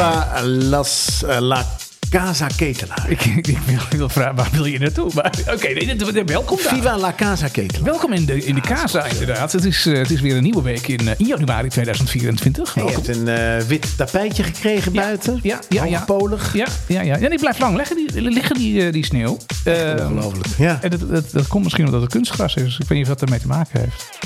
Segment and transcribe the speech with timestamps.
[0.00, 1.66] Viva las, uh, La
[2.10, 3.10] Casa Ketelaar.
[3.10, 3.58] Ik, ik, ik
[3.96, 5.10] wil, vragen, waar wil je naartoe?
[5.14, 6.74] Maar oké, nee, welkom daar.
[6.74, 7.84] Viva La Casa Ketelaar.
[7.84, 9.52] Welkom in de, in de Casa, inderdaad.
[9.52, 12.74] Het is, eh, het is weer een nieuwe week in, eh, in januari 2024.
[12.74, 15.40] Je hebt een eh, wit tapijtje gekregen buiten.
[15.42, 15.96] Ja, ja, ja.
[15.96, 16.54] Hoogpolig.
[16.54, 17.16] Ja, ja, ja.
[17.16, 19.36] ja, die blijft lang liggen, die, liggen die, eh, die sneeuw.
[19.64, 20.46] Eh, Ongelooflijk.
[20.58, 22.78] Ja, en dat, dat, dat komt misschien omdat het kunstgras is.
[22.78, 24.18] Ik weet niet of dat ermee te maken heeft.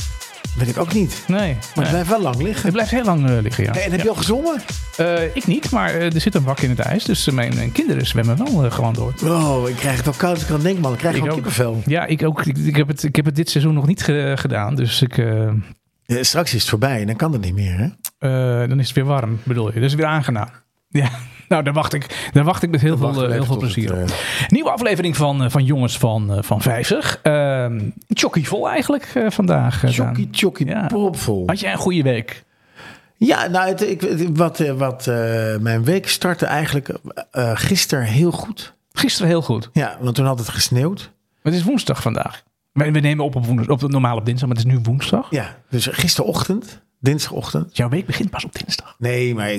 [0.56, 1.24] Weet ik ook niet.
[1.26, 1.38] Nee.
[1.38, 1.84] Maar nee.
[1.84, 2.62] het blijft wel lang liggen.
[2.62, 3.72] Het blijft heel lang eh, liggen, ja.
[3.72, 4.60] Hey, en heb je al gezongen?
[4.96, 7.04] Eh, ik niet, maar eh, er zit een wak in het ijs.
[7.04, 9.12] Dus mijn, mijn kinderen zwemmen wel gewoon door.
[9.24, 10.92] Oh, ik krijg het wel koud als ik aan denk, man.
[10.92, 11.42] Ik krijg Ik gewoon ook.
[11.44, 11.82] kippenvel.
[11.86, 12.46] Ja, ik ook.
[12.46, 14.74] Ik, ik heb het, ik heb het dit seizoen nog niet ge- gedaan.
[14.74, 15.16] Dus ik,
[16.06, 17.78] Ja, straks is het voorbij en dan kan het niet meer,
[18.18, 18.66] hè?
[18.66, 19.80] dan is het weer warm, bedoel je.
[19.80, 20.48] Is weer aangenaam.
[20.88, 21.10] Ja,
[21.48, 23.98] nou, daar wacht ik, daar wacht ik met heel veel, eh, heel veel plezier op.
[23.98, 24.14] eh,
[24.48, 27.20] Nieuwe aflevering van, eh, van Jongens van, van 50.
[27.22, 27.66] Uh,
[28.32, 29.80] vol eigenlijk vandaag.
[29.80, 29.90] Daan.
[29.90, 30.86] Tjokkie, tjokkie, Ja.
[30.86, 31.42] propvol.
[31.46, 32.44] Had jij een goede week?
[33.16, 35.06] Ja, nou, het, ik, wat, wat
[35.60, 36.88] mijn week startte eigenlijk
[37.30, 38.74] eh gisteren heel goed.
[38.92, 39.70] Gisteren heel goed.
[39.72, 41.10] Ja, want toen had het gesneeuwd.
[41.42, 42.42] Maar het is woensdag vandaag.
[42.72, 45.26] We, we nemen op op, woensdag, op normaal op dinsdag, maar het is nu woensdag.
[45.30, 47.76] Ja, dus gisterochtend, dinsdagochtend.
[47.76, 48.94] Jouw week begint pas op dinsdag.
[48.98, 49.52] Nee, maar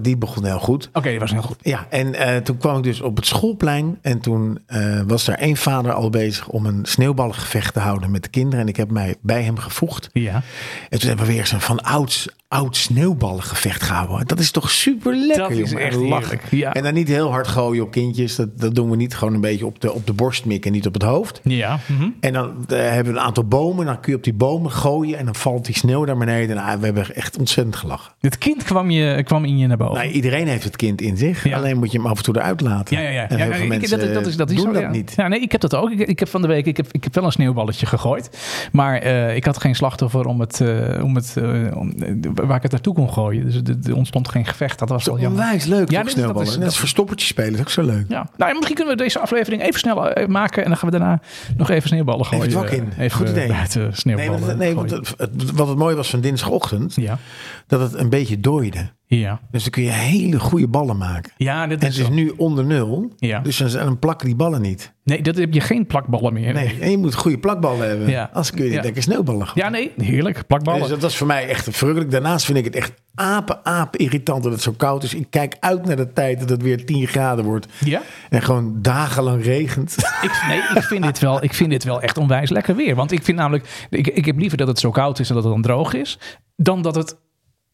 [0.00, 0.88] die begon heel goed.
[0.92, 1.56] Oké, dat was heel goed.
[1.62, 3.98] Ja, en eh, toen kwam ik dus op het schoolplein.
[4.02, 8.22] En toen eh, was daar één vader al bezig om een sneeuwballengevecht te houden met
[8.22, 8.60] de kinderen.
[8.60, 10.10] En ik heb mij bij hem gevoegd.
[10.12, 10.42] Ja.
[10.90, 14.26] En toen hebben we weer zo'n van ouds, oud sneeuwballengevecht gehouden.
[14.26, 15.84] Dat is toch super lekker, Dat is jongen.
[15.84, 16.38] echt En lachen.
[16.50, 16.72] ja.
[16.72, 18.36] En dan niet heel hard gooien op kindjes.
[18.36, 19.14] Dat, dat doen we niet.
[19.14, 21.40] Gewoon een beetje op de, op de borst mikken, niet op het hoofd.
[21.44, 21.78] Ja.
[21.86, 22.08] mhm.
[22.20, 23.86] En dan eh, hebben we een aantal bomen.
[23.86, 25.18] Dan kun je op die bomen gooien.
[25.18, 26.45] En dan valt die sneeuw naar beneden.
[26.54, 28.12] Nou, we hebben echt ontzettend gelachen.
[28.20, 29.94] Het kind kwam, je, kwam in je naar boven.
[29.94, 31.44] Nou, iedereen heeft het kind in zich.
[31.44, 31.56] Ja.
[31.56, 32.96] Alleen moet je hem af en toe eruit laten.
[32.96, 33.28] Ja, ja, ja.
[33.28, 34.82] En ja, heel ja, veel ik- mensen dat, dat is, dat is doen zo, dat
[34.82, 34.90] ja.
[34.90, 35.12] niet.
[35.16, 35.90] Ja, nee, ik heb dat ook.
[35.90, 38.30] Ik, ik heb van de week ik heb, ik heb wel een sneeuwballetje gegooid.
[38.72, 41.92] Maar eh, ik had geen slachtoffer om het, eh, om het, eh, om,
[42.34, 43.44] waar ik het naartoe kon gooien.
[43.44, 44.78] Dus er- ontstond geen gevecht.
[44.78, 45.40] Dat was wel jammer.
[45.42, 46.48] Onwijs leuk, Ja, dit- dat sneeuwballen.
[46.48, 48.04] is- dat- verstoppertje spelen, is ook zo leuk.
[48.08, 48.28] Ja.
[48.36, 50.62] Nou, misschien kunnen we deze aflevering even snel maken.
[50.62, 51.20] En dan gaan we daarna
[51.56, 52.44] nog even sneeuwballen gooien.
[52.44, 52.88] het wak in.
[52.98, 53.48] Even Goed idee.
[53.48, 55.14] buiten Nee, sneeuwballen want, nee want het-
[55.54, 57.18] wat het mooie was van dinsdagochtend, Ja.
[57.66, 58.94] dat het een beetje dooide.
[59.08, 59.40] Ja.
[59.50, 61.32] Dus dan kun je hele goede ballen maken.
[61.36, 62.20] Ja, dat En is het is zo.
[62.22, 63.40] nu onder nul, Ja.
[63.40, 64.94] dus dan, plakken die ballen niet.
[65.04, 66.52] Nee, dat heb je geen plakballen meer.
[66.52, 68.08] Nee, en je moet goede plakballen hebben.
[68.08, 68.24] Ja.
[68.32, 68.82] Anders kun je Ja.
[68.82, 69.64] lekker sneeuwballen gooien.
[69.64, 70.46] Ja, nee, heerlijk.
[70.46, 70.80] Plakballen.
[70.80, 72.10] Dus dat was voor mij echt verrukkelijk.
[72.12, 75.14] Daarnaast vind ik het echt apen, apen irritant dat het zo koud is.
[75.14, 77.66] Ik kijk uit naar de tijd dat het weer 10 graden wordt.
[77.84, 78.02] Ja?
[78.30, 79.96] En gewoon dagenlang regent.
[80.22, 82.94] Ik, nee, ik vind, dit wel, ik vind dit wel echt onwijs lekker weer.
[82.94, 85.44] Want ik vind namelijk, ik, ik heb liever dat het zo koud is en dat
[85.44, 86.18] het dan droog is,
[86.56, 87.16] dan dat het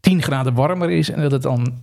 [0.03, 1.83] 10 graden warmer is en dat het dan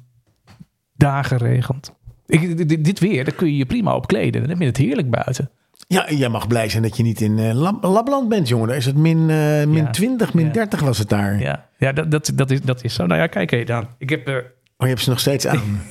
[0.96, 1.94] dagen regent.
[2.26, 4.42] Ik, dit, dit weer, daar kun je je prima op kleden.
[4.42, 5.50] Dan heb je het heerlijk buiten.
[5.88, 8.68] Ja, jij mag blij zijn dat je niet in eh, Lab- Lapland bent, jongen.
[8.68, 9.90] Daar is het min, eh, min Ja.
[9.90, 10.52] 20, min Ja.
[10.52, 11.40] 30 was het daar.
[11.40, 13.06] Ja, ja dat, dat, dat, is, dat is zo.
[13.06, 13.88] Nou ja, kijk even dan.
[13.98, 15.62] Ik heb, eh, Oh, je hebt ze nog steeds aan.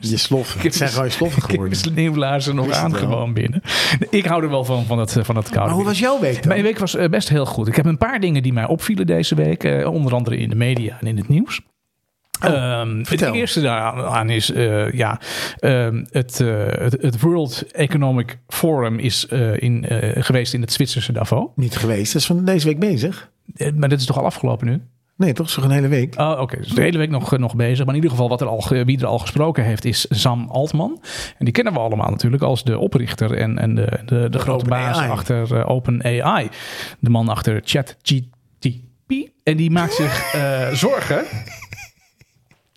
[0.00, 0.60] je sloffen.
[0.60, 1.78] Het zijn gewoon sloffen ik heb geworden.
[1.78, 3.00] sneeuwlaarzen nog aan wel.
[3.00, 3.62] gewoon binnen.
[4.10, 6.42] Ik hou er wel van, van het, van het koude Maar hoe was jouw week
[6.42, 6.48] dan?
[6.48, 7.68] Mijn week was eh, best heel goed.
[7.68, 9.64] Ik heb een paar dingen die mij opvielen deze week.
[9.64, 11.60] eh, onder andere in de media en in het nieuws.
[12.40, 15.20] Ehm, het eerste daaraan is, eh, ja,
[15.58, 19.24] ehm, het, het, het World Economic Forum is
[19.56, 21.48] in, geweest in het Zwitserse Davos.
[21.54, 22.12] Niet geweest.
[22.12, 23.30] Dat is van deze week bezig.
[23.74, 24.80] Maar dit is toch al afgelopen nu?
[25.16, 25.50] Nee, toch?
[25.50, 26.14] Zo een hele week.
[26.18, 27.78] Oh, Oké, dus de hele week nog, nog bezig.
[27.78, 31.00] Maar in ieder geval, wat er al, wie er al gesproken heeft, is Sam Altman.
[31.38, 34.64] En die kennen we allemaal natuurlijk als de oprichter en, en de, de, de grote
[34.64, 36.48] baas achter eh, OpenAI.
[37.00, 39.30] De man achter ChatGTP.
[39.42, 41.24] En die maakt zich eh, zorgen.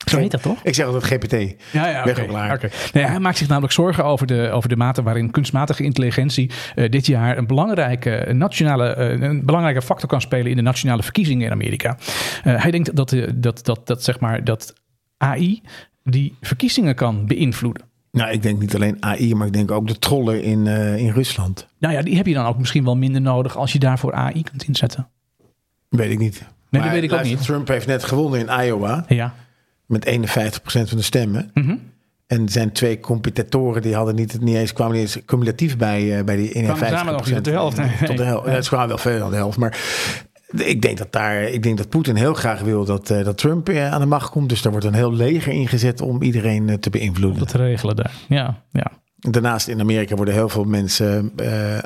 [0.10, 0.60] Zo heet dat toch?
[0.64, 1.56] Ik zeg altijd GPT.
[1.72, 2.54] Ja, ja, klaar.
[2.54, 2.70] Oké.
[2.94, 6.90] Nee, hij maakt zich namelijk zorgen over de, over de mate waarin kunstmatige intelligentie eh,
[6.90, 11.04] dit jaar een belangrijke, een nationale, eh, een belangrijke factor kan spelen in de nationale
[11.04, 11.98] verkiezingen in Amerika.
[12.44, 14.74] Eh, hij denkt dat, de, dat, dat, dat, zeg maar, dat
[15.18, 15.62] AI
[16.04, 17.88] die verkiezingen kan beïnvloeden.
[18.12, 21.10] Nou, ik denk niet alleen AI, maar ik denk ook de trollen in, eh, in
[21.10, 21.68] Rusland.
[21.80, 24.44] Nou ja, die heb je dan ook misschien wel minder nodig als je daarvoor AI
[24.44, 25.08] kunt inzetten.
[25.90, 26.40] Weet ik niet.
[26.70, 27.42] dat Maar weet ik ook niet.
[27.44, 29.34] Trump heeft net gewonnen in Iowa Ja.
[29.90, 31.52] Met 51% van de stemmen.
[31.54, 31.76] Mhm.
[32.28, 36.24] En zijn twee competitoren die hadden niet, niet eens, kwamen niet eens cumulatief bij, eh,
[36.24, 36.98] bij die 51%.
[36.98, 37.92] samen nog niet tot de helft, nee.
[38.06, 38.48] Tot de helft.
[38.48, 39.58] Het kwamen wel veel aan de helft.
[39.58, 39.80] Maar
[40.56, 43.70] ik denk dat daar, ik denk dat Poetin heel graag wil dat, eh, dat Trump
[43.70, 44.50] eh, aan de macht komt.
[44.50, 47.40] Dus daar wordt een heel leger ingezet om iedereen te beïnvloeden.
[47.40, 48.14] Dat te regelen daar.
[48.28, 48.92] Ja, ja.
[49.16, 51.32] Daarnaast in Amerika worden heel veel mensen,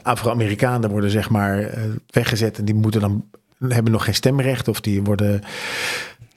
[0.04, 1.70] Afro-Amerikanen worden zeg maar
[2.10, 3.24] weggezet en die moeten dan
[3.68, 5.42] hebben nog geen stemrecht of die worden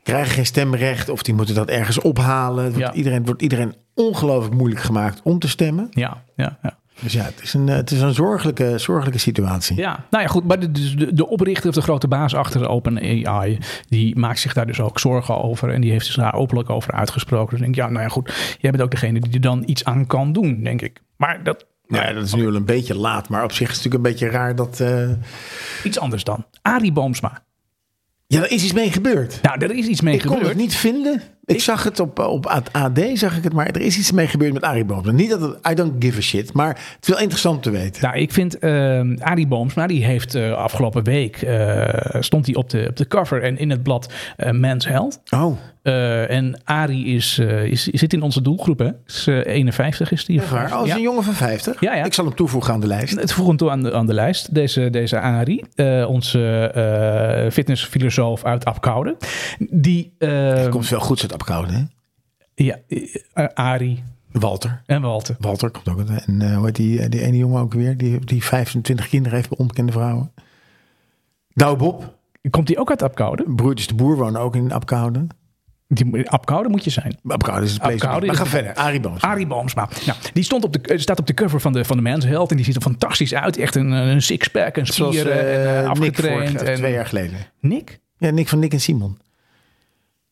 [0.06, 2.64] krijgen geen stemrecht of die moeten dat ergens ophalen.
[2.64, 2.94] Het wordt Ja.
[2.94, 5.86] iedereen wordt iedereen ongelooflijk moeilijk gemaakt om te stemmen.
[5.90, 6.78] Ja, ja, ja.
[7.00, 9.76] Dus ja, het is een, het is een zorgelijke, zorgelijke situatie.
[9.76, 10.44] Ja, nou ja, goed.
[10.44, 13.58] Maar de, de, de oprichter of de grote baas achter OpenAI,
[13.88, 15.70] die maakt zich daar dus ook zorgen over.
[15.70, 17.50] En die heeft zich daar openlijk over uitgesproken.
[17.50, 18.56] Dus ik denk ja, nou ja, goed.
[18.60, 21.00] Jij bent ook degene die er dan iets aan kan doen, denk ik.
[21.16, 21.66] Maar dat...
[21.86, 23.28] Nou ja, dat is nu wel een beetje laat.
[23.28, 24.80] Maar op zich is het natuurlijk een beetje raar dat...
[24.80, 25.10] Uh...
[25.84, 26.44] Iets anders dan.
[26.62, 27.42] Arie Boomsma.
[28.26, 29.42] Ja, er is iets mee gebeurd.
[29.42, 30.40] Nou, er is iets mee ik gebeurd.
[30.40, 31.22] Ik kon het niet vinden.
[31.46, 34.52] Ik, zag het op, op AD, zag ik het, maar er is iets mee gebeurd
[34.52, 35.12] met Arie Boomsma.
[35.12, 38.02] Niet dat het, I don't give a shit, maar het is wel interessant te weten.
[38.02, 41.88] Nou, ik vind uh, Arie Boomsma, die heeft uh, afgelopen week, uh,
[42.20, 44.12] stond hij op de, op de cover en in het blad
[44.50, 45.20] Men's Health.
[45.30, 45.56] Oh.
[46.30, 48.90] en Arie is, is, zit in onze doelgroep, hè?
[49.06, 50.40] Is, 51 is die.
[50.50, 51.80] Ja, oh, is een jongen van 50?
[51.80, 52.04] Ja, ja.
[52.04, 53.20] Ik zal hem toevoegen aan de lijst.
[53.20, 55.64] Het voeg hem toe aan de, aan de lijst, deze, deze Arie.
[56.06, 59.16] onze fitnessfilosoof uit Apkoude.
[59.58, 60.14] Die...
[60.18, 61.82] Hij komt wel goed uit Hè?
[62.54, 64.02] Ja, uh, Arie.
[64.32, 64.82] Walter.
[64.86, 65.36] En Walter.
[65.38, 66.00] Walter komt ook.
[66.08, 67.96] En uh, hoe heet die, die ene jongen ook weer?
[67.96, 70.32] Die, die 25 kinderen heeft bij onbekende vrouwen.
[71.54, 72.14] Douw Bob.
[72.50, 73.44] Komt die ook uit Apkoude?
[73.46, 75.26] Broertjes de Boer wonen ook in Apkoude.
[75.88, 77.18] Die, Apkoude moet je zijn.
[77.26, 78.06] Apkoude is het place.
[78.06, 78.74] Maar ga verder.
[78.74, 79.28] Arie Boomsma.
[79.28, 79.88] Arie Boomsma.
[80.06, 82.50] Nou, die stond op de, staat op de cover van de, van de Men's Health.
[82.50, 83.56] En die ziet er fantastisch uit.
[83.56, 86.38] Echt een, een sixpack, een spieren Zoals, uh, en uh, afgetraind.
[86.40, 86.76] Nick vorig, en...
[86.76, 87.36] twee jaar geleden.
[87.60, 88.00] Nick?
[88.18, 89.18] Ja, Nick van Nick en Simon.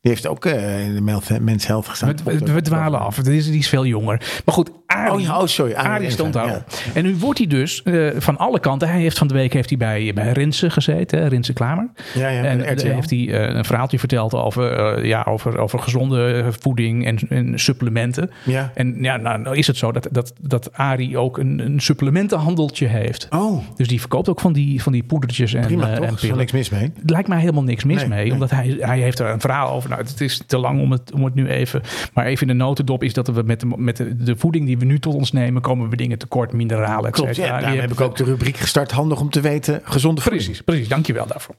[0.05, 2.17] Die heeft ook uh, in de Men's Health gestaan.
[2.25, 3.17] We, we, we dwalen af.
[3.17, 4.41] Die is, die is veel jonger.
[4.45, 5.75] Maar goed, Arie, oh, ja, oh, sorry.
[5.75, 6.65] Arie, Arie stond daar ja.
[6.95, 8.89] En nu wordt hij dus uh, van alle kanten.
[8.89, 11.19] Hij heeft van de week heeft hij bij, bij Rinse gezeten.
[11.19, 11.89] Hè, Rinse Klamer.
[12.15, 16.45] Ja, ja, en daar heeft hij uh, een verhaaltje verteld over, ja, over, over gezonde
[16.61, 18.31] voeding en, en, supplementen.
[18.45, 18.71] Ja.
[18.75, 22.87] En ja, nou, nou is het zo dat, dat, dat Arie ook een, een supplementenhandeltje
[22.87, 23.27] heeft.
[23.31, 23.65] Oh.
[23.77, 26.05] Dus die verkoopt ook van die, van die poedertjes en, Prima, toch?
[26.05, 26.31] en pillen.
[26.31, 26.93] Er niks mis mee.
[27.07, 28.25] Lijkt mij helemaal niks mis Nee, mee.
[28.25, 28.33] nee.
[28.33, 29.94] Omdat hij, hij heeft er een verhaal over.
[29.95, 31.83] Nou, het is te lang om het, om het nu even.
[32.15, 34.79] Maar even in de notendop is dat we met de, met de, de voeding die
[34.79, 37.55] we nu tot ons nemen, komen we dingen tekort, mineralen, et Klopt, cetera.
[37.55, 37.61] ja.
[37.61, 38.91] Daarom heb ik ook de rubriek gestart.
[38.91, 39.81] Handig om te weten.
[39.85, 40.45] Gezonde voeding.
[40.45, 40.89] Precies, precies.
[40.89, 41.55] Dankjewel daarvoor.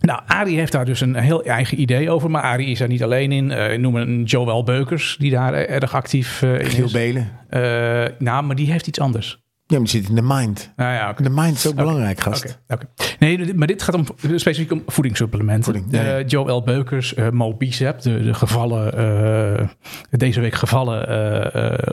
[0.00, 2.30] Nou, Arie heeft daar dus een heel eigen idee over.
[2.30, 3.50] Maar Arie is daar niet alleen in.
[3.50, 6.92] Uh, noem een Joël Beukers, die daar erg actief uh, in Giel is.
[6.92, 7.30] Belen.
[7.50, 7.60] Uh,
[8.18, 9.40] nou, maar die heeft iets anders.
[9.66, 10.72] Ja, maar die zit in de mind.
[10.76, 11.24] Nou ja, okay.
[11.24, 11.84] De mind is ook okay.
[11.84, 12.58] belangrijk, gast.
[12.68, 12.86] Okay.
[13.18, 15.64] Nee, maar dit gaat om, specifiek om voedingssupplementen.
[15.64, 16.22] Voeding, nee.
[16.22, 18.98] uh, Joel Beukers, uh, Mo Bicep, de, de gevallen,
[19.60, 19.68] uh,
[20.10, 21.00] deze week gevallen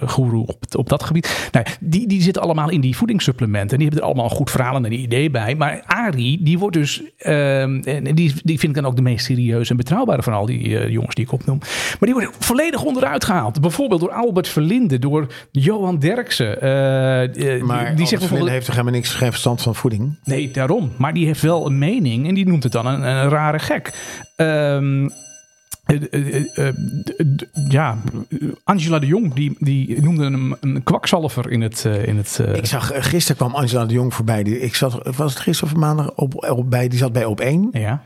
[0.10, 1.50] goeroe op, op dat gebied.
[1.52, 3.70] Nou, die, die zitten allemaal in die voedingssupplementen.
[3.70, 5.56] En die hebben er allemaal een goed verhaal en een idee bij.
[5.56, 7.82] Maar Arie, die wordt dus, en
[8.14, 11.16] die, die vind ik dan ook de meest serieuze en betrouwbare van al die jongens
[11.16, 11.58] die ik opnoem.
[11.58, 13.62] Maar die wordt volledig onderuit gehaald.
[13.62, 16.58] Bijvoorbeeld door Albert Verlinde, door Johan Derksen.
[17.66, 20.20] Maar die zegt bijvoorbeeld heeft toch helemaal niks geen verstand van voeding?
[20.24, 20.92] Nee, daarom.
[20.98, 23.94] Maar die heeft wel een mening en die noemt het dan een, een rare gek.
[24.38, 25.12] Um,
[25.88, 26.70] uh, uh,
[27.70, 27.98] ja,
[28.64, 31.86] Angela de Jong, die, die noemde hem een kwakzalver in het...
[31.86, 34.44] in het ik zag, gisteren kwam Angela de Jong voorbij.
[34.44, 37.40] Die, ik zat, was het gisteren of maandag op, op, bij, die zat bij op
[37.40, 37.70] 1.
[37.72, 38.04] Ja.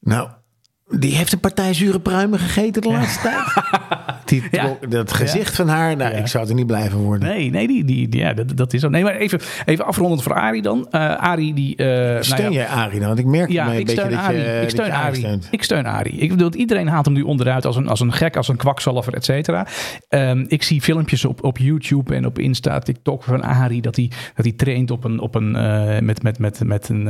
[0.00, 0.28] Nou,
[0.88, 3.44] die heeft een partij zure pruimen gegeten de laatste tijd.
[4.26, 4.76] Die, ja.
[4.88, 5.54] Dat gezicht ja.
[5.54, 6.18] van haar, nou, ja.
[6.18, 7.28] ik zou er niet blijven worden.
[7.28, 8.88] Nee, nee, die, die, ja, dat, dat is zo.
[8.88, 10.88] Nee, maar even, even afrondend voor Arie dan.
[10.90, 11.70] Uh, Arie die...
[11.76, 13.08] Uh, steun nou jij Arie dan?
[13.08, 14.38] Want ik merk ja, een ik beetje steun dat Arie.
[14.38, 15.18] je Ik steun Arie.
[15.18, 15.48] steunt.
[15.50, 16.12] Ik steun Arie.
[16.12, 19.14] Ik bedoel, iedereen haalt hem nu onderuit als een, als een gek, als een kwakzalver,
[19.14, 19.66] et cetera.
[20.08, 24.10] Um, ik zie filmpjes op, op YouTube en op Insta, TikTok van Arie, dat hij,
[24.34, 27.02] dat hij traint op een, op een, uh, met, met, met, met, een,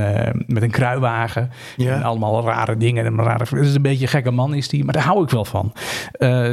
[0.47, 1.51] met een kruiwagen.
[1.77, 1.95] Ja.
[1.95, 3.05] En allemaal rare dingen.
[3.05, 5.31] En rare, het is een beetje een gekke man is die, maar daar hou ik
[5.31, 5.73] wel van.
[6.19, 6.51] Uh,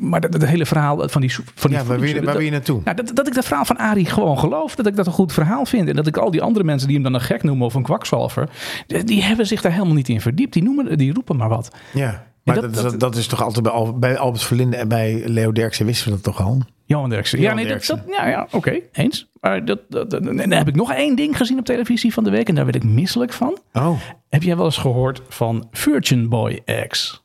[0.00, 1.34] maar het hele verhaal van die...
[1.34, 2.80] Van die ja, waar wil je, waar wil je naartoe?
[2.84, 4.74] Nou, dat, dat ik dat verhaal van Arie gewoon geloof.
[4.74, 5.88] Dat ik dat een goed verhaal vind.
[5.88, 7.82] En dat ik al die andere mensen die hem dan een gek noemen of een
[7.82, 8.48] kwakzalver...
[8.86, 10.52] die, die hebben zich daar helemaal niet in verdiept.
[10.52, 11.76] Die, noemen, die roepen maar wat.
[11.92, 15.22] Ja, maar dat, dat, dat, dat is toch altijd bij, bij Albert Verlinde en bij
[15.26, 16.62] Leo Derksen wisten we dat toch al?
[16.84, 17.40] Johan Derksen.
[17.40, 19.30] Ja, nee, dat, dat, ja, ja oké, okay, eens.
[19.40, 22.24] Maar dat, dat, dat, en dan heb ik nog één ding gezien op televisie van
[22.24, 23.58] de week en daar werd ik misselijk van.
[23.72, 24.00] Oh.
[24.28, 27.24] Heb jij wel eens gehoord van Virgin Boy X?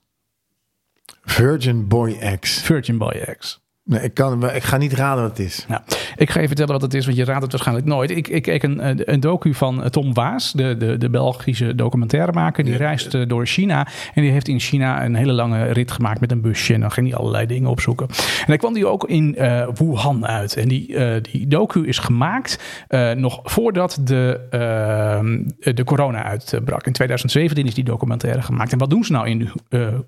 [1.25, 2.61] Virgin Boy X.
[2.61, 3.59] Virgin Boy X.
[3.87, 5.65] Nee, ik, kan, ik ga niet raden wat het is.
[5.67, 5.81] Nou,
[6.15, 8.09] ik ga je vertellen wat het is, want je raadt het waarschijnlijk nooit.
[8.09, 12.63] Ik, ik keek een, een docu van Tom Waas, de, de, de Belgische documentairemaker.
[12.63, 12.79] Die ja.
[12.79, 16.41] reist door China en die heeft in China een hele lange rit gemaakt met een
[16.41, 16.73] busje.
[16.73, 18.07] En dan ging hij allerlei dingen opzoeken.
[18.39, 20.55] En dan kwam hij ook in uh, Wuhan uit.
[20.55, 26.85] En die, uh, die docu is gemaakt uh, nog voordat de, de corona uitbrak.
[26.85, 28.71] In 2017 is die documentaire gemaakt.
[28.71, 29.49] En wat doen ze nou in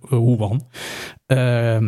[0.10, 0.68] Wuhan?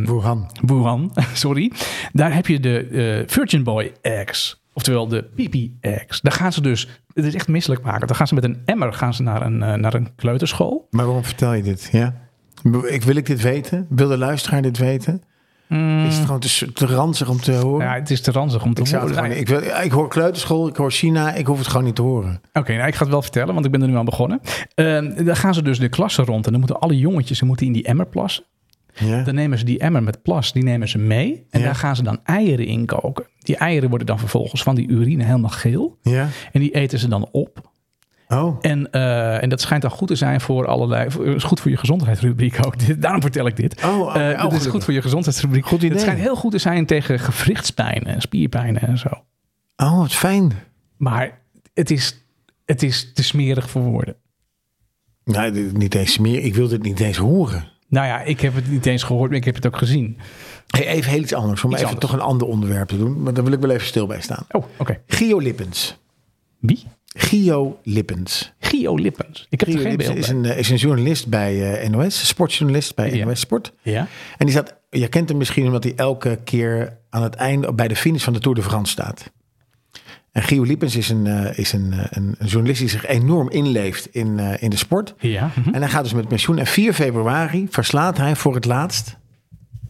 [0.05, 0.49] Wuhan.
[0.61, 1.71] Wuhan, sorry.
[2.11, 3.91] Daar heb je de uh, Virgin Boy
[4.25, 4.61] X.
[4.73, 6.21] Oftewel de PP-X.
[6.21, 8.07] Daar gaan ze dus, het is echt misselijk maken.
[8.07, 10.87] Dan gaan ze met een emmer gaan ze naar een, uh, naar een kleuterschool.
[10.89, 11.89] Maar waarom vertel je dit?
[11.91, 12.13] Ja?
[12.87, 13.85] Ik, wil ik dit weten?
[13.89, 15.23] Wil de luisteraar dit weten?
[16.07, 17.85] Is het gewoon te, te ranzig om te horen?
[17.85, 19.31] Ja, het is te ranzig om te ik, zou het horen.
[19.31, 22.01] gewoon, ik, wil, ik hoor kleuterschool, ik hoor China, ik hoef het gewoon niet te
[22.01, 22.41] horen.
[22.53, 24.41] Oké, nou, ik ga het wel vertellen, want ik ben er nu aan begonnen.
[24.75, 27.65] Uh, dan gaan ze dus de klassen rond en dan moeten alle jongetjes ze moeten
[27.65, 28.43] in die emmer plassen.
[28.99, 29.23] Ja.
[29.23, 31.45] Dan nemen ze die emmer met plas, die nemen ze mee.
[31.49, 31.65] En Ja.
[31.65, 33.25] daar gaan ze dan eieren in koken.
[33.39, 35.97] Die eieren worden dan vervolgens van die urine helemaal geel.
[36.01, 36.27] Ja.
[36.51, 37.67] En die eten ze dan op.
[38.27, 38.57] Oh.
[38.61, 41.11] En, eh, en dat schijnt dan goed te zijn voor allerlei.
[41.11, 43.01] voor- is goed voor je gezondheidsrubriek ook.
[43.01, 43.83] Daarom vertel ik dit.
[43.85, 44.19] Oh, oké.
[44.31, 45.65] Eh, Oh, dit is goed voor je gezondheidsrubriek.
[45.65, 45.91] Goed idee.
[45.91, 49.09] Het schijnt heel goed te zijn tegen gewrichtspijn en spierpijnen en zo.
[49.77, 50.51] Oh, wat fijn.
[50.97, 51.41] Maar
[51.73, 52.25] het is,
[52.65, 54.15] het is te smerig voor woorden.
[55.23, 56.43] Nee, niet eens meer.
[56.43, 57.67] Ik wil dit niet eens horen.
[57.89, 60.17] Nou ja, ik heb het niet eens gehoord, maar ik heb het ook gezien.
[60.67, 61.63] Hey, even heel iets anders.
[61.63, 62.11] Om Iets even anders.
[62.11, 63.21] toch een ander onderwerp te doen.
[63.23, 64.45] Maar daar wil ik wel even stil bij staan.
[64.51, 65.01] Oh, oké.
[65.07, 65.97] Gio Lippens.
[66.59, 66.83] Wie?
[67.05, 68.51] Gio Lippens.
[68.59, 69.45] Gio Lippens.
[69.49, 72.27] Ik heb Gio er geen beeld is een, eh, is een journalist bij eh, NOS.
[72.27, 73.25] Sportjournalist bij Ja.
[73.25, 73.73] NOS Sport.
[73.81, 74.07] Ja?
[74.37, 77.87] En die staat, je kent hem misschien omdat hij elke keer aan het einde, bij
[77.87, 79.31] de finish van de Tour de France staat.
[80.39, 83.49] En Gio Lippens is een, eh, is een, eh, een, een journalist die zich enorm
[83.49, 85.13] inleeft in, eh, in de sport.
[85.17, 85.51] Ja.
[85.55, 85.73] mhm.
[85.73, 86.57] En hij gaat dus met pensioen.
[86.57, 89.17] En 4 februari verslaat hij voor het laatst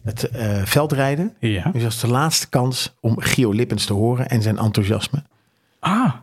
[0.04, 0.28] het
[0.64, 1.32] veldrijden.
[1.38, 1.70] Ja.
[1.72, 5.22] Dus dat is de laatste kans om Gio Lippens te horen en zijn enthousiasme.
[5.80, 6.14] Ah.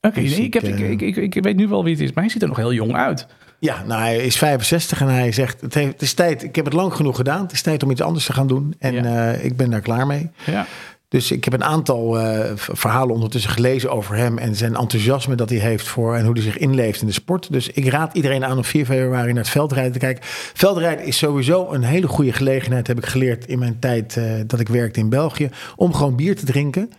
[0.00, 2.12] Oké, Dus nee, ik, heb, ik, ik, ik, ik, weet nu wel wie het is,
[2.12, 3.26] maar hij ziet er nog heel jong uit.
[3.58, 6.64] Ja, nou hij is 65 en hij zegt, het, heeft, het is tijd, ik heb
[6.64, 7.42] het lang genoeg gedaan.
[7.42, 8.74] Het is tijd om iets anders te gaan doen.
[8.78, 9.30] En Ja.
[9.30, 10.30] ik ben daar klaar mee.
[10.46, 10.66] Ja.
[11.08, 15.50] Dus ik heb een aantal eh, verhalen ondertussen gelezen over hem en zijn enthousiasme dat
[15.50, 17.52] hij heeft voor en hoe hij zich inleeft in de sport.
[17.52, 20.22] Dus ik raad iedereen aan om 4 februari naar het veldrijden te kijken.
[20.54, 24.60] Veldrijden is sowieso een hele goede gelegenheid, heb ik geleerd in mijn tijd eh, dat
[24.60, 26.90] ik werkte in België, om gewoon bier te drinken.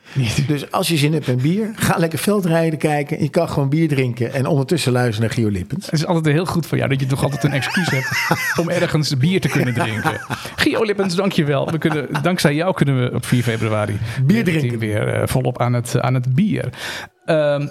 [0.47, 3.21] Dus als je zin hebt in bier, ga lekker veldrijden kijken.
[3.21, 5.85] Je kan gewoon bier drinken en ondertussen luisteren naar Gio Lippens.
[5.85, 8.09] Het is altijd heel goed voor jou dat je toch altijd een excuus hebt
[8.59, 10.21] om ergens bier te kunnen drinken.
[10.55, 11.71] Gio Lippens, dankjewel.
[11.71, 13.94] We kunnen, dankzij jou kunnen we op 4 februari
[14.25, 14.79] Bier drinken.
[14.79, 16.69] weer eh, volop aan het, aan het bier.
[17.25, 17.67] Ehm,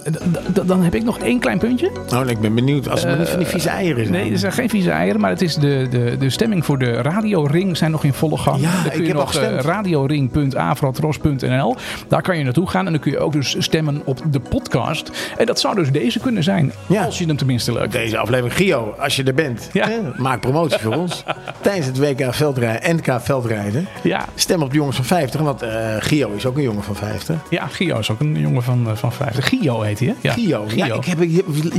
[0.67, 1.91] dan heb ik nog één klein puntje.
[2.15, 4.19] Oh, ik ben benieuwd als het maar niet van die vieze eieren zijn.
[4.23, 6.93] Nee, er zijn geen vieze eieren, maar het is de, de, de stemming voor de
[6.93, 8.61] radioring zijn nog in volle gang.
[8.61, 11.77] Ja, dan ik kun je nog eh, radioring.afrotros.nl.
[12.09, 15.11] Daar kan je naartoe gaan en dan kun je ook dus stemmen op de podcast.
[15.37, 17.05] En dat zou dus deze kunnen zijn, Ja.
[17.05, 17.97] als je hem tenminste leuk vindt.
[17.97, 19.89] Deze aflevering, Gio, als je er bent, Ja.
[19.89, 21.25] hè, maak promotie voor ons.
[21.61, 23.87] Tijdens het WK veldrijden, NK veldrijden.
[24.03, 26.97] Ja, Stem op de jongens van 50, want eh, Gio is ook een jongen van
[26.97, 27.37] 50.
[27.51, 29.43] ja, Gio is ook een jongen van, eh, van 50.
[29.45, 30.15] Gio heet hij, hè?
[30.21, 30.33] Ja.
[30.33, 30.67] Gio.
[30.75, 31.19] Ja, ik heb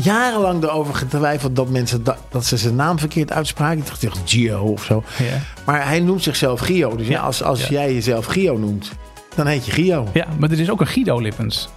[0.03, 3.77] jarenlang erover getwijfeld dat mensen dat, dat ze zijn naam verkeerd uitspraken.
[3.77, 5.03] Ik dacht echt Gio of zo.
[5.17, 5.39] Ja.
[5.65, 6.95] Maar hij noemt zichzelf Gio.
[6.95, 8.91] Dus ja, als, als jij jezelf Gio noemt,
[9.35, 10.07] dan heet je Gio.
[10.13, 11.69] ja, maar er is ook een Guido Lippens.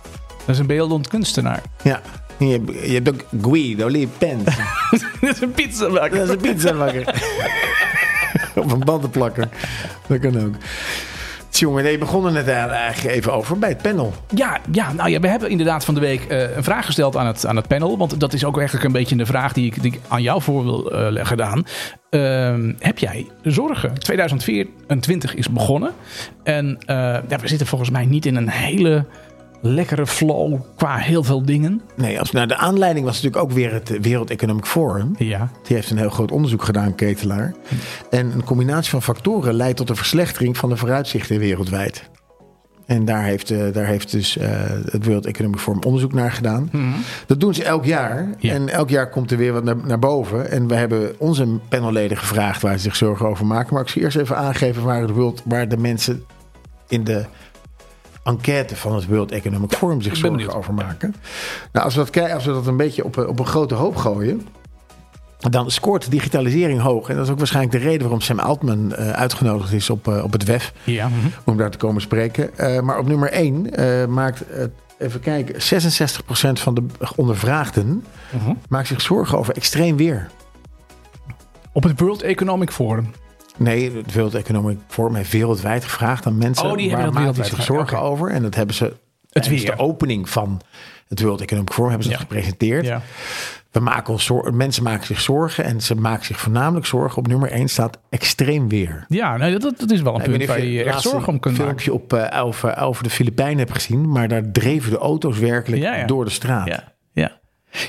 [0.46, 1.62] Dat is een beeldend kunstenaar.
[1.82, 2.00] Ja.
[2.38, 4.44] Je, hebt- je hebt ook Guido Lippens.
[5.20, 7.22] dat is een pizza Dat is een pizzamakker.
[8.64, 9.48] of een bandenplakker.
[10.06, 10.54] Dat kan ook.
[11.58, 14.12] Jongen, nee, je begon er net eigenlijk even over bij het panel.
[14.34, 17.26] Ja, ja, nou ja, we hebben inderdaad van de week eh, een vraag gesteld aan
[17.26, 17.98] het, aan het panel.
[17.98, 20.64] Want dat is ook eigenlijk een beetje de vraag die ik, die aan jou voor
[20.64, 21.64] wil eh, leggen.
[22.10, 23.94] Ehm, heb jij zorgen?
[23.98, 25.92] 2024 is begonnen.
[26.42, 26.96] En eh,
[27.28, 29.04] ja, we zitten volgens mij niet in een hele
[29.60, 31.80] lekkere flow qua heel veel dingen.
[31.96, 35.14] Nee, als, nou, de aanleiding was natuurlijk ook weer het Wereld Economic Forum.
[35.18, 37.54] Ja, Die heeft een heel groot onderzoek gedaan, Ketelaar.
[38.10, 42.10] En een combinatie van factoren leidt tot een verslechtering van de vooruitzichten wereldwijd.
[42.86, 44.50] En daar heeft, eh, daar heeft dus eh,
[44.84, 46.70] het World Economic Forum onderzoek naar gedaan.
[47.26, 48.28] Dat doen ze elk jaar.
[48.38, 48.52] Ja.
[48.52, 50.50] En elk jaar komt er weer wat naar, naar boven.
[50.50, 53.74] En we hebben onze panelleden gevraagd waar ze zich zorgen over maken.
[53.74, 56.24] Maar ik zal eerst even aangeven waar, het World, waar de mensen
[56.88, 57.24] in de
[58.28, 61.14] enquête van het World Economic Forum zich zorgen over maken.
[61.72, 63.74] Nou, als we dat, kijken, als we dat een beetje op, een- op een grote
[63.74, 64.46] hoop gooien.
[65.38, 67.08] Dan scoort digitalisering hoog.
[67.08, 70.22] En dat is ook waarschijnlijk de reden waarom Sam Altman eh, uitgenodigd is op, eh,
[70.24, 70.72] op het WEF.
[70.84, 71.08] ja.
[71.08, 71.16] mhm.
[71.44, 72.58] Om daar te komen spreken.
[72.58, 74.44] Eh, maar op nummer 1 maakt,
[74.98, 78.52] even kijken, 66% van de ondervraagden Mhm.
[78.68, 80.26] maakt zich zorgen over extreem weer.
[81.72, 83.10] Op het World Economic Forum.
[83.58, 88.00] Nee, het World Economic Forum heeft wereldwijd gevraagd aan mensen Oh, die waar zich zorgen
[88.00, 88.30] over.
[88.30, 88.92] En dat hebben ze
[89.30, 89.76] tijdens weer.
[89.76, 90.60] de opening van
[91.08, 92.18] het World Economic Forum hebben ze Ja.
[92.20, 92.86] gepresenteerd.
[92.86, 93.02] Ja.
[93.70, 97.18] We maken ons zorgen, mensen maken zich zorgen en ze maken zich voornamelijk zorgen.
[97.18, 99.04] Op nummer 1 staat extreem weer.
[99.08, 101.40] Ja, nee, dat, dat is wel een Ik punt waar je je echt zorgen om
[101.40, 101.80] kunt een maken.
[101.82, 104.08] filmpje op, eh, over, over de Filipijnen hebt gezien.
[104.10, 106.04] Maar daar dreven de auto's werkelijk ja.
[106.06, 106.82] door de straat.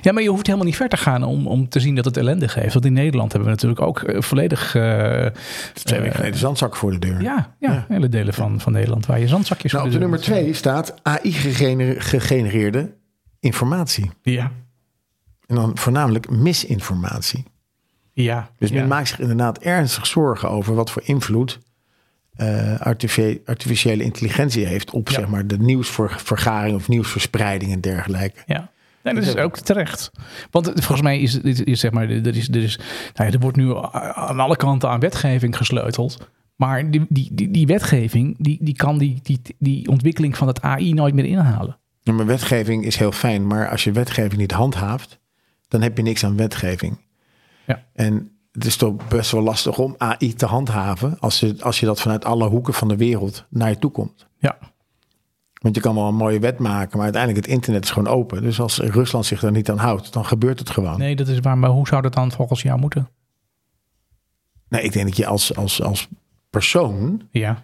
[0.01, 2.17] Ja, maar je hoeft helemaal niet ver te gaan om, om te zien dat het
[2.17, 2.73] ellende geeft.
[2.73, 4.75] Want in Nederland hebben we natuurlijk ook eh, volledig...
[4.75, 5.25] eh,
[5.73, 7.21] Twee weken geleden zandzak voor de deur.
[7.21, 10.17] ja, ja, hele delen van, van Nederland waar je zandzakjes Nou, op voor de deur
[10.19, 12.93] nummer 2 staat AI-gegenereerde
[13.39, 14.11] informatie.
[14.21, 14.51] Ja,
[15.47, 17.43] En dan voornamelijk misinformatie.
[18.13, 18.49] ja.
[18.57, 18.75] Dus ja.
[18.75, 21.59] men maakt zich inderdaad ernstig zorgen over wat voor invloed
[22.35, 25.13] eh, artifi- artificiële intelligentie heeft op Ja.
[25.15, 28.39] zeg maar, de nieuwsvergaring of nieuwsverspreiding en dergelijke.
[28.45, 28.69] Ja.
[29.03, 30.11] Nee, dat is ook terecht.
[30.51, 32.77] Want volgens mij is, is, is zeg maar, er, is, er, is,
[33.13, 33.75] nou ja, er wordt nu
[34.13, 36.29] aan alle kanten aan wetgeving gesleuteld.
[36.55, 40.61] Maar die, die, die, die wetgeving, die, die kan die, die, die ontwikkeling van het
[40.61, 41.77] AI nooit meer inhalen.
[42.01, 45.19] Ja, maar wetgeving is heel fijn, maar als je wetgeving niet handhaaft,
[45.67, 46.97] dan heb je niks aan wetgeving.
[47.65, 47.83] Ja.
[47.93, 51.85] En het is toch best wel lastig om AI te handhaven als je, als je
[51.85, 54.27] dat vanuit alle hoeken van de wereld naar je toe komt.
[54.37, 54.57] Ja,
[55.59, 58.41] Want je kan wel een mooie wet maken, maar uiteindelijk het internet is gewoon open.
[58.41, 60.97] Dus als Rusland zich daar niet aan houdt, dan gebeurt het gewoon.
[60.99, 61.57] nee, dat is waar.
[61.57, 63.09] Maar hoe zou dat dan volgens jou moeten?
[64.69, 66.07] Nee, ik denk dat je als, als, als
[66.49, 67.63] persoon Ja,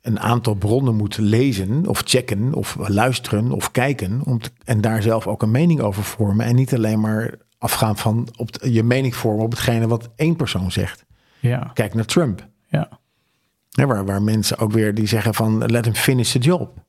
[0.00, 4.20] een aantal bronnen moet lezen of checken of luisteren of kijken.
[4.24, 6.46] Om te- en daar zelf ook een mening over vormen.
[6.46, 10.72] En niet alleen maar afgaan van op je mening vormen op hetgene wat één persoon
[10.72, 11.04] zegt.
[11.40, 12.46] ja, Kijk naar Trump.
[12.68, 12.88] ja.
[13.70, 16.82] Hè, waar, waar mensen ook weer die zeggen van let hem finish the job.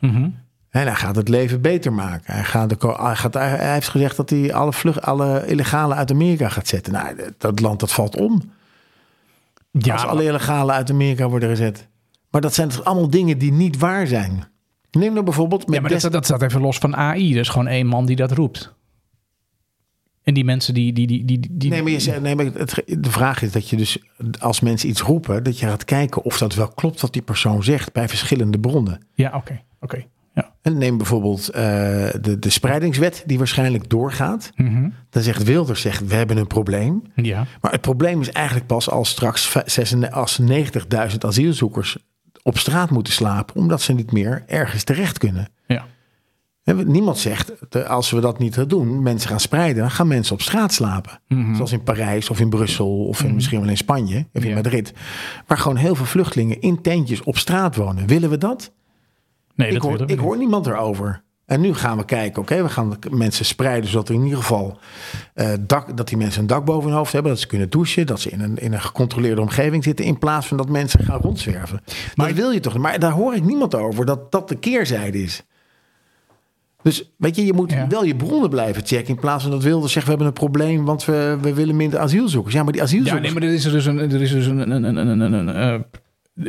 [0.00, 0.28] Mhm.
[0.70, 2.34] En hij gaat het leven beter maken.
[2.34, 6.10] Hij, gaat de, hij, gaat, hij heeft gezegd dat hij alle, vlucht, alle illegale uit
[6.10, 6.92] Amerika gaat zetten.
[6.92, 8.52] Nou, dat land dat valt om.
[9.70, 11.88] Ja, als alle illegale uit Amerika worden gezet.
[12.30, 14.44] Maar dat zijn toch allemaal dingen die niet waar zijn.
[14.90, 17.32] Neem nou bijvoorbeeld met ja, maar dat, dat staat even los van AI.
[17.34, 18.74] Er is gewoon één man die dat roept.
[20.22, 20.92] En die mensen die...
[20.92, 23.76] die, die, die, die Nee, maar, je nee, maar het, de vraag is dat je
[23.76, 23.98] dus
[24.38, 27.62] als mensen iets roepen, dat je gaat kijken of dat wel klopt wat die persoon
[27.62, 29.06] zegt bij verschillende bronnen.
[29.14, 29.62] Ja, oké.
[29.80, 30.04] Oké.
[30.34, 30.54] Ja.
[30.62, 31.62] En neem bijvoorbeeld eh,
[32.20, 34.50] de, de spreidingswet die waarschijnlijk doorgaat.
[34.56, 34.88] Mhm.
[35.10, 37.02] Dan zegt Wilders, zegt, we hebben een probleem.
[37.14, 37.46] ja.
[37.60, 40.40] Maar het probleem is eigenlijk pas als straks v- 96 als
[41.12, 41.96] 90.000 asielzoekers
[42.42, 45.48] op straat moeten slapen, omdat ze niet meer ergens terecht kunnen.
[45.66, 45.86] Ja.
[46.62, 47.52] Hè, Niemand zegt,
[47.88, 51.20] als we dat niet doen, mensen gaan spreiden, dan gaan mensen op straat slapen.
[51.54, 54.54] Zoals in Parijs of in Brussel of in, misschien wel in Spanje of in Ja.
[54.54, 54.92] Madrid.
[55.46, 58.06] Waar gewoon heel veel vluchtelingen in tentjes op straat wonen.
[58.06, 58.72] Willen we dat?
[59.54, 61.22] Nee, ik dat hoor, ik hoor niemand erover.
[61.46, 64.38] En nu gaan we kijken, oké, we gaan de mensen spreiden zodat er in ieder
[64.38, 64.78] geval
[65.34, 68.06] eh, dak, dat die mensen een dak boven hun hoofd hebben, dat ze kunnen douchen,
[68.06, 71.20] dat ze in een, in een gecontroleerde omgeving zitten, in plaats van dat mensen gaan
[71.20, 71.80] rondzwerven.
[72.14, 72.78] Maar dat wil je toch?
[72.78, 75.42] Maar daar hoor ik niemand over dat dat de keerzijde is.
[76.82, 77.86] Dus weet je, je moet Ja.
[77.88, 79.14] wel je bronnen blijven checken.
[79.14, 81.98] In plaats van dat Wilders zegt, we hebben een probleem, want we, we willen minder
[81.98, 82.54] asielzoekers.
[82.54, 83.22] Ja, maar die Ja, asielzoekers...
[83.32, 85.48] nee, maar er is dus een, er is dus een, een, een, een, een, een,
[85.48, 85.80] eh,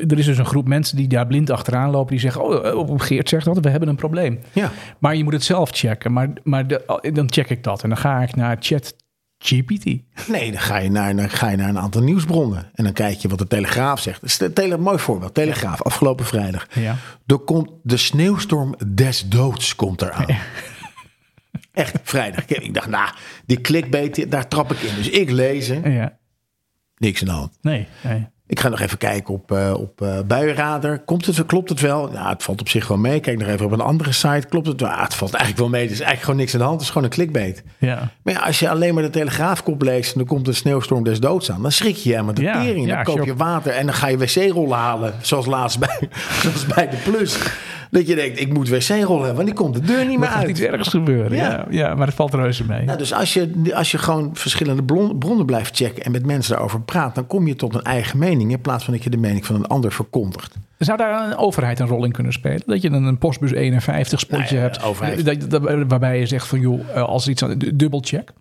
[0.07, 2.11] er is dus een groep mensen die daar blind achteraan lopen.
[2.11, 4.39] Die zeggen, oh, oh, Geert zegt dat, we hebben een probleem.
[4.53, 4.71] ja.
[4.99, 6.13] Maar je moet het zelf checken.
[6.13, 7.83] Maar, maar de, dan check ik dat.
[7.83, 9.85] En dan ga ik naar ChatGPT.
[10.27, 12.69] Nee, dan ga, je naar, dan ga je naar een aantal nieuwsbronnen.
[12.73, 14.21] En dan kijk je wat de Telegraaf zegt.
[14.21, 15.33] Dat is de tele, mooi voorbeeld.
[15.33, 16.67] Telegraaf, afgelopen vrijdag.
[16.73, 16.95] Ja.
[17.25, 20.25] Er komt de sneeuwstorm des doods komt eraan.
[21.71, 22.45] Echt, vrijdag.
[22.45, 23.09] Ik dacht, nou,
[23.45, 24.95] die clickbait, daar trap ik in.
[24.95, 26.17] Dus ik lezen, Ja.
[26.97, 27.57] niks aan de hand.
[27.61, 28.27] Nee, nee.
[28.51, 30.99] Ik ga nog even kijken op, eh op eh buienradar.
[30.99, 32.11] Komt het, klopt het wel?
[32.11, 33.19] Ja, het valt op zich wel mee.
[33.19, 34.47] Kijk nog even op een andere site.
[34.49, 34.89] Klopt het wel?
[34.89, 35.81] Ah, het valt eigenlijk wel mee.
[35.85, 36.75] Er is eigenlijk gewoon niks aan de hand.
[36.77, 37.63] Het is gewoon een clickbait.
[37.77, 38.11] Ja.
[38.23, 41.19] Maar ja, als je alleen maar de Telegraafkop leest en er komt een sneeuwstorm des
[41.19, 42.87] doods aan, dan schrik je helemaal de Ja, tering.
[42.87, 45.99] ja, Dan koop je op- water en dan ga je wc-rol halen, zoals laatst bij,
[46.41, 47.37] zoals bij de Plus.
[47.91, 50.33] Dat je denkt, ik moet wc-rol hebben, want die komt de deur niet meer Er
[50.33, 50.49] gaat uit.
[50.49, 51.37] iets ergens gebeuren.
[51.37, 51.49] Ja.
[51.49, 51.65] Ja.
[51.69, 52.85] Ja, maar het valt reuze mee.
[52.85, 56.51] Nou, dus als je, als je gewoon verschillende bron- bronnen blijft checken en met mensen
[56.53, 59.17] daarover praat, dan kom je tot een eigen mening in plaats van dat je de
[59.17, 60.55] mening van een ander verkondigt.
[60.77, 62.61] Zou daar een overheid een rol in kunnen spelen?
[62.65, 65.25] Dat je dan een postbus 51 spotje Nou ja, hebt.
[65.49, 68.31] Dat, dat- waarbij je zegt van joh, eh, als er iets aan dubbelcheck.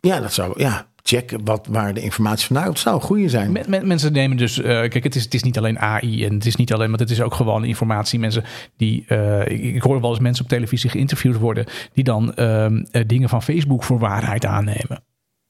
[0.00, 2.78] Ja, dat zou, ja, check wat, waar de informatie vandaan komt.
[2.78, 3.52] Zou een goede zijn.
[3.52, 6.34] Men- men- mensen nemen dus, eh, kijk, het is, het is niet alleen AI en
[6.34, 8.18] het is niet alleen, maar het is ook gewoon informatie.
[8.18, 8.44] Mensen
[8.76, 13.02] die, eh, ik, hoor wel eens mensen op televisie geïnterviewd worden, die dan ehm, eh,
[13.06, 15.02] dingen van Facebook voor waarheid aannemen.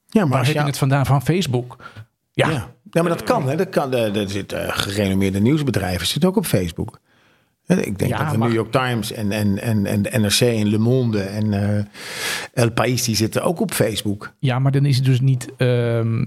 [0.07, 1.77] ja, maar Waar je, het vandaan van Facebook?
[2.33, 2.67] Ja, Ja.
[2.91, 3.49] ja, maar dat kan.
[3.49, 3.55] Hè.
[3.55, 6.99] Dat kan er zitten gerenommeerde nieuwsbedrijven zitten ook op Facebook.
[7.77, 10.39] Ik denk Ja, dat de maar- New York Times en, en, en, en de NRC
[10.41, 11.83] en Le Monde en eh
[12.53, 14.33] El País, die zitten ook op Facebook.
[14.39, 16.25] ja, maar dan is het dus niet, ehm,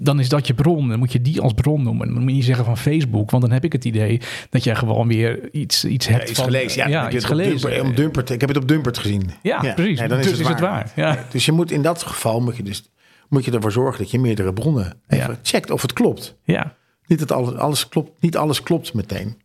[0.00, 0.88] dan is dat je bron.
[0.88, 2.06] Dan moet je die als bron noemen.
[2.06, 4.74] Dan moet je niet zeggen van Facebook, want dan heb ik het idee dat jij
[4.74, 6.88] gewoon weer iets, iets hebt Ja, iets van, gelezen.
[6.90, 7.70] Ja, je iets gelezen.
[7.70, 8.30] Dumper- op Dumpert.
[8.30, 9.30] ik heb het op Dumpert gezien.
[9.42, 9.98] Ja, precies.
[9.98, 10.92] Nee, dan is Dus het is het waar.
[10.96, 11.24] Ja.
[11.30, 12.90] Dus je moet in dat geval moet je, dus,
[13.28, 15.38] moet je ervoor zorgen dat je meerdere bronnen even Ja.
[15.42, 16.36] checkt of het klopt.
[16.44, 16.74] ja.
[17.06, 18.10] Niet dat alles, alles klopt.
[18.20, 19.36] Niet alles klopt meteen.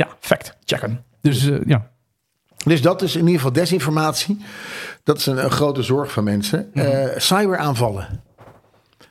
[0.00, 0.56] Ja, fact.
[0.64, 1.04] Checken.
[1.20, 1.90] Dus eh, ja.
[2.64, 4.44] Dus dat is in ieder geval desinformatie.
[5.02, 6.74] Dat is een, een grote zorg van mensen.
[6.74, 8.22] Eh, cyberaanvallen.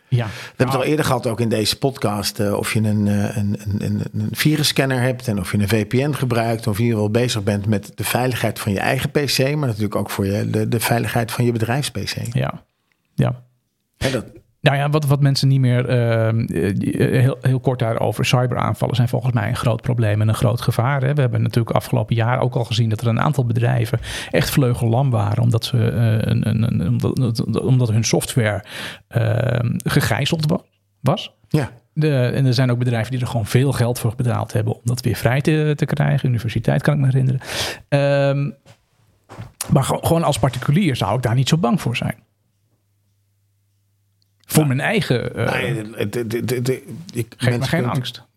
[0.07, 0.25] ja.
[0.25, 3.59] We hebben het al eerder gehad, ook in deze podcast, eh, of je een, een,
[3.77, 7.21] een, een, virusscanner hebt en of je een VPN gebruikt, of je in ieder geval
[7.21, 10.67] bezig bent met de veiligheid van je eigen PC, maar natuurlijk ook voor je, de,
[10.67, 12.33] de veiligheid van je bedrijfs-PC.
[12.33, 12.63] Ja.
[13.13, 13.43] Ja.
[13.97, 14.25] Hè, dat,
[14.61, 16.45] Nou ja, wat, wat mensen niet meer uh,
[17.21, 18.25] heel, heel kort daarover.
[18.25, 21.01] Cyberaanvallen zijn volgens mij een groot probleem en een groot gevaar.
[21.01, 21.13] Hè.
[21.13, 23.99] We hebben natuurlijk afgelopen jaar ook al gezien dat er een aantal bedrijven
[24.31, 25.43] echt vleugellam waren.
[25.43, 28.63] Omdat, ze, uh, een, een, omdat, omdat hun software
[29.17, 30.61] uh, gegijzeld
[30.99, 31.33] was.
[31.47, 31.69] Ja.
[31.93, 34.81] De, en er zijn ook bedrijven die er gewoon veel geld voor betaald hebben om
[34.83, 36.29] dat weer vrij te, te krijgen.
[36.29, 37.41] Universiteit kan ik me herinneren.
[38.37, 38.55] Um,
[39.71, 42.15] maar gewoon als particulier zou ik daar niet zo bang voor zijn.
[44.51, 45.31] Voor mijn eigen.
[45.35, 45.83] Nee,
[47.13, 48.27] ik, geef me geen angst.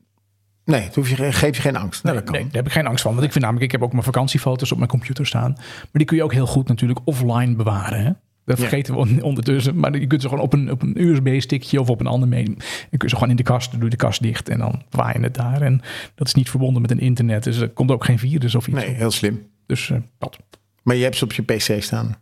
[0.64, 2.04] Nee, hoef je, geef je geen angst.
[2.04, 2.32] Nee, dat kan.
[2.32, 3.12] nee, daar heb ik geen angst van.
[3.12, 5.52] Want ik vind namelijk, ik heb ook mijn vakantiefoto's op mijn computer staan.
[5.56, 8.04] Maar die kun je ook heel goed natuurlijk offline bewaren.
[8.04, 8.12] Hè?
[8.44, 9.78] Dat vergeten we ondertussen.
[9.78, 12.56] Maar je kunt ze gewoon op een, op een USB-stickje of op een ander medium.
[12.90, 14.82] En kun je ze gewoon in de kast, doe je de kast dicht en dan
[14.90, 15.62] waai je het daar.
[15.62, 15.80] En
[16.14, 17.44] dat is niet verbonden met een internet.
[17.44, 18.76] Dus er komt ook geen virus of iets.
[18.76, 19.46] Nee, heel slim.
[19.66, 20.38] Dus uh, dat.
[20.82, 22.16] Maar je hebt ze op je PC staan.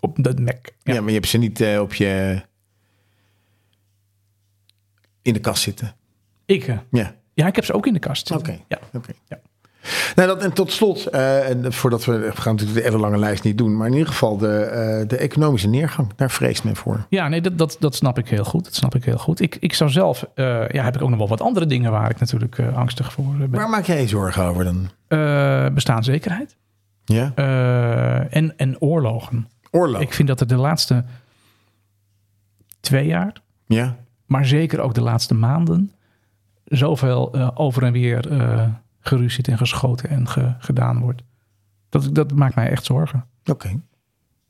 [0.00, 0.66] Op de Mac.
[0.82, 2.42] Ja, ja maar je hebt ze niet uh, op je.
[5.22, 5.94] In de kast zitten.
[6.44, 6.66] Ik?
[6.66, 7.14] Uh, ja.
[7.34, 8.30] Ja, ik heb ze ook in de kast.
[8.30, 8.40] Oké.
[8.40, 8.64] Okay.
[8.68, 8.78] Ja.
[8.92, 9.12] Oké.
[9.28, 9.38] Ja.
[10.14, 13.18] Nou, dat, en tot slot, uh, en voordat we, we gaan natuurlijk de hele lange
[13.18, 16.76] lijst niet doen, maar in ieder geval de, uh, de economische neergang, daar vreest men
[16.76, 17.06] voor.
[17.08, 18.64] Ja, nee, dat, dat, dat snap ik heel goed.
[18.64, 19.40] Dat snap ik heel goed.
[19.40, 22.10] Ik, ik zou zelf, uh, ja, heb ik ook nog wel wat andere dingen waar
[22.10, 23.50] ik natuurlijk angstig voor ben.
[23.50, 24.90] Waar maak jij je zorgen over dan?
[25.74, 26.56] bestaanszekerheid.
[27.04, 27.34] Ja.
[28.30, 29.48] en, en oorlogen.
[29.70, 30.00] Oorlog.
[30.00, 31.04] Ik vind dat er de laatste
[32.80, 33.32] twee jaar,
[33.66, 33.96] ja.
[34.30, 35.92] Maar zeker ook de laatste maanden,
[36.64, 38.28] zoveel over en weer
[39.00, 41.22] geruzied en geschoten en ge, gedaan wordt.
[41.88, 43.26] Dat, dat maakt mij echt zorgen.
[43.40, 43.50] Oké.
[43.50, 43.80] Okay.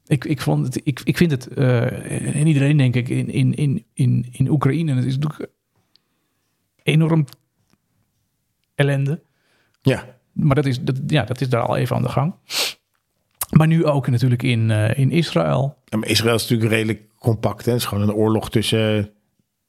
[0.07, 3.55] Ik, ik, vond het, ik, ik vind het, uh, en iedereen denk ik, in, in,
[3.55, 5.51] in, in, in Oekraïne, het is natuurlijk
[6.83, 7.25] enorm
[8.75, 9.23] ellende.
[9.83, 10.05] Ja.
[10.33, 12.35] Maar dat is, dat, ja, dat is daar al even aan de gang.
[13.51, 15.77] Maar nu ook natuurlijk in, uh, in Israël.
[15.85, 17.65] Ja, maar Israël is natuurlijk redelijk compact.
[17.65, 17.73] Hè?
[17.73, 19.11] Het is gewoon een oorlog tussen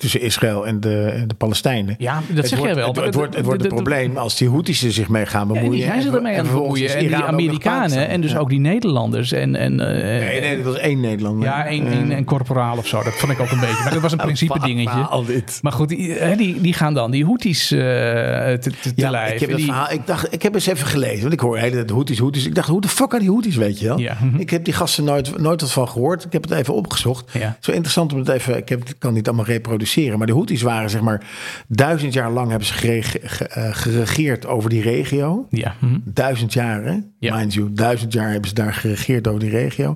[0.02, 1.96] tussen Israël en de, de Palestijnen.
[1.98, 2.94] Ja, dat zeg wordt, jij wel.
[2.94, 5.78] Het, het, wordt, het wordt een probleem als die Houthis er zich mee gaan bemoeien.
[5.78, 6.96] Ja, zijn ze ermee aan het bemoeien.
[6.96, 9.32] En die Amerikanen en dus ook die Nederlanders.
[9.32, 11.48] En, en, uh, nee, nee, dat was één Nederlander.
[11.48, 13.04] Ja, één, uh, één, één corporaal of zo.
[13.04, 13.84] Dat vond ik ook een beetje.
[13.84, 15.00] Maar dat was een principe dingetje.
[15.00, 15.60] Al dit.
[15.62, 19.34] Maar goed, die, die, die gaan dan die Houthis uh, te, te, ja, lijf.
[19.34, 19.66] Ik heb, die...
[19.66, 21.22] verhaal, ik, dacht, ik heb eens even gelezen.
[21.22, 22.46] Want ik hoor hele Houthis, Houthis.
[22.46, 24.00] Ik dacht, hoe de fuck aan die Houthis, weet je wel?
[24.00, 24.18] Ja.
[24.38, 26.26] Ik heb die gasten nooit, nooit wat van gehoord.
[26.26, 27.32] Ik heb het even opgezocht.
[27.34, 27.58] Ja.
[27.60, 28.58] Zo interessant om het even...
[28.58, 29.90] Ik, heb, ik kan niet allemaal reproduceren.
[29.98, 31.26] Maar de Houthis waren zeg maar
[31.68, 33.22] duizend jaar lang hebben ze ge,
[33.58, 35.48] uh, geregeerd over die regio.
[35.50, 35.76] Ja.
[35.80, 36.00] Hm.
[36.04, 36.98] Duizend jaar, hè?
[37.20, 37.36] Ja.
[37.36, 37.74] mind you.
[37.74, 39.96] Duizend jaar hebben ze daar geregeerd over die regio.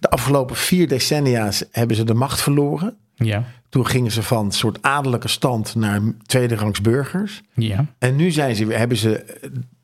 [0.00, 2.96] De afgelopen vier decennia's hebben ze de macht verloren.
[3.14, 3.44] Ja.
[3.68, 7.42] Toen gingen ze van een soort adellijke stand naar tweederangs burgers.
[7.54, 7.86] Ja.
[7.98, 9.24] En nu zijn ze, hebben ze,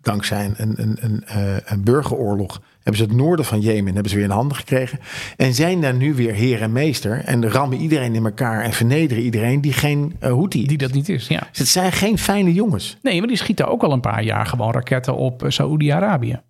[0.00, 1.24] dankzij een, een, een,
[1.64, 4.98] een burgeroorlog, hebben ze het noorden van Jemen hebben ze weer in handen gekregen.
[5.36, 7.24] En zijn daar nu weer heer en meester.
[7.24, 11.08] En rammen iedereen in elkaar en vernederen iedereen die geen uh, Houthi Die dat niet
[11.08, 11.46] is, ja.
[11.50, 12.96] Dus het zijn geen fijne jongens.
[13.02, 16.40] Nee, maar die schieten ook al een paar jaar gewoon raketten op uh, Saoedi-Arabië.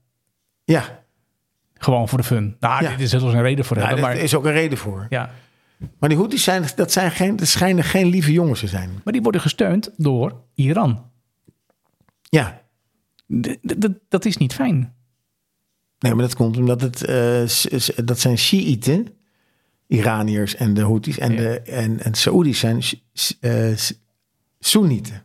[0.65, 1.03] Ja.
[1.75, 2.57] Gewoon voor de fun.
[2.61, 2.91] Nou, Ja.
[2.91, 4.03] dit is zelfs een reden voor Ja, hebben.
[4.05, 5.07] daar Maar, is ook een reden voor.
[5.09, 5.31] ja.
[5.99, 8.91] Maar die Houthis zijn, dat, zijn geen, dat schijnen geen lieve jongens te zijn.
[9.05, 11.11] maar die worden gesteund door Iran.
[12.23, 12.61] Ja.
[13.41, 13.59] D-
[14.09, 14.95] dat is niet fijn.
[16.05, 17.43] Nee, maar dat komt omdat het, eh,
[18.05, 19.09] dat zijn Shiiten,
[19.87, 21.19] Iraniërs en de Houthis.
[21.19, 21.37] En, Ja.
[21.39, 23.37] de, en, en Saoedi's zijn S-
[24.61, 25.23] Soenieten.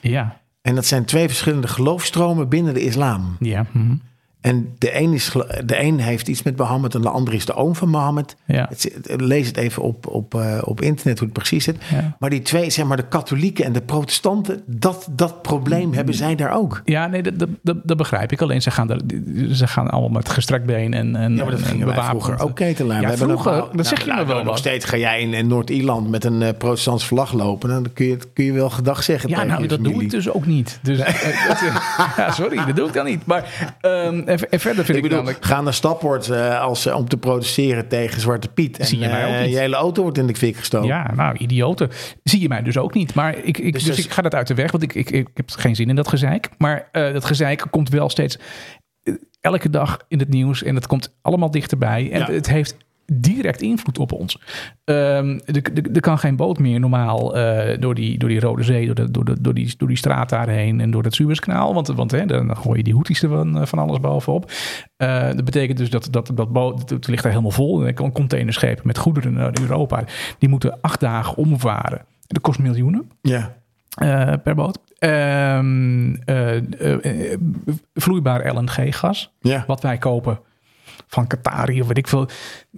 [0.00, 3.36] Ja, En dat zijn twee verschillende geloofstromen binnen de islam.
[3.40, 3.66] ja.
[3.72, 3.94] mhm.
[4.40, 5.32] En de een, is,
[5.64, 8.36] de een heeft iets met Mohammed en de ander is de oom van Mohammed.
[8.46, 8.66] Ja.
[8.68, 11.76] Het zit- lees het even op, op, eh, op internet hoe het precies zit.
[11.90, 12.16] Ja.
[12.18, 16.34] Maar die twee, zeg maar de katholieken en de protestanten, dat, dat probleem hebben zij
[16.34, 16.82] daar ook.
[16.84, 18.40] Ja, nee, dat, dat, dat, begrijp ik.
[18.42, 18.88] Alleen ze gaan,
[19.52, 22.40] ze gaan allemaal met gestrekt been en, en, Ja, maar dat en gingen wij vroeger
[22.40, 23.00] ook ketelaar.
[23.00, 24.58] Ja, We hebben vroeger, nog- dat zeg je nou, wel Nog wat.
[24.58, 27.68] steeds ga jij in, in Noord-Ierland met een uh, protestantse vlag lopen.
[27.68, 30.02] Dan kun je, kun je wel gedag zeggen Ja, nou, dat doe familie.
[30.02, 30.78] ik dus ook niet.
[30.82, 31.62] Dus, eh, dat,
[32.16, 33.26] eh, sorry, dat doe ik dan niet.
[33.26, 35.44] Maar ehm, en, en verder vind Ik ik, bedoel, namelijk...
[35.44, 38.78] ga naar Stapport uh, als, uh, om te protesteren tegen Zwarte Piet.
[38.78, 39.52] En Zie je mij ook niet.
[39.52, 40.88] je hele auto wordt in de fik gestoken.
[40.88, 41.90] Ja, nou, idioten.
[42.22, 43.14] Zie je mij dus ook niet.
[43.14, 45.10] Maar ik, ik, Dus dus, dus- ik ga dat uit de weg, want ik, ik,
[45.10, 46.48] ik heb geen zin in dat gezeik.
[46.58, 48.38] Maar eh, dat gezeik komt wel steeds
[49.02, 50.62] eh, elke dag in het nieuws.
[50.62, 52.10] En het komt allemaal dichterbij.
[52.12, 52.30] En Ja.
[52.32, 52.76] het heeft
[53.12, 54.38] direct invloed op ons.
[54.84, 55.38] Ehm,
[55.92, 59.10] er, kan geen boot meer normaal eh, door, die, door die Rode Zee, door, de,
[59.10, 61.74] door, de, door, die, door die straat daarheen en door het Suezkanaal.
[61.74, 64.50] Want, want hè, dan gooi je die hoeties er van, eh, van alles bovenop.
[64.96, 67.86] Eh, dat betekent dus dat dat, dat boot, het ligt er helemaal vol.
[67.86, 70.04] En containerschepen met goederen naar Europa.
[70.38, 72.04] Die moeten acht dagen omvaren.
[72.26, 73.58] Dat kost miljoenen Ja.
[74.42, 74.78] per boot.
[75.00, 77.38] Ehm, eh, eh, eh,
[77.94, 79.64] vloeibaar LNG-gas, Ja.
[79.66, 80.40] wat wij kopen
[81.06, 82.28] van Qatari of weet ik veel.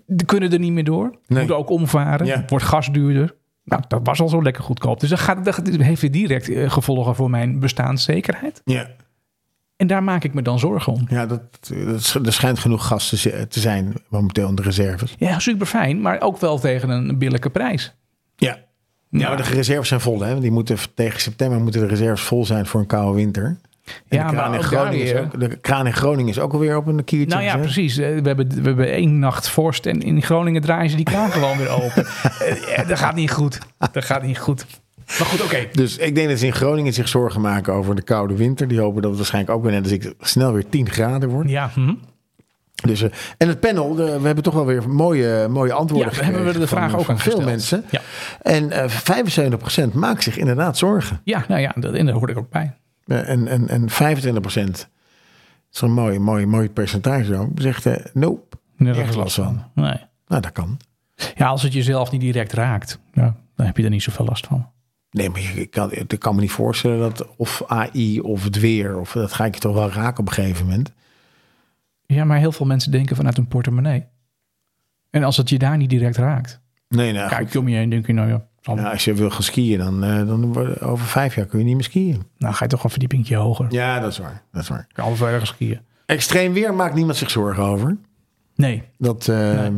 [0.06, 1.10] Die kunnen er niet meer door.
[1.26, 1.38] Nee.
[1.38, 2.26] Moeten ook omvaren.
[2.26, 2.44] Ja.
[2.46, 3.34] Wordt gas duurder.
[3.64, 5.00] Nou, dat was al zo lekker goedkoop.
[5.00, 8.60] Dus dat, gaat, dat heeft weer direct eh, gevolgen voor mijn bestaanszekerheid.
[8.64, 8.88] Ja,
[9.76, 11.06] En daar maak ik me dan zorgen om.
[11.08, 11.42] ja dat,
[12.24, 15.14] er schijnt genoeg gas te, zi- te zijn momenteel in de reserves.
[15.18, 17.94] Ja, super fijn, maar ook wel tegen een billijke prijs.
[18.36, 18.58] Ja.
[19.10, 20.20] Ja, maar de reserves zijn vol.
[20.20, 20.40] Hè?
[20.40, 23.58] Die moeten, tegen september moeten de reserves vol zijn voor een koude winter.
[24.08, 26.52] En Ja, de, kraan maar in Groningen is ook, de kraan in Groningen is ook
[26.52, 27.34] alweer op een kiertje.
[27.36, 27.98] Nou ja, precies.
[27.98, 31.30] Eh, We hebben, we hebben één nacht vorst en in Groningen draaien ze die kraan
[31.40, 32.06] gewoon weer open.
[32.38, 33.58] Eh, ja, dat gaat niet goed.
[33.92, 34.66] Dat gaat niet goed.
[35.18, 35.66] Maar goed, oké.
[35.72, 38.68] Dus ik denk dat ze in Groningen zich zorgen maken over de koude winter.
[38.68, 41.50] Die hopen dat het waarschijnlijk ook weer net als ik snel weer 10 graden wordt.
[41.50, 41.94] Ja, hm.
[42.86, 46.24] Dus, eh, en het panel, we hebben toch wel weer mooie, mooie antwoorden Ja, daar
[46.24, 47.84] hebben we gekregen de vraag van, ook aan veel mensen.
[47.90, 48.00] Ja.
[48.42, 51.20] En eh 75% maakt zich inderdaad zorgen.
[51.24, 52.74] ja, nou ja, dat, en daar hoor ik ook bij.
[53.06, 53.94] Eh, en, en, en 25%
[55.72, 57.50] is een mooi, mooi, mooi percentage zo.
[57.54, 59.64] Zegt, eh nope, Nergens last van.
[59.74, 59.96] Nee.
[60.26, 60.76] nou dat kan.
[61.34, 64.46] Ja, als het jezelf niet direct raakt, ja, dan heb je er niet zoveel last
[64.46, 64.70] van.
[65.10, 68.98] Nee, maar ik kan, ik kan me niet voorstellen dat of AI of het weer,
[68.98, 70.92] of dat ga ik je toch wel raken op een gegeven moment.
[72.06, 74.04] Ja, maar heel veel mensen denken vanuit hun portemonnee.
[75.10, 77.84] En als het je daar niet direct raakt, Nee, nou, kijk je om je heen
[77.84, 81.06] en denk je, nou ja, Ja, als je wil gaan skiën, dan, eh, dan over
[81.06, 82.22] vijf jaar kun je niet meer skiën.
[82.38, 83.66] nou ga je toch een verdiepingje hoger.
[83.70, 84.42] Ja, dat is waar.
[84.52, 84.86] Dat is waar.
[84.92, 85.80] Kan al verder skiën.
[86.06, 87.96] Extreem weer maakt niemand zich zorgen over.
[88.56, 88.82] Nee.
[88.98, 89.68] Dat, eh,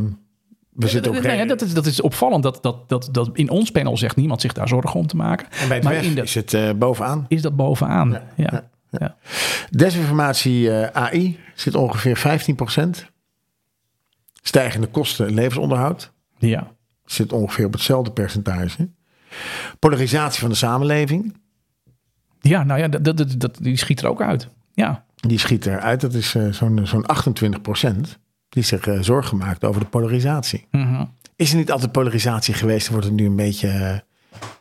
[0.71, 3.71] We zitten op Nee, dat, is, dat is opvallend dat, dat, dat, dat in ons
[3.71, 5.47] panel zegt niemand zich daar zorgen om te maken.
[5.51, 7.25] En bij het maar WEF in de, is het eh, bovenaan.
[7.27, 8.09] is dat bovenaan.
[8.09, 9.15] Ja, ja, ja.
[9.69, 12.41] Desinformatie eh, AI zit ongeveer
[13.07, 13.13] 15%.
[14.41, 16.74] Stijgende kosten levensonderhoud ja.
[17.05, 18.89] Zit ongeveer op hetzelfde percentage.
[19.79, 21.35] Polarisatie van de samenleving,
[22.41, 24.49] Ja, nou ja, dat, dat, dat, die schiet er ook uit.
[24.73, 26.01] Ja, die schiet eruit.
[26.01, 27.05] Dat is eh, zo'n zo'n
[28.07, 30.67] 28% die zich eh, zorgen maakt over de polarisatie.
[30.71, 31.05] Mhm.
[31.35, 32.87] Is er niet altijd polarisatie geweest?
[32.89, 33.97] Wordt het nu een beetje eh,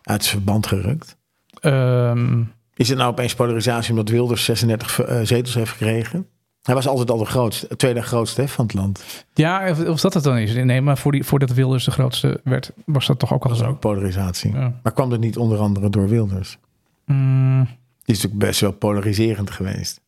[0.03, 1.17] uit zijn verband gerukt?
[1.61, 2.43] Ehm,
[2.75, 6.27] Is het nou opeens polarisatie omdat Wilders 36 eh, zetels heeft gekregen?
[6.65, 9.25] Hij was altijd al de grootste, tweede grootste hè, van het land.
[9.35, 10.55] ja, of, of dat het dan is.
[10.55, 13.59] Nee, maar voor die, voordat Wilders de grootste werd, was dat toch ook al Dat
[13.59, 13.67] zo.
[13.67, 14.53] ook polarisatie.
[14.53, 14.81] Ja.
[14.83, 16.59] Maar kwam dat niet onder andere door Wilders?
[17.07, 20.01] Mm, Die is natuurlijk best wel polariserend geweest.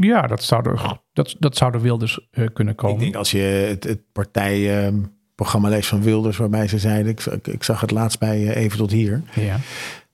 [0.00, 2.96] ja, dat zou er, dat, dat zou er Wilders eh, kunnen komen.
[2.96, 7.46] Ik denk als je het, het partijprogramma leest van Wilders, waarbij ze zeiden, ik, ik,
[7.46, 9.52] ik zag het laatst bij eh, Even tot hier, ja.
[9.52, 9.60] dat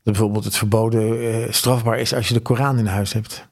[0.03, 3.47] bijvoorbeeld het verboden eh, strafbaar is als je de Koran in huis hebt.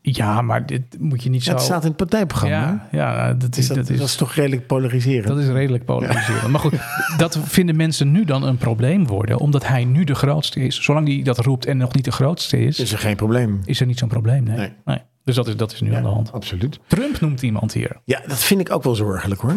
[0.00, 1.50] Ja, maar dit moet je niet zo...
[1.50, 2.56] het staat in het partijprogramma.
[2.56, 5.26] ja, ja, dat Is is, dat, dat is, dat is toch redelijk polariserend?
[5.26, 6.48] Dat is redelijk polariserend.
[6.48, 6.74] Maar goed,
[7.16, 10.82] dat vinden mensen nu dan een probleem worden, omdat hij nu de grootste is.
[10.82, 13.60] Zolang hij dat roept en nog niet de grootste is, is er geen probleem.
[13.64, 14.42] is er niet zo'n probleem.
[14.44, 14.56] Nee.
[14.56, 14.72] Nee.
[14.84, 14.98] Nee.
[15.24, 16.32] Dus dat is, dat is nu aan de hand.
[16.32, 16.78] Absoluut.
[16.86, 17.96] Trump noemt iemand hier.
[18.04, 19.56] Ja, dat vind ik ook wel zorgelijk hoor.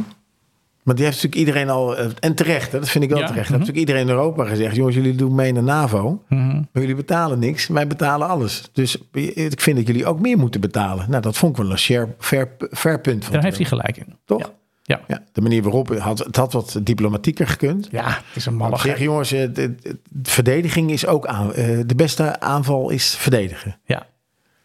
[0.84, 3.26] Want die heeft natuurlijk iedereen al, eh, en terecht, hè, dat vind ik wel Ja,
[3.26, 3.50] terecht.
[3.50, 3.58] mhm.
[3.58, 6.24] heeft natuurlijk iedereen in Europa gezegd: jongens, jullie doen mee naar NAVO.
[6.30, 6.48] Mhm.
[6.56, 8.70] Maar jullie betalen niks, wij betalen alles.
[8.74, 11.06] Dus ik vind dat jullie ook meer moeten betalen.
[11.10, 13.98] Nou, dat vond ik wel een share, fair, fair punt van Daar heeft hij gelijk
[13.98, 14.16] in.
[14.26, 14.40] Toch?
[14.40, 14.50] Ja.
[14.84, 15.02] Ja.
[15.08, 17.88] Ja, de manier waarop het had, het had wat diplomatieker gekund.
[17.92, 21.26] Ja, het is een Maar malle zeg jongens, eh, de, de- de verdediging is ook
[21.26, 21.54] aan.
[21.54, 23.78] eh, De beste aanval is verdedigen.
[23.86, 24.06] Ja.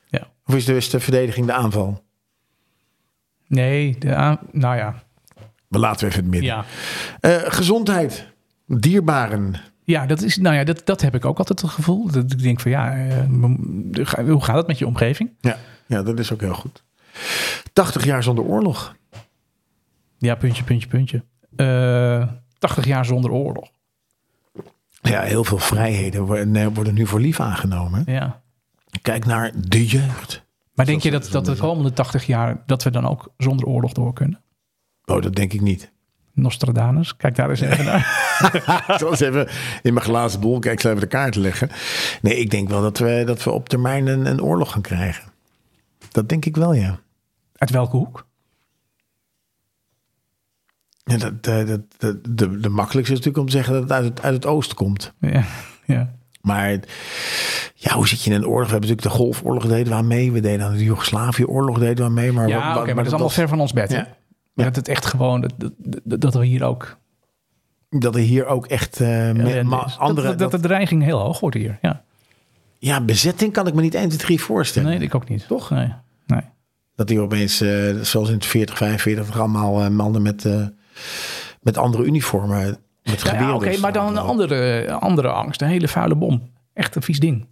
[0.09, 0.27] ja.
[0.47, 2.03] Of is de beste verdediging de aanval?
[3.49, 5.03] Nee, de aan- nou ja.
[5.69, 6.51] We laten we even het midden.
[6.51, 6.65] Ja.
[7.21, 8.27] Eh, gezondheid,
[8.67, 9.55] dierbaren.
[9.85, 12.11] Ja, dat, is, nou ja dat, dat heb ik ook altijd het gevoel.
[12.11, 15.31] Dat ik denk van ja, eh, hoe gaat het met je omgeving?
[15.41, 16.85] Ja, ja, dat is ook heel goed.
[17.73, 18.97] 80 jaar zonder oorlog.
[20.19, 21.25] Ja, puntje, puntje, puntje.
[21.57, 23.71] Eh 80 jaar zonder oorlog.
[25.03, 28.03] Ja, heel veel vrijheden worden, worden nu voor lief aangenomen.
[28.07, 28.43] Ja.
[29.03, 30.45] Kijk naar de jeugd.
[30.75, 33.93] Maar denk je dat, dat de komende 80 jaar dat we dan ook zonder oorlog
[33.93, 34.41] door kunnen?
[35.07, 35.91] Oh, dat denk ik niet.
[36.33, 38.25] Nostradamus, kijk daar eens even naar.
[38.89, 39.49] Ik zal eens even
[39.83, 41.71] in mijn glazen bol, kijk, even de kaart leggen.
[42.23, 45.33] Nee, ik denk wel dat we, dat we op termijn een, een oorlog gaan krijgen.
[46.11, 46.99] Dat denk ik wel, ja.
[47.57, 48.27] Uit welke hoek?
[51.07, 53.93] ja dat, eh, dat, dat, de, de makkelijkste is natuurlijk om te zeggen dat het
[53.93, 55.13] uit het, uit het oosten komt.
[55.21, 55.45] Ja,
[55.85, 56.15] ja.
[56.41, 56.71] Maar
[57.75, 58.67] ja, hoe zit je in een oorlog?
[58.67, 60.33] We hebben natuurlijk de Golfoorlog deden we aan mee.
[60.33, 62.33] We deden aan de Joegoslavië-oorlog deden we aan mee.
[62.33, 63.89] Maar ja oké, maar dat is allemaal ver van ons bed.
[63.89, 63.97] hè?
[63.97, 64.17] Ja.
[64.57, 65.71] Maar dat het echt gewoon, dat,
[66.05, 66.97] dat, dat we hier ook
[67.91, 70.29] Dat er hier ook echt eh, andere...
[70.29, 71.79] dat, dat, de dreiging heel hoog wordt hier.
[71.83, 72.05] Ja.
[72.79, 74.91] ja, bezetting kan ik me niet 1, 2, 3 voorstellen.
[74.91, 75.47] Nee, ik ook niet.
[75.47, 75.71] Toch?
[75.71, 75.93] Nee.
[76.27, 76.41] nee.
[76.95, 80.49] Dat hier opeens, eh, zoals in het 40, 45, er allemaal eh, mannen met,
[81.61, 82.79] met andere uniformen.
[83.03, 85.63] Met Ja, Oké, maar dan een andere, andere angst.
[85.63, 86.51] Een hele vuile bom.
[86.73, 87.47] Echt een vies ding.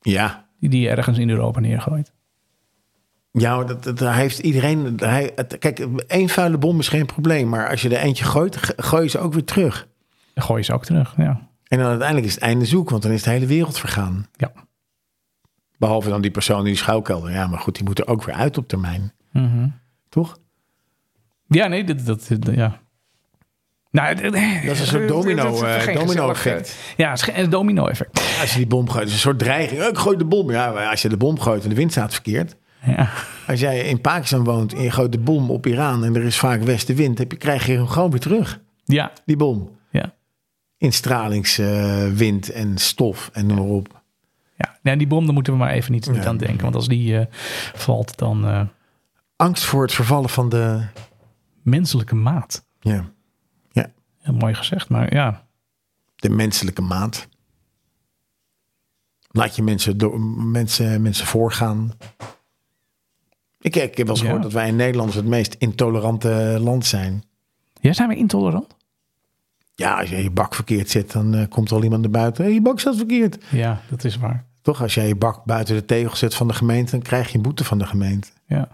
[0.00, 2.12] Ja, Die die je ergens in Europa neergooit.
[3.32, 4.96] Ja, dat, dat, heeft iedereen.
[5.00, 7.48] Hij, het- kijk, één vuile bom is geen probleem.
[7.48, 9.88] Maar als je er eentje gooit, gooi je ze ook weer terug.
[10.34, 11.14] Dan gooi je ze ook terug.
[11.16, 11.48] Ja.
[11.64, 14.26] En dan uiteindelijk is het einde zoek, want dan is de hele wereld vergaan.
[14.36, 14.52] Ja.
[15.78, 17.30] Behalve dan die persoon in die schuilkelder.
[17.32, 19.12] Ja, maar goed, die moet er ook weer uit op termijn.
[19.32, 19.68] Mhm.
[20.08, 20.38] Toch?
[21.48, 22.80] Ja, nee, dat, dat, dat- ja.
[23.90, 26.76] Nou, Dat is een soort domino, eh, domino-effect.
[26.96, 28.38] Ja, het is geen domino-effect.
[28.40, 29.80] Als je die bom gooit, is een soort dreiging.
[29.82, 30.50] Oh, Ik gooi de bom.
[30.50, 32.56] Ja, maar als je de bom gooit en de wind staat verkeerd.
[32.86, 33.10] Ja.
[33.46, 36.38] Als jij in Pakistan woont en je gooit de bom op Iran en er is
[36.38, 38.60] vaak westenwind, heb je, krijg je hem gewoon weer terug.
[38.84, 39.12] Ja.
[39.24, 39.76] Die bom.
[39.90, 40.14] Ja.
[40.76, 44.02] In stralingswind en stof en noem maar op.
[44.56, 44.78] Ja.
[44.82, 46.28] Nee, die bom, daar moeten we maar even niet, niet Ja.
[46.28, 46.62] aan denken.
[46.62, 47.26] Want als die eh,
[47.74, 48.62] valt, dan eh,
[49.36, 50.82] Angst voor het vervallen van de.
[51.62, 52.64] menselijke maat.
[52.80, 53.04] Ja,
[54.20, 55.46] Heel mooi gezegd, maar ja.
[56.16, 57.28] de menselijke maat.
[59.30, 61.92] Laat je mensen, door, mensen, mensen voorgaan.
[63.60, 64.24] Ik, ik heb wel eens Ja.
[64.24, 67.22] gehoord dat wij in Nederland het meest intolerante land zijn.
[67.80, 68.76] Ja, zijn we intolerant?
[69.74, 72.44] Ja, als je je bak verkeerd zet, dan eh, komt er al iemand naar buiten.
[72.44, 73.38] Hey, je bak staat verkeerd.
[73.50, 74.44] Ja, dat is waar.
[74.62, 77.36] Toch, als jij je bak buiten de tegel zet van de gemeente, dan krijg je
[77.36, 78.28] een boete van de gemeente.
[78.46, 78.68] Ja.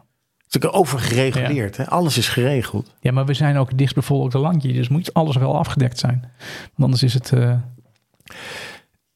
[0.46, 1.76] Het is ook overgereguleerd.
[1.76, 1.88] Hè?
[1.88, 2.94] Alles is geregeld.
[3.00, 4.72] ja, maar we zijn ook het dichtstbevolkte landje.
[4.72, 6.20] Dus moet alles wel afgedekt zijn.
[6.60, 7.32] Want anders is het...
[7.32, 7.54] eh,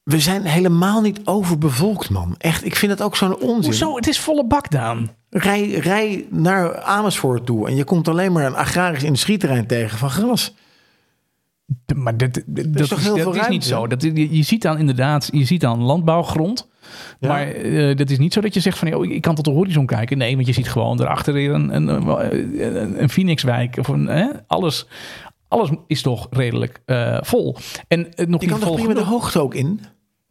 [0.03, 2.35] We zijn helemaal niet overbevolkt, man.
[2.39, 3.65] Echt, ik vind het ook zo'n onzin.
[3.65, 3.97] Hoezo?
[3.97, 5.11] Het is volle bak, Daan.
[5.31, 10.11] Rij, rij naar Amersfoort toe en je komt alleen maar een agrarisch industrieterrein tegen van
[10.11, 10.55] gras.
[11.95, 13.87] Maar dit, dit- dat, toch is, heel dat veel is niet zo.
[13.87, 16.69] Dat, je, je ziet dan inderdaad, je ziet dan landbouwgrond.
[17.21, 17.29] Ja.
[17.29, 19.51] Maar eh, dat is niet zo dat je zegt van, joh, ik kan tot de
[19.51, 20.19] horizon kijken.
[20.19, 23.77] Nee, want je ziet gewoon daarachter weer een, een, een, een Phoenixwijk.
[23.79, 24.27] Of een, hè?
[24.47, 24.87] Alles,
[25.51, 27.57] alles is toch redelijk eh, vol.
[27.89, 29.81] En eh, nog Je niet kan toch prima de hoogte ook in?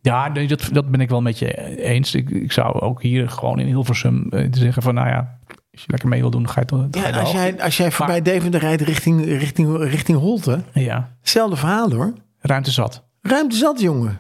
[0.01, 2.15] Ja, nee, dat, dat ben ik wel met je eens.
[2.15, 5.39] Ik, ik zou ook hier gewoon in Hilversum eh, te zeggen van, nou ja,
[5.71, 6.88] als je lekker mee wil doen, dan ga je toch.
[6.91, 11.91] Ja, als jij, als jij voorbij Deventer rijdt richting, richting, richting Holte, Ja, hetzelfde verhaal
[11.91, 12.13] hoor.
[12.39, 13.03] ruimte zat.
[13.21, 14.19] Ruimte zat, jongen.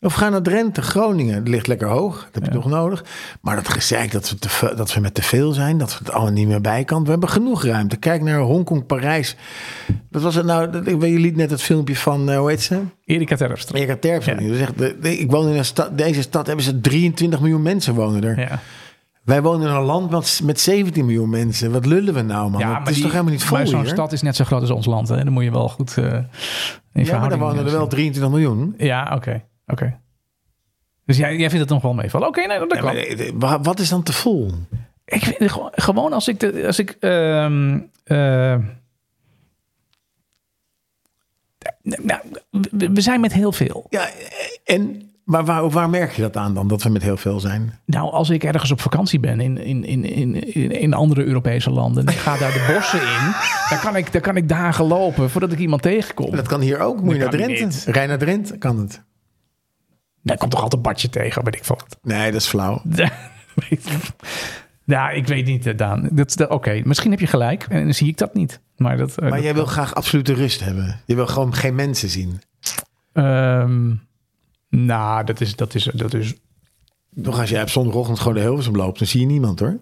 [0.00, 1.34] Of ga naar Drenthe, Groningen.
[1.34, 2.16] Het ligt lekker hoog.
[2.24, 2.54] Dat heb je Ja.
[2.56, 3.04] toch nodig.
[3.40, 5.78] Maar dat gezeik dat we, te, dat we met te veel zijn.
[5.78, 7.04] Dat we het allemaal niet meer bij kan.
[7.04, 7.96] We hebben genoeg ruimte.
[7.96, 9.36] Kijk naar Hongkong, Parijs.
[10.10, 10.90] Dat was het nou.
[11.10, 12.80] Je liet net het filmpje van, eh, hoe heet ze?
[13.04, 13.78] Erika Terpstra.
[13.78, 14.40] Erika Terpstra.
[14.40, 14.68] Ja.
[15.02, 15.98] Ik woon in een stad.
[15.98, 18.38] Deze stad hebben ze 23 miljoen mensen wonen er.
[18.40, 18.60] Ja.
[19.24, 21.72] Wij wonen in een land met, met 17 miljoen mensen.
[21.72, 22.62] Wat lullen we nou, man?
[22.62, 24.70] het is die- toch helemaal niet vol Maar zo'n stad is net zo groot als
[24.70, 25.08] ons land.
[25.08, 25.16] Hè?
[25.24, 26.04] Dan moet je wel goed eh
[26.92, 28.74] in ja, maar dan wonen er wel 23 miljoen.
[28.78, 29.42] Ja, oké.
[29.66, 30.00] Oké.
[31.04, 32.28] Dus jij, jij vindt het nog wel meevallen?
[32.28, 32.84] Oké, nee, dat kan.
[32.84, 34.50] maar, eh, wa- wat is dan te vol?
[35.04, 36.40] Ik vind gewoon, gewoon als ik...
[36.40, 37.48] De, als ik eh,
[41.82, 42.20] nou,
[42.70, 43.86] we, zijn met heel veel.
[43.90, 44.08] Ja,
[44.64, 47.78] en maar waar, waar merk je dat aan dan, dat we met heel veel zijn?
[47.84, 52.06] Nou, als ik ergens op vakantie ben in, in, in, in, in, andere Europese landen...
[52.06, 53.34] en ik ga daar de bossen in...
[53.68, 56.36] dan kan, ik, dan kan ik dagen lopen voordat ik iemand tegenkom.
[56.36, 57.02] Dat kan hier ook.
[57.02, 57.64] Moet je naar Drenthe?
[57.64, 57.84] niet.
[57.88, 59.02] Rij naar Drenthe, kan het.
[60.26, 61.98] Daar komt toch altijd een badje tegen, weet ik wat.
[62.02, 62.82] Nee, dat is flauw.
[64.84, 66.08] Ja, ik weet niet, eh, Daan.
[66.12, 68.60] Dat, is de- Oké, misschien heb je gelijk en dan zie ik dat niet.
[68.76, 69.10] Maar dat.
[69.10, 71.00] eh, Maar dat jij wil graag absolute rust hebben.
[71.06, 72.40] Je wil gewoon geen mensen zien.
[73.12, 73.94] Ehm,
[74.68, 76.34] nou, dat is, dat is, dat is.
[77.22, 79.80] Toch als jij op zondagochtend gewoon de Hilversum loopt, dan zie je niemand hoor.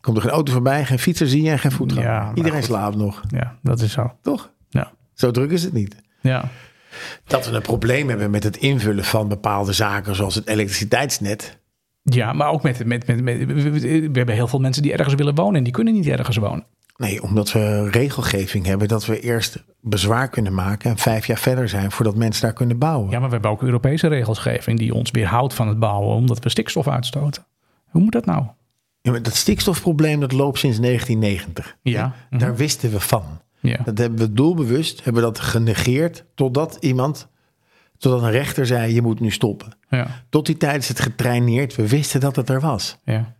[0.00, 2.08] Komt er geen auto voorbij, geen fietser zie je en geen voetganger.
[2.10, 2.66] Ja, Iedereen goed.
[2.68, 4.12] slaapt nog, Ja, dat is zo.
[4.22, 4.50] toch?
[4.68, 5.96] Ja, Zo druk is het niet.
[6.20, 6.44] ja.
[7.24, 11.58] Dat we een probleem hebben met het invullen van bepaalde zaken, zoals het elektriciteitsnet.
[12.02, 13.44] ja maar ook met, met, met, met-
[13.82, 16.64] we- hebben heel veel mensen die ergens willen wonen en die kunnen niet ergens wonen.
[16.96, 21.68] Nee, omdat we regelgeving hebben dat we eerst bezwaar kunnen maken en vijf jaar verder
[21.68, 23.10] zijn voordat mensen daar kunnen bouwen.
[23.10, 26.48] Ja, maar we hebben ook Europese regelgeving die ons weerhoudt van het bouwen omdat we
[26.48, 27.46] stikstof uitstoten.
[27.88, 28.44] Hoe moet dat nou?
[29.02, 31.76] Ja, maar dat stikstofprobleem dat loopt sinds 1990.
[31.82, 32.14] Ja.
[32.30, 32.40] Mhm.
[32.40, 33.22] Daar wisten we van.
[33.60, 33.80] Ja.
[33.84, 37.28] Dat hebben we doelbewust, hebben we dat genegeerd totdat iemand,
[37.98, 39.76] totdat een rechter zei je moet nu stoppen.
[39.88, 40.22] Ja.
[40.28, 42.98] Tot die tijd is het getraineerd, we wisten dat het er was.
[43.04, 43.34] Ja.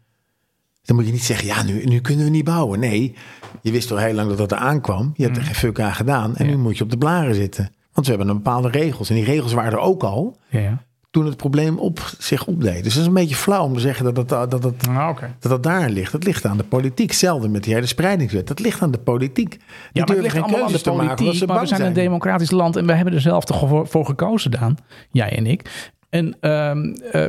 [0.83, 2.80] Dan moet je niet zeggen, ja nu, nu kunnen we niet bouwen.
[2.80, 3.14] Nee,
[3.62, 5.12] je wist al heel lang dat dat er aankwam.
[5.16, 7.72] Je hebt er geen fuck aan gedaan en nu moet je op de blaren zitten.
[7.92, 10.85] Want we hebben een bepaalde regels en die regels waren er ook al Ja.
[11.11, 12.85] Toen het probleem op zich opdeed.
[12.85, 15.37] Dus het is een beetje flauw om te zeggen dat dat Ah, oké.
[15.38, 16.13] dat het daar ligt.
[16.13, 17.11] Het ligt aan de politiek.
[17.11, 18.46] Hetzelfde met die hele spreidingswet.
[18.46, 19.50] Dat ligt aan de politiek.
[19.50, 19.58] Die
[19.92, 21.38] Ja, maar het ligt allemaal aan de maken politiek.
[21.38, 24.06] ze maar we zijn een democratisch land en we hebben er zelf toch voor, voor
[24.06, 24.77] gekozen, Daan.
[25.11, 25.90] Jij en ik.
[26.11, 27.27] En, ehm, eh,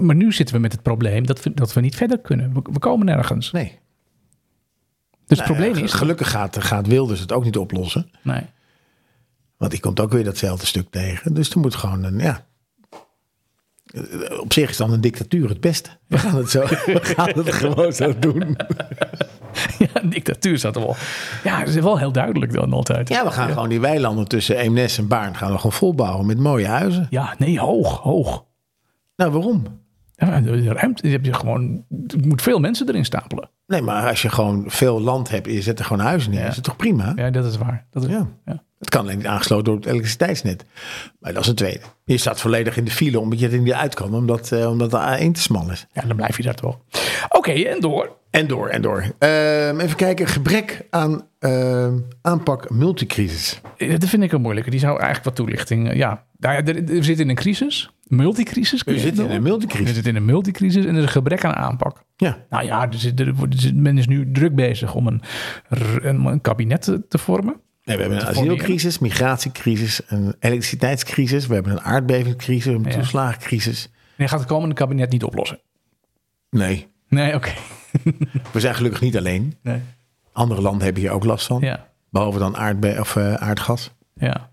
[0.00, 2.52] maar nu zitten we met het probleem dat we, dat we niet verder kunnen.
[2.54, 3.52] We, we komen nergens.
[3.52, 3.78] Nee.
[5.26, 5.92] Dus het Nou probleem is...
[5.92, 8.10] Gelukkig gaat, gaat Wilders het ook niet oplossen.
[8.22, 8.42] Nee.
[9.56, 11.34] Want die komt ook weer datzelfde stuk tegen.
[11.34, 12.46] Dus er moet gewoon een, ja.
[14.40, 15.90] Op zich is dan een dictatuur het beste.
[16.06, 18.56] We gaan het, zo, we gaan het gewoon zo doen.
[19.78, 20.96] ja, een dictatuur zat er wel.
[21.44, 23.08] Ja, dat is wel heel duidelijk dan altijd.
[23.08, 26.38] Ja, we gaan gewoon die weilanden tussen Eemnes en Baarn gaan we gewoon volbouwen met
[26.38, 27.06] mooie huizen.
[27.10, 28.44] Ja, nee, hoog, hoog.
[29.16, 29.64] Nou, waarom?
[30.20, 33.50] Ja, de ruimte, je gewoon, er moet veel mensen erin stapelen.
[33.66, 36.40] Nee, maar als je gewoon veel land hebt en je zet er gewoon huizen neer,
[36.40, 36.48] Ja.
[36.48, 37.12] is het toch prima?
[37.16, 37.86] Ja, dat is waar.
[37.90, 38.26] Dat is, Ja.
[38.44, 38.62] ja.
[38.78, 40.64] Het kan alleen niet aangesloten door het elektriciteitsnet.
[41.20, 41.80] Maar dat is een tweede.
[42.04, 44.90] Je staat volledig in de file omdat je er niet uit kan, omdat, eh, omdat
[44.90, 45.86] de A1 te smal is.
[45.92, 46.78] Ja, dan blijf je daar toch.
[47.28, 48.16] Oké, en door.
[48.30, 49.04] En door, en door.
[49.18, 53.60] Ehm, even kijken, gebrek aan ehm, aanpak multicrisis.
[53.76, 54.70] Eh, Dat vind ik een moeilijke.
[54.70, 55.90] Die zou eigenlijk wat toelichting.
[55.90, 57.90] eh, Ja, nou ja, er, er zit in een crisis.
[58.08, 58.82] Multicrisis.
[58.82, 59.88] We je zitten in een multicrisis.
[59.88, 62.04] Er zit in een multicrisis en er is een gebrek aan aanpak.
[62.16, 63.34] Ja, Nou ja, er zit, er,
[63.74, 65.22] men is nu druk bezig om een,
[66.02, 67.60] een, een kabinet te, te vormen.
[67.84, 71.46] nee, we hebben een asielcrisis, migratiecrisis, een elektriciteitscrisis.
[71.46, 72.90] We hebben een aardbevingscrisis, een Ja.
[72.90, 73.84] toeslagencrisis.
[73.84, 75.60] En die gaat het komende kabinet niet oplossen.
[76.50, 77.50] Nee, Nee, oké.
[78.52, 79.56] we zijn gelukkig niet alleen.
[79.62, 79.80] Nee.
[80.32, 81.60] Andere landen hebben hier ook last van.
[81.60, 83.90] Ja, Behalve dan aardbe of, eh, aardgas.
[84.14, 84.50] ja.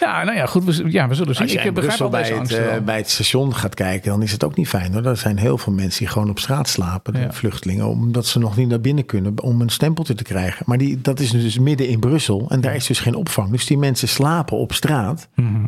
[0.00, 0.64] Ja, nou ja, goed.
[0.64, 1.42] We, ja, we zullen zien.
[1.42, 2.80] Als je Ik begrijp al bij deze het, eh, wel.
[2.80, 4.92] bij het station gaat kijken, dan is het ook niet fijn.
[4.92, 5.04] Hoor.
[5.06, 7.32] Er zijn heel veel mensen die gewoon op straat slapen, de Ja.
[7.32, 10.62] vluchtelingen, omdat ze nog niet naar binnen kunnen om een stempeltje te krijgen.
[10.66, 13.50] Maar die, dat is dus midden in Brussel en daar is dus geen opvang.
[13.50, 15.28] Dus die mensen slapen op straat.
[15.34, 15.64] Mhm.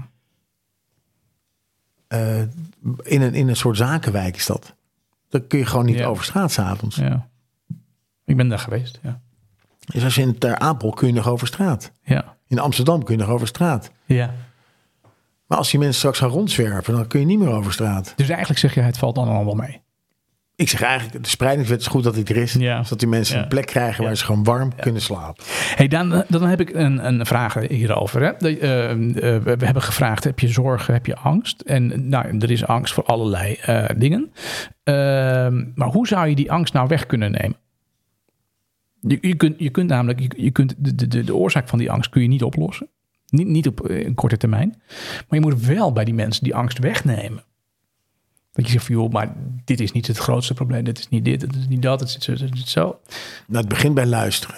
[2.09, 2.41] eh,
[3.03, 4.75] in, een, in een soort zakenwijk is dat.
[5.29, 6.07] Dan kun je gewoon niet Ja.
[6.07, 6.97] over straat s'avonds.
[6.97, 7.29] Ja.
[8.25, 9.21] Ik ben daar geweest, ja.
[9.87, 11.93] Dus als je in Ter Apel kun je nog over straat.
[12.03, 12.37] Ja.
[12.49, 13.91] In Amsterdam kun je nog over straat.
[14.05, 14.35] ja.
[15.47, 18.13] Maar als die mensen straks gaan rondzwerven, dan kun je niet meer over straat.
[18.17, 19.81] Dus eigenlijk zeg je, het valt dan allemaal mee.
[20.57, 22.53] Ik zeg eigenlijk, de spreidingswet is goed dat die er is.
[22.53, 22.83] Ja.
[22.83, 23.43] Zodat die mensen Ja.
[23.43, 24.17] een plek krijgen waar Ja.
[24.19, 25.45] ze gewoon warm kunnen slapen.
[25.75, 28.23] Hey, dan, dan heb ik een, een vraag hierover.
[28.23, 28.33] Hè.
[28.39, 31.61] De, eh, eh, we hebben gevraagd, heb je zorgen, heb je angst?
[31.61, 34.33] En nou, er is angst voor allerlei eh, dingen.
[34.83, 37.57] Ehm, maar hoe zou je die angst nou weg kunnen nemen?
[39.01, 41.91] Je, je, kunt, je kunt namelijk, je, je kunt de, de, de, oorzaak van die
[41.91, 42.89] angst kun je niet oplossen.
[43.29, 44.83] Niet, niet op eh, een korte termijn.
[45.29, 47.43] Maar je moet wel bij die mensen die angst wegnemen.
[48.53, 49.35] Dat je zegt van, joh, maar
[49.65, 50.85] dit is niet het grootste probleem.
[50.85, 53.01] Dit is niet dit, dit is niet dat, het is zo, het is zo.
[53.47, 54.57] Nou, het begint bij luisteren.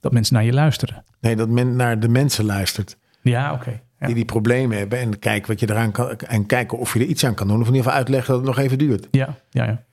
[0.00, 1.04] Dat mensen naar je luisteren.
[1.20, 3.80] Nee, dat men naar de mensen luistert Ja, oké.
[3.98, 4.06] Ja.
[4.06, 4.98] die die problemen hebben.
[4.98, 6.10] En kijken wat je eraan kan.
[6.10, 7.60] En kijken of je er iets aan kan doen.
[7.60, 9.08] Of in ieder geval uitleggen dat het nog even duurt.
[9.10, 9.84] Ja, ja, ja.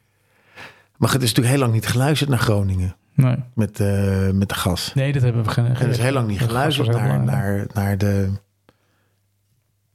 [0.97, 2.95] Maar het is natuurlijk heel lang niet geluisterd naar Groningen.
[3.21, 3.35] Nee.
[3.55, 4.93] Met, eh, met de gas.
[4.93, 5.65] nee, dat hebben we geen.
[5.65, 7.73] En er is heel lang niet geluisterd heel naar, belangrijk.
[7.73, 8.31] naar, naar de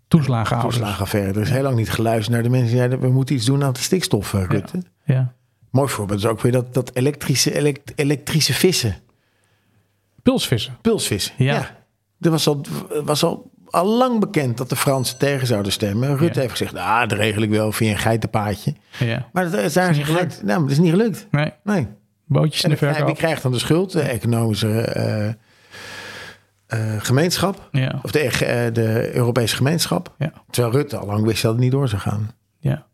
[0.08, 0.60] toeslagen.
[0.60, 1.32] toeslagenaffaire.
[1.32, 3.00] Er is heel lang niet geluisterd naar de mensen die zeiden...
[3.00, 4.82] we moeten iets doen aan de stikstof, eh, Rutte.
[5.04, 5.32] Ja.
[5.70, 8.96] Mooi voorbeeld is ook weer dat, dat elektrische, elekt- elektrische vissen.
[10.22, 10.76] Pulsvissen.
[10.80, 11.34] Pulsvissen.
[11.38, 11.70] Ja.
[12.20, 12.64] Er was al,
[13.04, 16.08] was al, al lang bekend dat de Fransen tegen zouden stemmen.
[16.16, 16.40] Rutte Ja.
[16.40, 18.74] heeft gezegd, ah, dat regel ik wel via een geitenpaadje.
[18.98, 19.28] Ja.
[19.32, 20.42] Maar dat is daar is niet gelukt.
[20.42, 21.26] Nou, dat is niet gelukt.
[21.30, 21.86] Nee, Nee.
[22.26, 23.16] Bootjes in de verkoop.
[23.16, 23.92] krijgt dan de schuld?
[23.92, 25.26] De economische eh,
[26.66, 27.68] eh, gemeenschap.
[27.72, 27.98] Ja.
[28.02, 30.14] Of de, eh, de Europese gemeenschap.
[30.18, 30.32] Ja.
[30.50, 32.30] Terwijl Rutte al lang wist dat het niet door zou gaan.
[32.58, 32.84] ja.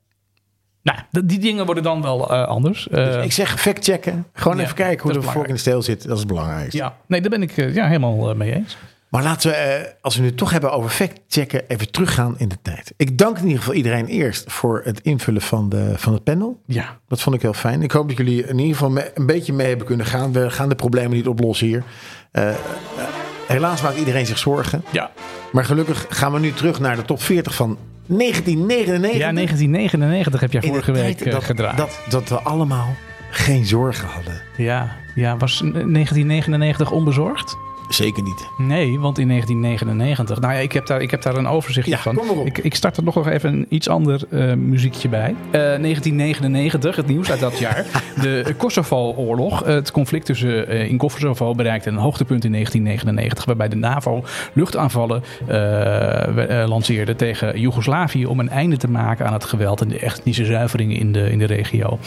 [0.82, 2.88] Nou, die dingen worden dan wel eh, anders.
[2.88, 4.26] Eh, Dus ik zeg fact-checken.
[4.32, 6.02] Gewoon ja, even kijken hoe de vork in de steel zit.
[6.02, 6.76] Dat is het belangrijkste.
[6.76, 8.76] ja, nee, daar ben ik eh, ja, helemaal eh, mee eens.
[9.12, 12.56] Maar laten we, eh, als we nu toch hebben over fact-checken, even teruggaan in de
[12.62, 12.92] tijd.
[12.96, 16.60] Ik dank in ieder geval iedereen eerst voor het invullen van, de, van het panel.
[16.66, 17.82] Ja, Dat vond ik heel fijn.
[17.82, 20.32] Ik hoop dat jullie in ieder geval me- een beetje mee hebben kunnen gaan.
[20.32, 21.82] We gaan de problemen niet oplossen hier.
[22.30, 22.56] Eh, eh,
[23.46, 24.82] helaas maakt iedereen zich zorgen.
[24.90, 25.10] ja.
[25.52, 29.20] Maar gelukkig gaan we nu terug naar de top 40 van 1999.
[29.20, 31.76] ja 1999 heb jij vorige week dat, gedraaid.
[31.76, 32.94] Dat, dat we allemaal
[33.30, 34.40] geen zorgen hadden.
[34.56, 37.56] Ja, ja, was 1999 onbezorgd?
[37.94, 38.48] Zeker niet.
[38.56, 40.40] Nee, want in 1999.
[40.40, 42.14] Nou ja, ik heb daar, ik heb daar een overzichtje Ja, van.
[42.14, 42.46] kom.
[42.46, 45.34] Ik, ik start er nog even een iets ander eh, muziekje bij.
[45.50, 47.86] Eh, 1999, het nieuws uit dat jaar.
[48.20, 49.64] De Kosovo-oorlog.
[49.64, 53.44] Het conflict tussen, eh, in Kosovo bereikte een hoogtepunt in 1999.
[53.44, 58.26] Waarbij de NAVO luchtaanvallen eh, eh, lanceerde tegen Joegoslavië.
[58.26, 61.38] om een einde te maken aan het geweld en de etnische zuiveringen in de, in
[61.38, 61.98] de regio.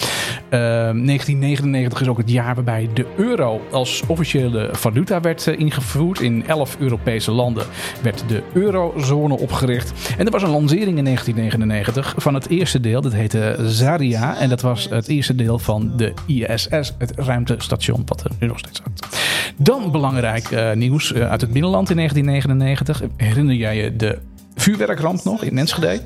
[0.50, 6.20] Eh, 1999 is ook het jaar waarbij de euro als officiële valuta werd eh, ingevoerd.
[6.20, 7.66] In 11 Europese landen
[8.02, 10.16] werd de eurozone opgericht.
[10.18, 13.02] En er was een lancering in 1999 van het eerste deel.
[13.02, 14.38] Dat heette Zaria.
[14.38, 18.60] En dat was het eerste deel van de ISS, het ruimtestation wat er nu nog
[18.60, 19.18] steeds hangt.
[19.58, 23.02] Dan belangrijk eh, nieuws eh, uit het binnenland in 1999.
[23.18, 24.20] Herinner jij je de
[24.56, 26.02] vuurwerkramp nog in Enschede?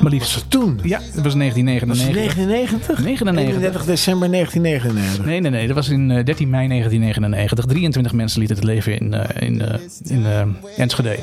[0.00, 0.80] Maar liefst Toen.
[0.82, 2.24] ja, dat was Dat was 1999.
[2.36, 2.98] 99?
[3.04, 3.54] 99.
[3.54, 5.24] 31 december 1999.
[5.24, 5.66] Nee, nee, nee.
[5.66, 7.64] Dat was in eh, 13 mei 1999.
[7.66, 10.42] 23 mensen lieten het leven in, eh, in, eh, in eh,
[10.76, 11.18] Enschede.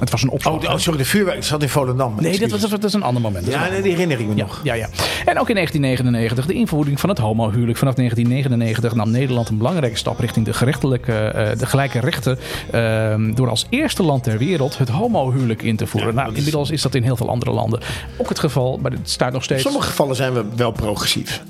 [0.00, 0.54] Het was een opslag.
[0.54, 2.14] Oh, oh, sorry, de vuurwerk zat in Volendam.
[2.20, 3.46] nee, dat, was, dat is een ander moment.
[3.46, 4.60] Ja, nee, die herinner ik me Ja, nog.
[4.62, 4.86] ja, ja.
[5.24, 7.78] En ook in 1999 de invoering van het homohuwelijk.
[7.78, 12.38] Vanaf 1999 nam Nederland een belangrijke stap richting de, gerechtelijke, eh, de gelijke rechten.
[12.70, 16.14] eh, door als eerste land ter wereld het homohuwelijk in te voeren.
[16.14, 17.80] Nou, inmiddels is dat in heel veel andere landen
[18.16, 18.78] ook het geval.
[18.82, 19.62] Maar het staat nog In steeds.
[19.62, 21.42] sommige gevallen zijn we wel progressief.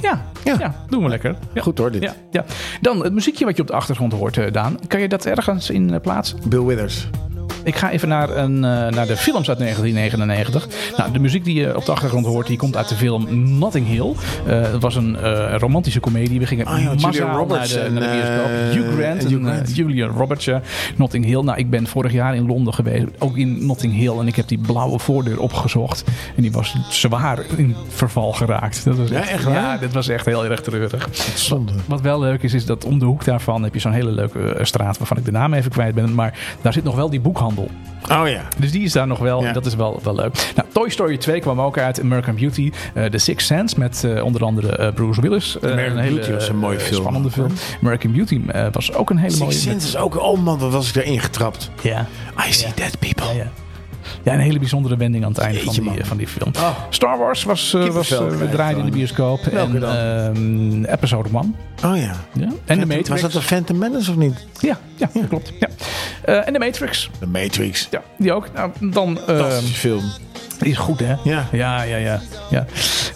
[0.00, 0.56] Ja, ja.
[0.58, 0.84] Ja.
[0.88, 1.36] doen we lekker.
[1.54, 1.62] Ja.
[1.62, 2.02] Goed hoor, dit.
[2.02, 2.44] Ja, ja.
[2.80, 4.78] Dan het muziekje wat je op de achtergrond hoort, eh, Daan.
[4.86, 6.38] Kan je dat ergens in eh, plaatsen?
[6.48, 7.08] Bill Withers.
[7.64, 10.68] Ik ga even naar, een, eh, naar de films uit 1999.
[10.96, 13.86] Nou, de muziek die je op de achtergrond hoort, die komt uit de film Notting
[13.86, 14.12] Hill.
[14.46, 16.38] Eh, het was een eh, romantische komedie.
[16.38, 18.72] We gingen ja, Julia massaal Roberts naar de, naar de en, bioscoop.
[18.72, 19.76] Hugh Grant en Hugh Grant.
[19.76, 20.48] Julia Roberts.
[20.96, 21.40] Notting Hill.
[21.40, 23.06] Nou, ik ben vorig jaar in Londen geweest.
[23.18, 24.18] Ook in Notting Hill.
[24.18, 26.04] En ik heb die blauwe voordeur opgezocht.
[26.36, 28.84] En die was zwaar in verval geraakt.
[28.84, 29.54] Dat was Ja, echt waar?
[29.54, 31.08] Ja, dit was echt heel erg treurig.
[31.34, 31.72] Zonde.
[31.86, 34.58] Wat wel leuk is, is dat om de hoek daarvan heb je zo'n hele leuke
[34.62, 36.14] straat waarvan ik de naam even kwijt ben.
[36.14, 37.70] Maar daar zit nog wel die boekhandel.
[38.10, 38.42] Oh ja.
[38.58, 39.40] Dus die is daar nog wel.
[39.40, 39.48] Ja.
[39.48, 40.52] En dat is wel, wel leuk.
[40.56, 42.00] Nou, Toy Story 2 kwam ook uit.
[42.00, 42.72] American Beauty.
[42.94, 45.56] eh The Sixth Sense met eh, onder andere eh, Bruce Willis.
[45.62, 47.00] American een hele, Beauty was een mooie film.
[47.00, 47.52] Spannende film.
[47.80, 48.40] American Beauty
[48.72, 49.52] was ook een hele mooie.
[49.52, 50.20] Six Sense is ook...
[50.20, 51.70] Oh man, wat was ik erin getrapt.
[51.82, 52.06] Ja.
[52.48, 53.26] I see dead people.
[53.26, 53.50] Ja, ja.
[54.24, 56.50] Ja, een hele bijzondere wending aan het einde van die, van die film.
[56.56, 56.78] Oh.
[56.90, 59.44] Star Wars was, eh, was eh, draaide in de bioscoop.
[59.44, 61.56] Welke en ehm, episode 1.
[61.84, 62.14] Oh ja.
[62.32, 62.48] Ja.
[62.64, 63.08] En de Matrix.
[63.08, 64.46] Was dat de Phantom Menace of niet?
[64.60, 65.52] Ja, ja, dat klopt.
[65.60, 65.68] Ja.
[66.24, 67.10] Eh, en de Matrix.
[67.20, 67.88] De Matrix.
[67.90, 68.52] Ja, die ook.
[68.52, 70.02] Nou, dan, ehm, Fantastische film.
[70.64, 71.14] Is goed, hè?
[71.24, 71.48] Ja.
[71.52, 72.20] Ja, ja, ja.
[72.50, 72.66] ja.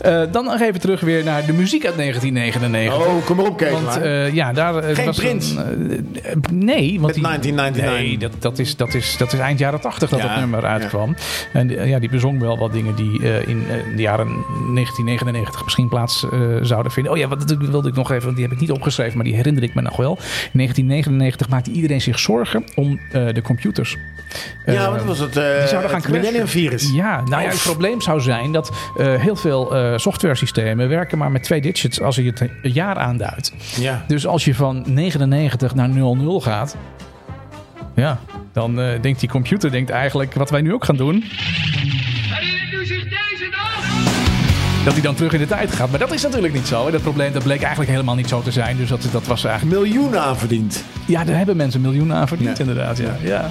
[0.01, 3.07] Eh, dan nog even terug weer naar de muziek uit 1999.
[3.07, 3.71] Oh, kom maar op, Kees.
[3.71, 5.51] Want eh, ja, daar eh, Geen was Prins.
[5.51, 6.09] Een,
[6.53, 7.85] nee, want Met die, 1999.
[7.85, 10.65] Nee, dat, dat, is, dat, is, dat is eind jaren 80 dat Ja, dat nummer
[10.65, 11.17] uitkwam.
[11.53, 13.65] En ja, die bezong wel wat dingen die in
[13.97, 16.27] de jaren 1999 misschien plaats
[16.63, 17.13] zouden vinden.
[17.13, 19.25] Oh ja, wat dat wilde ik nog even, want die heb ik niet opgeschreven, maar
[19.25, 20.17] die herinner ik me nog wel.
[20.53, 23.97] In 1999 maakte iedereen zich zorgen om de computers.
[24.67, 25.33] Ja, wat was het?
[25.33, 26.47] die zouden gaan het Millennium.
[26.47, 26.91] Virus.
[26.93, 31.31] Ja, nou ja, het probleem zou zijn dat eh, heel veel eh softwaresystemen werken maar
[31.31, 33.53] met twee digits als je het jaar aanduidt.
[33.77, 34.05] Ja.
[34.07, 36.77] Dus als je van 99 naar 00 gaat,
[37.95, 38.21] ja,
[38.53, 41.25] dan eh, denkt die computer denkt eigenlijk wat wij nu ook gaan doen,
[44.87, 45.91] dat hij dan terug in de tijd gaat.
[45.91, 46.87] Maar dat is natuurlijk niet zo.
[46.87, 48.77] En dat probleem dat bleek eigenlijk helemaal niet zo te zijn.
[48.77, 49.79] Dus dat, dat was eigenlijk...
[49.79, 50.85] Miljoenen aan verdiend.
[51.07, 52.65] Ja, daar hebben mensen miljoenen aan verdiend Ja.
[52.65, 52.97] inderdaad.
[52.99, 53.17] Ja.
[53.23, 53.51] Ja.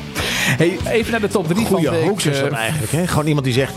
[0.58, 2.92] Hey, even naar de top 3 van Goeie week, hoax is dat eh, eigenlijk.
[2.92, 3.08] Hè?
[3.08, 3.74] Gewoon iemand die zegt...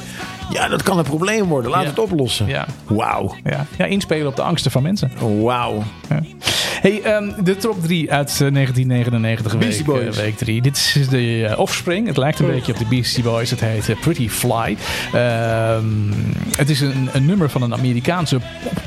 [0.52, 1.70] Ja, dat kan een probleem worden.
[1.70, 1.88] Laat Ja.
[1.88, 2.46] het oplossen.
[2.46, 2.66] Ja.
[2.86, 3.34] Wauw.
[3.44, 3.66] Ja.
[3.78, 5.10] ja, inspelen op de angsten van mensen.
[5.42, 5.82] Wauw.
[6.08, 6.20] Ja.
[6.80, 10.16] Hey, ehm, de top 3 uit eh, 1999 week, Beastie Boys.
[10.16, 10.62] eh, week 3.
[10.62, 12.06] Dit is de eh, Offspring.
[12.06, 12.52] Het lijkt een Oh.
[12.52, 13.50] beetje op de Beastie Boys.
[13.50, 14.76] Het heet eh, Pretty Fly.
[15.12, 15.84] Ehm,
[16.56, 18.38] het is een, een nummer van een Amerikaanse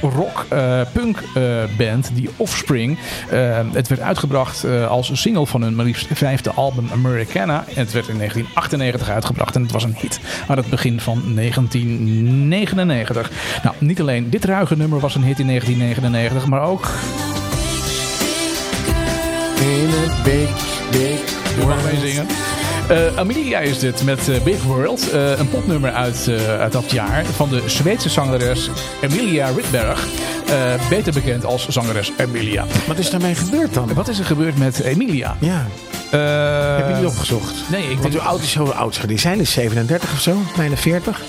[0.02, 1.44] rock eh, punk eh,
[1.78, 2.98] band, die Offspring.
[3.32, 7.64] Ehm, het werd uitgebracht eh, als een single van hun maar liefst vijfde album Americana.
[7.68, 11.14] En het werd in 1998 uitgebracht en het was een hit aan het begin van
[11.14, 11.51] 1999.
[13.64, 16.90] Nou, niet alleen dit ruige nummer was een hit in 1999, maar ook
[19.62, 20.50] In a big,
[20.92, 21.20] big
[21.84, 22.28] mee zingen.
[22.92, 25.10] Eh, Amelia is dit met eh, Big World.
[25.10, 26.30] Eh, een popnummer uit,
[26.60, 28.70] uit dat jaar van de Zweedse zangeres
[29.02, 30.08] Emilia Rydberg.
[30.90, 32.66] Beter bekend als zangeres Emilia.
[32.88, 33.94] Wat is daarmee gebeurd dan?
[33.94, 35.36] Wat is er gebeurd met Emilia?
[35.40, 35.68] Ja,
[36.12, 37.54] Eh, heb je die opgezocht?
[37.70, 38.14] Nee, ik Want denk...
[38.14, 39.08] hoe oud is zo oud?
[39.08, 41.22] Die zijn is 37 of zo, bijna 40.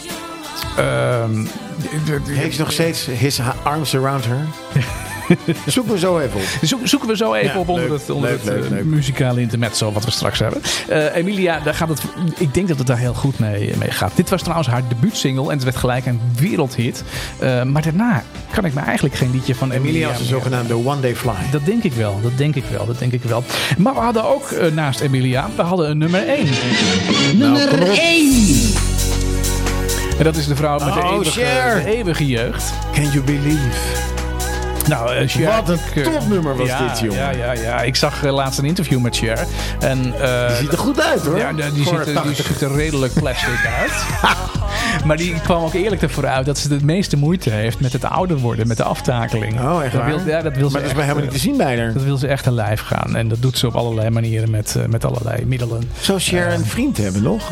[0.76, 1.44] ehm,
[2.28, 4.46] Heeft ze nog steeds his arms around her?
[5.66, 6.46] Zoek me zo even op.
[6.62, 8.70] Zoek- zoeken we zo even Ja, op onder leuk, het, onder leuk, het leuk, eh,
[8.70, 8.84] leuk.
[8.84, 10.62] muzikale intermezzo wat we straks hebben.
[10.88, 12.02] Eh, Emilia, daar gaat het,
[12.38, 14.12] ik denk dat het daar heel goed mee, mee gaat.
[14.14, 17.04] Dit was trouwens haar debuutsingle en het werd gelijk een wereldhit.
[17.38, 20.32] Eh, maar daarna kan ik me eigenlijk geen liedje van Emilia Emilia was een meer-
[20.32, 21.32] zogenaamde one day fly.
[21.50, 23.44] Dat denk ik wel, dat denk ik wel, dat denk ik wel.
[23.78, 26.46] Maar we hadden ook naast Emilia, we hadden een nummer 1.
[27.38, 27.98] Nou, maar op.
[30.18, 31.40] En dat is de vrouw met de, Oh, eeuwige,
[31.84, 32.72] de eeuwige jeugd.
[32.92, 34.11] Can you believe?
[34.88, 37.18] Nou, eh, Cher, Wat een topnummer was ja, dit, jongen.
[37.18, 37.80] Ja, ja, ja.
[37.82, 39.46] Ik zag eh, laatst een interview met Cher.
[39.80, 41.38] En, eh, Die ziet er goed uit hoor.
[41.38, 42.46] Ja, die, ziet, er- die 80.
[42.46, 43.92] ziet er redelijk plastic uit.
[45.06, 48.04] maar die kwam ook eerlijk ervoor uit dat ze het meeste moeite heeft met het
[48.04, 49.60] ouder worden, met de aftakeling.
[49.60, 50.10] Oh, echt dat waar?
[50.10, 51.92] Wil, ja, dat wil ze Maar dat is bij helemaal niet te zien bij haar.
[51.92, 53.16] Dat wil ze echt een lijf gaan.
[53.16, 55.90] En dat doet ze op allerlei manieren met, met allerlei middelen.
[56.00, 57.50] Zou Cher een vriend hebben nog?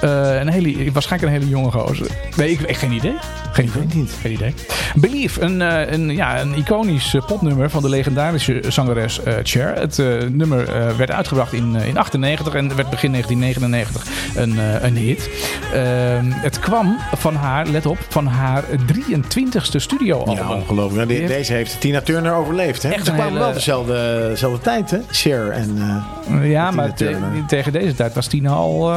[0.00, 2.06] Een hele, waarschijnlijk een hele jonge gozer.
[2.36, 3.14] Nee, ik, ik geen idee.
[3.52, 4.06] Geen idee.
[4.20, 4.54] Geen idee.
[4.94, 5.60] Believe, een,
[5.92, 9.74] een, ja, een een iconisch eh, popnummer van de legendarische zangeres eh, Cher.
[9.74, 14.96] Het eh, nummer werd uitgebracht in, eh, in 98 en werd begin 1999 een, een
[14.96, 15.30] hit.
[15.72, 20.34] Ehm, het kwam van haar, let op, van haar 23ste studioalbum.
[20.34, 21.08] Ja, ongelooflijk.
[21.08, 22.82] Nou, deze heeft Tina Turner overleefd.
[22.82, 22.88] Hè?
[22.88, 24.98] Echt Ze kwamen hele- wel dezelfde, dezelfde tijd, hè?
[25.10, 25.76] Cher en...
[26.30, 28.92] eh, ja, maar te- tegen deze tijd was Tina al...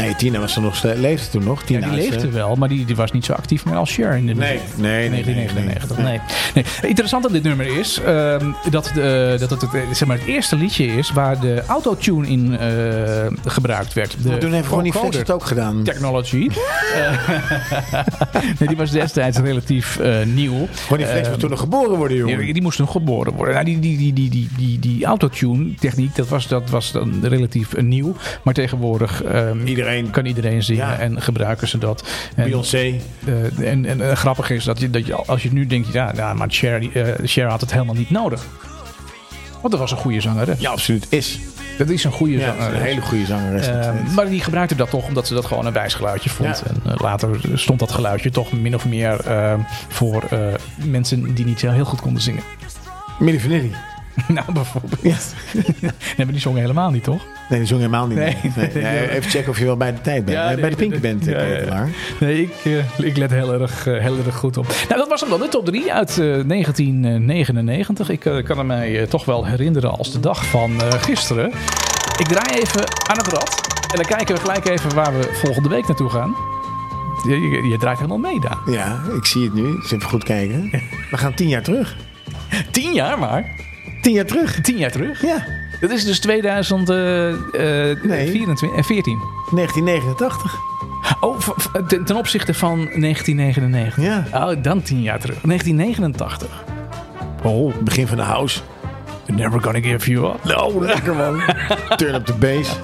[0.00, 1.60] nee, Tina was er nog leefde toen nog.
[1.60, 3.92] ja, Tina die leefde eh, wel, maar die, die was niet zo actief meer als
[3.94, 5.96] Cher in de Nee, nee, nee, 1999.
[5.96, 6.06] nee,
[6.54, 6.88] Nee, nee.
[6.90, 10.26] Interessant aan dit nummer is ehm, dat, de, dat het, het, eh, zeg maar het
[10.26, 14.16] eerste liedje is waar de autotune in eh, gebruikt werd.
[14.22, 15.82] De Toen heeft Ronnie Flex het ook gedaan.
[15.82, 16.48] technology.
[16.94, 17.28] Eh,
[18.58, 20.68] nee, die was destijds relatief eh, nieuw.
[20.88, 22.38] Ronnie Flex Ehm, moest toen nog geboren worden, jongen.
[22.38, 23.54] die, die moest nog geboren worden.
[23.54, 27.18] Nou, die, die, die, die, die, die, die autotune techniek, dat was, dat was dan
[27.22, 28.14] relatief eh, nieuw.
[28.42, 29.89] Maar tegenwoordig ehm, Iedereen.
[30.10, 30.98] Kan iedereen zingen Ja.
[30.98, 32.08] en gebruiken ze dat.
[32.36, 32.94] En, Beyoncé.
[33.26, 36.12] eh, en, en, eh, grappig is dat je, dat je als je nu denkt, ja,
[36.16, 36.88] ja maar Cher,
[37.24, 38.46] Cher had het helemaal niet nodig.
[39.60, 40.60] Want dat was een goede zangeres.
[40.60, 41.06] Ja, absoluut.
[41.08, 41.38] Is.
[41.78, 42.78] Dat is een goede Ja, zangeres.
[42.78, 43.66] een hele goede zangeres.
[43.66, 46.62] Eh, maar die gebruikte dat toch omdat ze dat gewoon een wijs geluidje vond.
[46.66, 46.90] Ja.
[46.90, 49.20] En later stond dat geluidje toch min of meer
[49.88, 50.24] voor
[50.84, 52.42] mensen die niet heel goed konden zingen.
[53.18, 53.72] Milli Vanilli.
[54.36, 55.02] nou, bijvoorbeeld.
[55.02, 57.22] nee, maar die zongen helemaal niet, toch?
[57.48, 58.18] Nee, die zong helemaal niet.
[58.18, 58.36] Nee.
[58.56, 58.68] Nee.
[58.74, 60.36] Nee, nee, even checken of je wel bij de tijd bent.
[60.36, 61.86] Ja, bij de Pink ja, eh, ja, ja.
[62.20, 64.66] Nee, ik, eh, ik let heel erg, eh, heel erg goed op.
[64.66, 68.08] Nou, dat was hem dan, de top 3 uit eh, 1999.
[68.08, 71.46] Ik kan er mij toch wel herinneren als de dag van gisteren.
[72.18, 73.60] Ik draai even aan het rad.
[73.90, 76.34] En dan kijken we gelijk even waar we volgende week naartoe gaan.
[77.28, 78.60] Je, je, je draait helemaal mee, Daan.
[78.66, 79.72] Ja, ik zie het nu.
[79.80, 80.70] Dus even goed kijken.
[81.10, 81.96] We gaan tien jaar terug.
[82.70, 83.59] Tien jaar maar.
[84.00, 84.60] Tien jaar terug.
[84.60, 85.22] Tien jaar terug.
[85.22, 85.44] Ja,
[85.80, 88.76] Dat is dus eh, 2024 Nee.
[88.76, 89.18] en 14.
[89.54, 90.54] 1989.
[91.20, 91.38] Oh,
[92.04, 94.02] ten, opzichte van 1999.
[94.02, 94.24] Ja.
[94.34, 95.40] Oh, dan tien jaar terug.
[95.40, 96.48] 1989.
[97.42, 98.60] Oh, Begin van de house.
[99.26, 100.44] never gonna give you up.
[100.44, 101.40] Nou, lekker man.
[101.96, 102.76] Turn up the bass.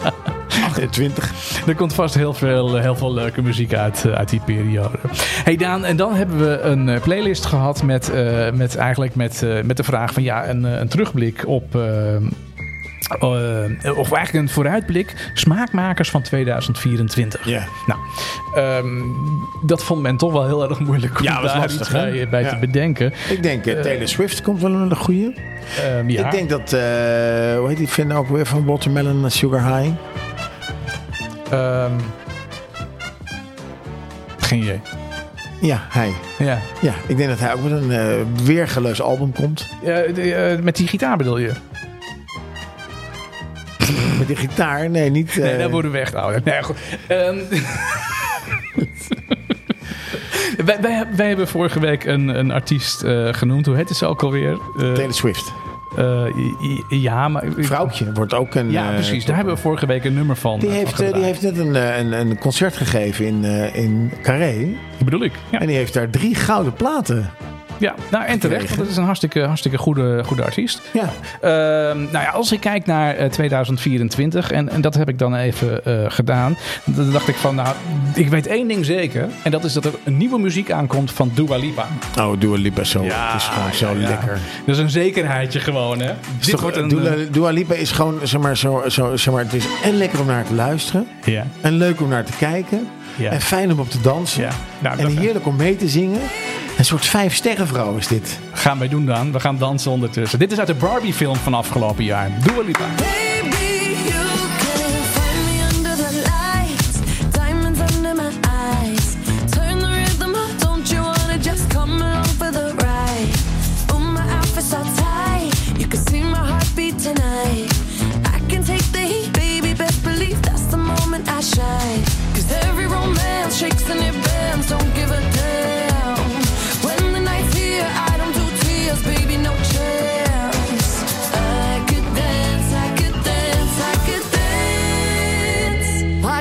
[0.64, 1.30] 28.
[1.66, 4.98] Er komt vast heel veel, heel veel leuke muziek uit, eh, uit die periode.
[5.44, 9.42] Hey Daan, en dan hebben we een eh, playlist gehad met, eh, met eigenlijk met,
[9.42, 11.74] eh, met de vraag van ja, een, eh, een terugblik op.
[11.74, 15.30] eh, eh, of eigenlijk een vooruitblik.
[15.34, 17.44] Smaakmakers van 2024.
[17.48, 17.64] Ja.
[17.86, 18.00] Nou,
[18.54, 18.86] ehm,
[19.66, 22.28] dat vond men toch wel heel erg moeilijk om Ja, was daar lastig, iets bij,
[22.28, 22.48] bij Ja.
[22.48, 23.12] te bedenken.
[23.30, 25.34] Ik denk eh, Taylor Swift komt wel een goede.
[25.84, 26.24] Ehm, ja.
[26.24, 26.80] Ik denk dat, eh,
[27.59, 29.92] hoe heet die vind ook weer van Watermelon Sugar High?
[31.57, 31.92] Ehm,
[34.38, 34.80] geen idee.
[35.61, 36.12] Ja, hij.
[36.38, 36.59] Ja.
[36.80, 39.68] Ja, ik denk dat hij ook met een weergeloos album komt.
[39.82, 41.52] Ja, eh, met die gitaar bedoel je?
[44.18, 44.90] Met die gitaar.
[44.90, 45.36] Nee, niet...
[45.36, 46.40] Nee, eh, daar worden we echt ouder.
[46.44, 46.76] Nee, goed.
[47.07, 47.36] Ehm,
[50.64, 53.66] wij, wij, wij hebben vorige week een, een artiest genoemd.
[53.66, 54.59] Hoe heet ze ook alweer?
[54.76, 55.52] Taylor Swift.
[56.62, 57.44] I- ja, maar...
[57.59, 58.70] Vrouwtje wordt ook een...
[58.70, 59.24] Ja, eh, precies.
[59.24, 60.59] Daar hebben we vorige week een nummer van.
[60.59, 63.44] Die eh, heeft, van die heeft net een, een, een concert gegeven in,
[63.74, 64.55] in Carré.
[64.97, 65.32] Die bedoel ik.
[65.51, 67.30] Ja, En die heeft daar drie gouden platen.
[67.79, 67.95] Ja.
[68.11, 68.66] Nou, en terecht.
[68.68, 70.81] Want dat is een hartstikke, hartstikke goede, goede artiest.
[70.93, 71.03] Ja.
[71.41, 75.35] Ehm, nou ja, als ik kijk naar eh, 2024, en, en dat heb ik dan
[75.35, 77.74] even eh, gedaan, dan dacht ik van, nou,
[78.14, 81.31] ik weet één ding zeker, en dat is dat er een nieuwe muziek aankomt van
[81.35, 81.87] Dua Lipa.
[82.18, 83.03] Oh, Dua Lipa zo.
[83.05, 84.09] het is gewoon zo ja, ja.
[84.09, 84.39] lekker.
[84.66, 86.12] Dat is een zekerheidje gewoon, hè?
[86.41, 86.89] Dit toch- wordt een...
[86.89, 89.97] Dua, eh, Dua Lipa is gewoon, zeg maar, zo, zo, zeg maar, het is en
[89.97, 91.07] lekker om naar te luisteren.
[91.24, 92.87] ja, En leuk om naar te kijken.
[93.16, 93.31] ja.
[93.31, 94.43] En fijn om op te dansen.
[94.43, 94.51] ja.
[94.79, 96.20] Nou, En heerlijk om mee te zingen.
[96.79, 98.39] Een soort vijf sterrenvrouw is dit.
[98.53, 99.33] gaan wij doen dan.
[99.33, 100.39] We gaan dansen ondertussen.
[100.39, 102.31] Dit is uit de Barbie-film van afgelopen jaar.
[102.43, 103.26] Dua Lipa.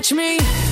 [0.05, 0.64] catch me.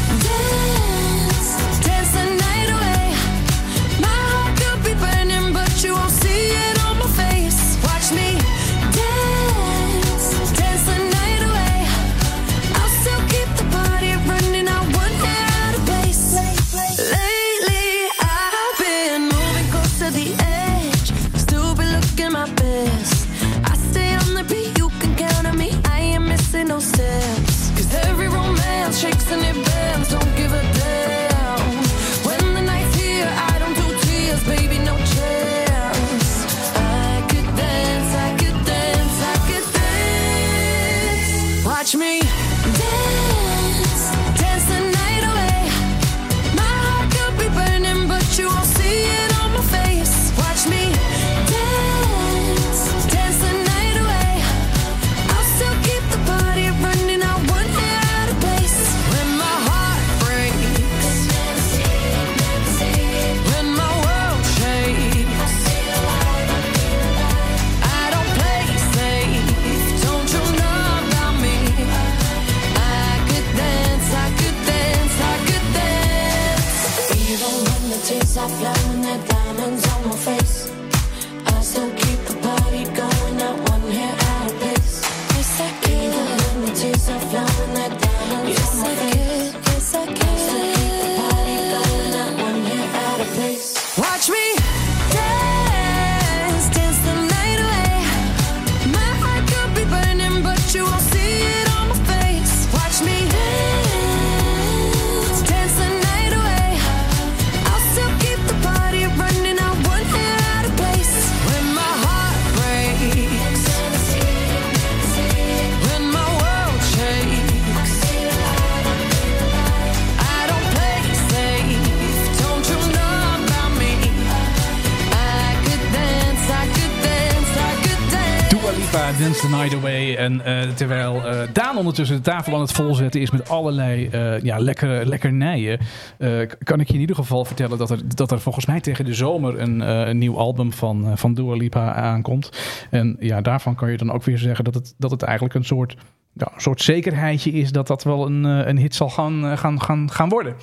[131.84, 135.80] Ondertussen de tafel aan het volzetten is met allerlei eh ja, lekkere lekkernijen.
[136.18, 139.06] eh, kan ik je in ieder geval vertellen dat er, dat er volgens mij tegen
[139.06, 142.50] de zomer een, eh, een nieuw album van, van Dua Lipa aankomt.
[142.90, 145.66] En ja, daarvan kan je dan ook weer zeggen dat het, dat het eigenlijk een
[145.66, 145.96] soort...
[146.36, 150.12] Ja, een soort zekerheidje is dat dat wel een, een hit zal gaan, gaan, gaan,
[150.12, 150.56] gaan worden.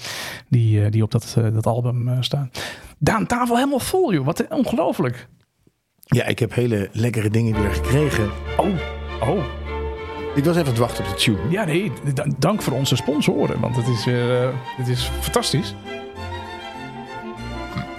[0.48, 2.50] Die, die op dat, dat album staan.
[2.98, 4.24] Daan, tafel helemaal vol, joh.
[4.24, 5.28] Wat ongelooflijk.
[6.04, 8.30] Ja, ik heb hele lekkere dingen weer gekregen.
[8.56, 9.59] Oh, oh.
[10.34, 11.38] Ik was even aan het wachten op de tune.
[11.48, 11.92] Ja, nee,
[12.38, 15.74] dank voor onze sponsoren, want het is, weer, eh, het is fantastisch.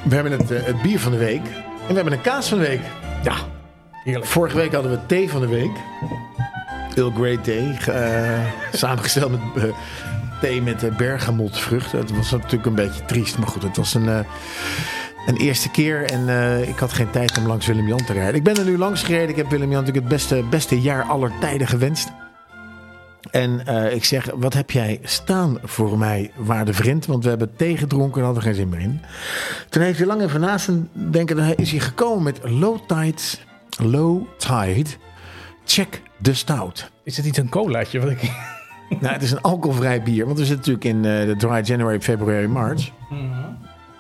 [0.04, 1.42] We hebben het, eh, het bier van de week.
[1.88, 2.82] En we hebben een kaas van de week.
[3.24, 3.34] Ja,
[4.04, 4.26] heerlijk.
[4.26, 5.72] Vorige week hadden we thee van de week.
[7.16, 7.74] Grey thee.
[7.80, 8.40] ge- eh,
[8.74, 9.64] samengesteld met
[10.42, 12.00] thee met bergamotvruchten.
[12.00, 13.38] Het was natuurlijk een beetje triest.
[13.38, 14.08] Maar goed, het was een,
[15.28, 16.04] een eerste keer.
[16.12, 16.28] En
[16.68, 18.36] ik had geen tijd om langs Willem-Jan te rijden.
[18.36, 19.30] Ik ben er nu langs gereden.
[19.30, 22.12] Ik heb Willem-Jan natuurlijk het beste, beste jaar aller tijden gewenst.
[23.32, 27.06] En eh, ik zeg, wat heb jij staan voor mij, waarde vriend?
[27.06, 29.02] Want we hebben thee gedronken en hadden geen zin meer in.
[29.70, 31.36] Toen heeft hij lang even naast hem denken.
[31.36, 33.22] Dan is hij gekomen met Low Tide.
[33.78, 34.90] Low Tide.
[35.66, 36.92] Check the Stout.
[37.04, 38.00] Is het niet een colaatje?
[38.00, 38.22] Wat ik...
[39.02, 40.26] nou, het is een alcoholvrij bier.
[40.26, 42.92] Want we zitten natuurlijk in eh, de dry January, February, March.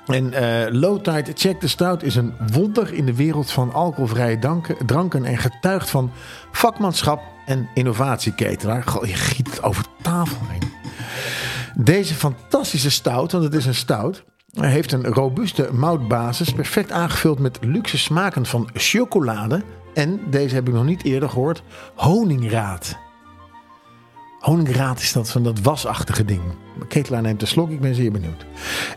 [0.05, 4.39] En eh Low Tide Check the Stout is een wonder in de wereld van alcoholvrije
[4.85, 5.25] dranken.
[5.25, 6.11] En getuigt van
[6.51, 8.83] vakmanschap en innovatieketelaar.
[8.83, 10.71] Goh, je giet het over tafel heen.
[11.75, 14.23] Deze fantastische stout, want het is een stout,
[14.59, 19.61] heeft een robuuste moutbasis, perfect aangevuld met luxe smaken van chocolade.
[19.93, 21.63] En, deze heb ik nog niet eerder gehoord,
[21.95, 22.97] honingraad.
[24.39, 26.41] Honingraad is dat van dat wasachtige ding.
[26.87, 28.45] Ketelaar neemt een slok, ik ben zeer benieuwd.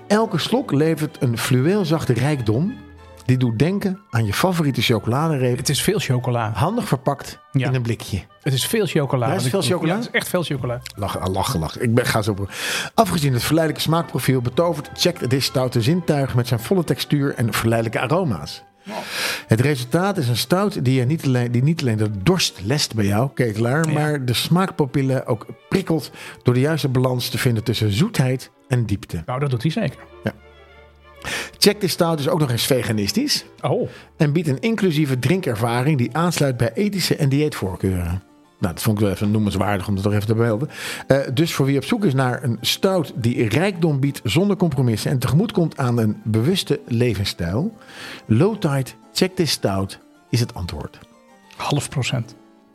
[0.06, 2.76] Elke slok levert een fluweelzachte rijkdom.
[3.26, 5.56] Die doet denken aan je favoriete chocoladereep.
[5.56, 6.50] Het is veel chocola.
[6.54, 7.68] Handig verpakt Ja.
[7.68, 8.22] in een blikje.
[8.42, 9.26] Het is veel chocola.
[9.28, 9.88] Ja, is veel chocola?
[9.92, 10.80] Ja, het is echt veel chocola.
[10.96, 11.82] Lachen, lachen, lachen.
[11.82, 12.34] Ik ben, ga zo.
[12.94, 18.00] Afgezien het verleidelijke smaakprofiel betovert checkt dit stoute zintuigen met zijn volle textuur en verleidelijke
[18.00, 18.62] aroma's.
[19.46, 22.94] Het resultaat is een stout die, je niet alleen, die niet alleen de dorst lest
[22.94, 26.10] bij jou, ketelaar, maar de smaakpapillen ook prikkelt
[26.42, 29.22] door de juiste balans te vinden tussen zoetheid en diepte.
[29.26, 29.98] Nou, dat doet hij zeker.
[31.58, 36.16] Check this stout is ook nog eens veganistisch Oh, en biedt een inclusieve drinkervaring die
[36.16, 38.22] aansluit bij ethische en dieetvoorkeuren.
[38.58, 40.68] Nou, dat vond ik wel even noemenswaardig om dat toch even te melden.
[41.06, 45.10] Eh, dus voor wie op zoek is naar een stout die rijkdom biedt zonder compromissen
[45.10, 47.76] en tegemoet komt aan een bewuste levensstijl,
[48.26, 49.98] Low Tide Check This Stout
[50.30, 50.98] is het antwoord.
[51.56, 52.34] half procent.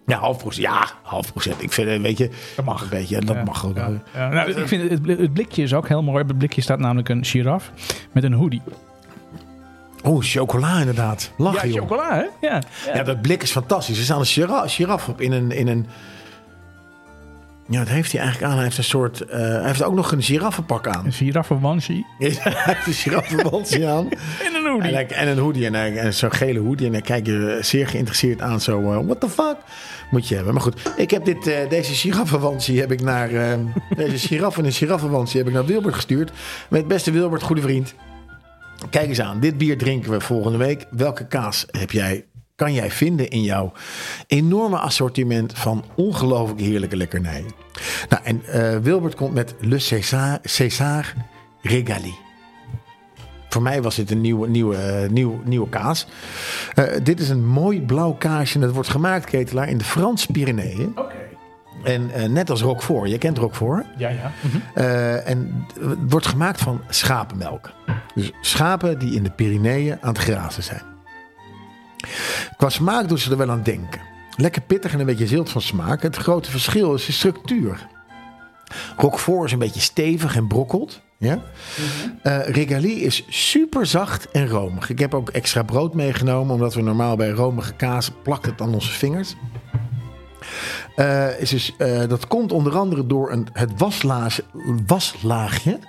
[0.10, 0.66] Ja, half procent.
[0.66, 1.64] Ja, half procent.
[1.64, 2.82] Ik vind, weet je, Dat mag.
[2.82, 3.76] Een beetje, dat Ja, mag ook.
[3.78, 3.89] ja.
[4.14, 6.22] Ja, nou, ik vind het, het blikje is ook heel mooi.
[6.22, 7.72] Op het blikje staat namelijk een giraf
[8.12, 8.62] met een hoodie.
[10.03, 11.32] Oh, chocola inderdaad.
[11.38, 11.82] Lachen, ja, joh.
[11.84, 12.47] chocola, hè?
[12.47, 12.62] Ja.
[12.93, 13.97] Ja, dat blik is fantastisch.
[13.97, 15.88] Er staat een gira- giraf op in een, in een...
[17.68, 18.55] Ja, dat heeft hij eigenlijk aan.
[18.57, 19.22] Hij heeft een soort...
[19.22, 21.05] eh, hij heeft ook nog een giraffenpak aan.
[21.05, 24.10] Een giraffenwansie hij heeft een giraffenbandje aan.
[24.10, 24.91] en een En, hoodie.
[25.16, 25.70] en een hoodie.
[25.70, 26.86] En zo'n gele hoodie.
[26.86, 28.62] En dan kijk je zeer geïnteresseerd aan.
[28.62, 29.55] Zo, eh, what the fuck?
[30.12, 30.53] Moet je hebben.
[30.53, 33.30] Maar goed, ik heb dit, eh, deze giraffenwansie heb ik naar...
[33.32, 33.57] eh,
[33.97, 36.32] deze giraf en giraffenwansie heb ik naar Wilbert gestuurd.
[36.70, 37.93] Met beste Wilbert, goede vriend.
[38.89, 39.39] Kijk eens aan.
[39.39, 40.86] Dit bier drinken we volgende week.
[40.89, 43.72] Welke kaas heb jij, kan jij vinden in jouw
[44.28, 47.51] enorme assortiment van ongelooflijk heerlijke lekkernijen?
[48.10, 51.14] Nou, en eh, Wilbert komt met Le César, César
[51.62, 52.29] Regali.
[53.50, 56.08] Voor mij was dit een nieuwe, nieuwe, eh, nieuw, nieuwe kaas.
[56.76, 58.56] Eh, dit is een mooi blauw kaasje.
[58.56, 60.91] En dat wordt gemaakt, ketelaar, in de Franse Pyreneeën.
[60.95, 61.16] Oké.
[61.84, 63.10] En eh, net als Roquefort.
[63.10, 63.86] Je kent Roquefort.
[63.97, 64.32] Ja, ja.
[64.74, 67.72] Eh, en het wordt gemaakt van schapenmelk.
[68.16, 70.82] Dus schapen die in de Pyreneeën aan het grazen zijn.
[72.58, 74.02] Qua smaak doen ze er wel aan denken.
[74.36, 76.02] Lekker pittig en een beetje zilt van smaak.
[76.02, 77.88] Het grote verschil is de structuur.
[78.97, 81.02] Roquefort is een beetje stevig en brokkelt.
[81.20, 81.41] Ja?
[82.22, 84.89] Eh, Regali is super zacht en romig.
[84.89, 88.74] Ik heb ook extra brood meegenomen, omdat we normaal bij romige kaas plakt het aan
[88.74, 89.36] onze vingers.
[90.95, 94.43] Eh, is dus, eh, dat komt onder andere door een, het waslaagje,
[94.86, 95.80] waslaagje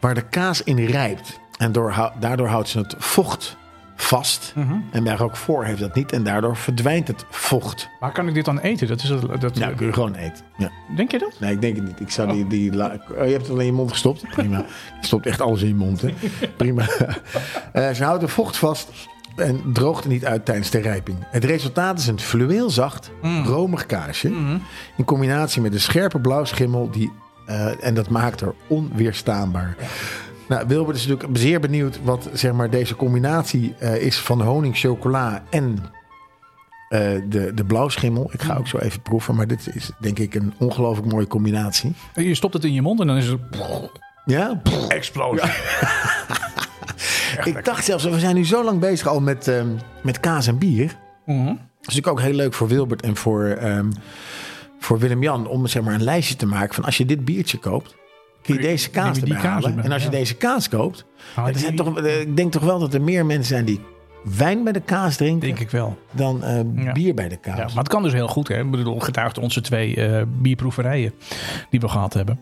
[0.00, 1.40] waar de kaas in rijpt.
[1.58, 3.56] En door, daardoor houdt ze het vocht
[4.00, 4.54] vast.
[4.90, 7.88] En bij Roquefort heeft dat niet en daardoor verdwijnt het vocht.
[8.00, 8.86] Waar kan ik dit dan eten?
[8.88, 10.44] Dat is het, dat, Nou, kun je gewoon eten.
[10.56, 10.70] Ja.
[10.96, 11.36] Denk je dat?
[11.40, 12.00] Nee, ik denk het niet.
[12.00, 14.28] Ik zou die, die la- oh, je hebt het alleen in je mond gestopt.
[14.36, 14.58] Prima.
[15.00, 16.00] Je stopt echt alles in je mond.
[16.00, 16.14] Hè?
[16.56, 16.84] Prima.
[17.72, 18.90] Eh, ze houdt de vocht vast
[19.36, 21.16] en droogt niet uit tijdens de rijping.
[21.30, 23.10] Het resultaat is een fluweelzacht,
[23.44, 24.28] romig kaasje.
[24.96, 26.90] In combinatie met een scherpe blauwschimmel.
[26.90, 27.12] Die,
[27.46, 29.76] eh, en dat maakt er onweerstaanbaar.
[30.50, 34.76] Nou, Wilbert is natuurlijk zeer benieuwd wat zeg maar, deze combinatie eh, is van honing,
[34.76, 35.78] chocola en
[36.88, 38.30] eh, de, de blauwschimmel.
[38.32, 41.92] Ik ga ook zo even proeven, maar dit is denk ik een ongelooflijk mooie combinatie.
[42.14, 43.40] Je stopt het in je mond en dan is het
[44.24, 45.50] Ja, explosie.
[47.54, 49.68] ik dacht zelfs, we zijn nu zo lang bezig al met, ehm,
[50.02, 50.96] met kaas en bier.
[51.26, 51.46] Mhm.
[51.46, 53.90] Dat is natuurlijk ook heel leuk voor Wilbert en voor, ehm,
[54.78, 57.98] voor Willem-Jan om zeg maar, een lijstje te maken van als je dit biertje koopt,
[58.42, 59.82] kun je deze kaas erbij halen.
[59.84, 62.94] En als je deze kaas koopt, zijn die- toch, eh, ik denk toch wel dat
[62.94, 63.80] er meer mensen zijn die
[64.36, 65.98] wijn bij de kaas drinken Denk ik wel.
[66.12, 66.92] dan eh, Ja.
[66.92, 67.56] bier bij de kaas.
[67.58, 68.48] Ja, maar het kan dus heel goed.
[68.48, 68.60] Hè?
[68.60, 71.12] Ik bedoel, getuigt onze twee eh, bierproeverijen
[71.70, 72.38] die we gehad hebben.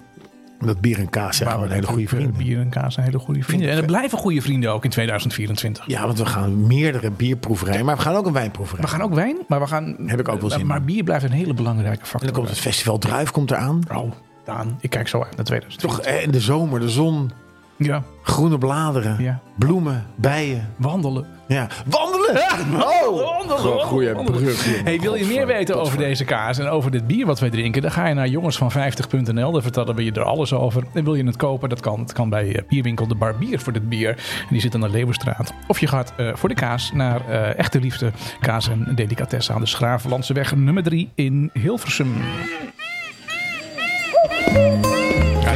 [0.64, 2.36] Dat bier en kaas zijn gewoon hele goede vrienden.
[2.36, 3.70] Bier en kaas zijn hele goede vrienden.
[3.70, 5.84] En het blijven goede vrienden ook in 2024.
[5.86, 8.82] Ja, want we gaan meerdere bierproeverijen, maar we gaan ook een wijnproeverij.
[8.84, 9.96] We gaan ook wijn, maar we gaan.
[10.06, 10.66] Heb ik ook wel zin in.
[10.66, 12.28] Maar bier blijft een hele belangrijke En factor.
[12.28, 13.80] dan komt het festival Druif komt eraan.
[13.94, 14.12] Oh,
[14.48, 15.90] Daan, ik kijk zo uit naar 2024.
[15.90, 17.30] Toch eh, in de zomer, de zon,
[17.76, 19.40] Ja, groene bladeren, Ja.
[19.58, 20.74] bloemen, bijen.
[20.76, 21.26] wandelen.
[21.48, 22.36] Ja, wandelen!
[22.82, 23.80] Oh, Wandelen.
[23.84, 24.82] goeie brug.
[24.84, 27.82] Hey, wil je meer weten over deze kaas en over dit bier wat wij drinken?
[27.82, 29.52] Dan ga je naar jongensvan50.nl.
[29.52, 30.82] Daar vertellen we je er alles over.
[30.94, 31.68] En wil je het kopen?
[31.68, 32.00] Dat kan.
[32.00, 34.08] Het kan bij eh, Bierwinkel de Barbier voor dit bier.
[34.08, 34.16] En
[34.50, 35.52] die zit aan de Leeuwenstraat.
[35.66, 39.60] Of je gaat eh, voor de kaas naar eh, Echte Liefde Kaas en Delicatessen aan
[39.60, 42.14] de Schravenlandseweg nummer 3 in Hilversum.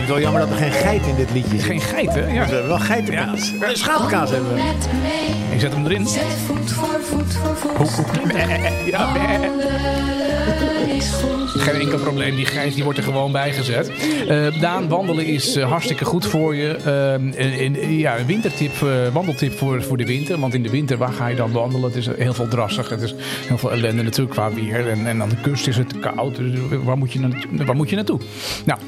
[0.02, 1.62] Ja, het is wel jammer dat er geen geit in dit liedje zit.
[1.62, 2.20] Geen geit, hè?
[2.20, 2.26] Ja.
[2.46, 3.52] We hebben wel geitenkaas.
[3.60, 3.74] Ja.
[3.74, 4.54] Schapenkaas hebben we.
[4.54, 5.52] Met mee.
[5.54, 6.06] Ik zet hem erin.
[6.06, 7.92] Zet voet voor voet voor voet.
[8.86, 9.40] Ja, eh,
[10.48, 11.60] Wandelen is goed.
[11.62, 12.36] Geen enkel probleem.
[12.36, 13.90] Die grijs die wordt er gewoon bij gezet.
[14.28, 16.68] Eh, Daan, wandelen is eh, hartstikke goed voor je.
[16.76, 20.38] Ehm, en- en, ja, een wintertip, eh, wandeltip voor, voor de winter.
[20.40, 21.84] Want in de winter, waar ga je dan wandelen?
[21.88, 22.88] Het is heel veel drassig.
[22.88, 23.14] Het is
[23.46, 24.88] heel veel ellende natuurlijk qua weer.
[24.88, 26.36] En, en aan de kust is het te koud.
[26.36, 26.50] Dus
[26.84, 28.20] waar moet je, na- waar moet je naartoe?
[28.64, 28.78] Nou,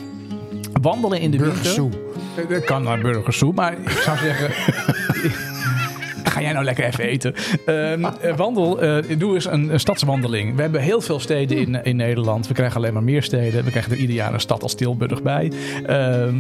[0.83, 1.91] wandelen in de Burgersoe.
[1.91, 2.55] winter.
[2.55, 3.53] Dat kan naar Burgersoe.
[3.53, 4.51] Maar ik zou zeggen...
[6.35, 7.35] Ga jij nou lekker even eten?
[7.67, 10.57] Ehm, eh, wandel, eh, doe eens een, een stadswandeling.
[10.57, 12.49] We hebben heel veel steden in, in Nederland.
[12.49, 13.65] We krijgen alleen maar meer steden.
[13.65, 15.53] We krijgen er ieder jaar een stad als Tilburg bij.
[15.87, 16.37] Ehm,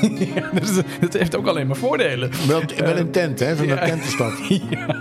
[0.34, 2.30] ja, dus dat heeft ook alleen maar voordelen.
[2.46, 3.56] Wel, wel een tent, hè?
[3.56, 3.74] Van ja.
[3.74, 4.32] de tentenstad.
[4.70, 5.00] Ja,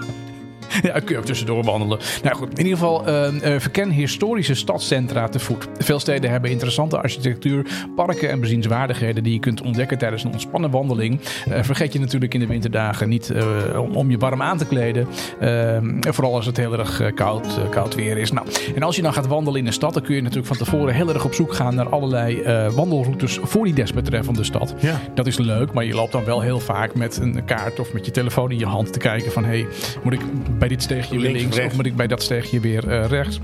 [1.06, 2.00] kun je ook tussendoor wandelen.
[2.24, 5.68] Nou goed, in ieder geval eh, verken historische stadscentra te voet.
[5.78, 7.66] Veel steden hebben interessante architectuur,
[7.96, 11.20] parken en bezienswaardigheden die je kunt ontdekken tijdens een ontspannen wandeling.
[11.50, 13.46] Eh, vergeet je natuurlijk in de winterdagen niet eh,
[13.82, 15.08] om, om je warm aan te kleden.
[15.40, 18.32] Eh, en vooral als het heel erg koud, koud weer is.
[18.32, 20.58] Nou, en als je dan gaat wandelen in een stad, dan kun je natuurlijk van
[20.58, 22.44] tevoren heel erg op zoek gaan naar allerlei
[22.76, 24.76] wandelroutes voor die desbetreffende stad.
[24.80, 25.00] Ja.
[25.14, 28.06] Dat is leuk, maar je loopt dan wel heel vaak met een kaart of met
[28.06, 29.68] je telefoon in je hand te kijken van hey,
[30.04, 30.22] moet ik
[30.58, 33.40] bij dit steegje weer Links of moet ik bij dat steegje weer eh, rechts?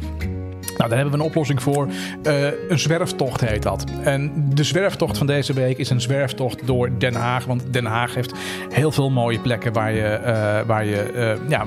[0.82, 1.88] Nou, daar hebben we een oplossing voor.
[2.24, 3.84] Eh, een zwerftocht heet dat.
[4.04, 7.46] En de zwerftocht van deze week is een zwerftocht door Den Haag.
[7.46, 8.34] Want Den Haag heeft
[8.70, 11.66] heel veel mooie plekken waar je, eh, waar je, eh, ja,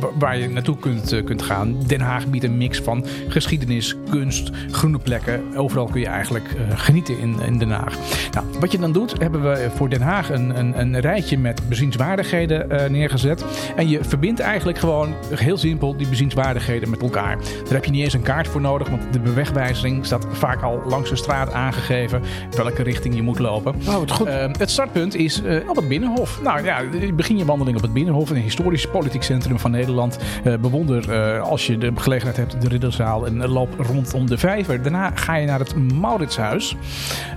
[0.00, 1.76] wa- waar je naartoe kunt, kunt gaan.
[1.86, 5.56] Den Haag biedt een mix van geschiedenis, kunst, groene plekken.
[5.56, 6.44] Overal kun je eigenlijk
[6.74, 7.94] genieten in, in Den Haag.
[8.32, 11.68] Nou, wat je dan doet, hebben we voor Den Haag een, een, een rijtje met
[11.68, 13.44] bezienswaardigheden neergezet.
[13.76, 17.36] En je verbindt eigenlijk gewoon heel simpel die bezienswaardigheden met elkaar.
[17.64, 20.82] Daar heb je niet eens een kaart voor nodig, want de bewegwijzering staat vaak al
[20.86, 22.22] langs de straat aangegeven
[22.56, 23.74] welke richting je moet lopen.
[23.88, 24.26] Oh, wat goed.
[24.26, 26.42] Eh, het startpunt is eh, op het Binnenhof.
[26.42, 26.82] Nou ja,
[27.14, 30.18] begin je wandeling op het Binnenhof, een historisch politiek centrum van Nederland.
[30.44, 34.82] Eh, bewonder eh, als je de gelegenheid hebt de Ridderzaal en loop rondom de Vijver.
[34.82, 36.76] Daarna ga je naar het Mauritshuis.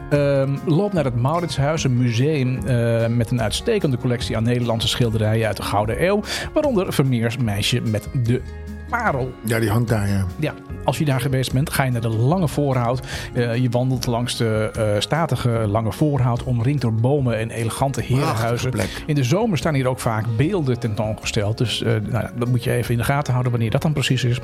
[0.09, 2.59] Ehm, loop naar het Mauritshuis, een museum
[3.15, 6.21] met een uitstekende collectie aan Nederlandse schilderijen uit de Gouden Eeuw.
[6.53, 8.41] Waaronder Vermeers meisje met de
[8.89, 9.33] parel.
[9.45, 10.25] Ja, die hangt daar, ja.
[10.39, 13.07] Ja, als je daar geweest bent, ga je naar de Lange Voorhout.
[13.33, 18.71] Eh, je wandelt langs de eh, statige Lange Voorhout, omringd door bomen en elegante herenhuizen.
[19.05, 21.57] In de zomer staan hier ook vaak beelden tentoongesteld.
[21.57, 24.23] Dus eh, nou, dat moet je even in de gaten houden wanneer dat dan precies
[24.23, 24.39] is.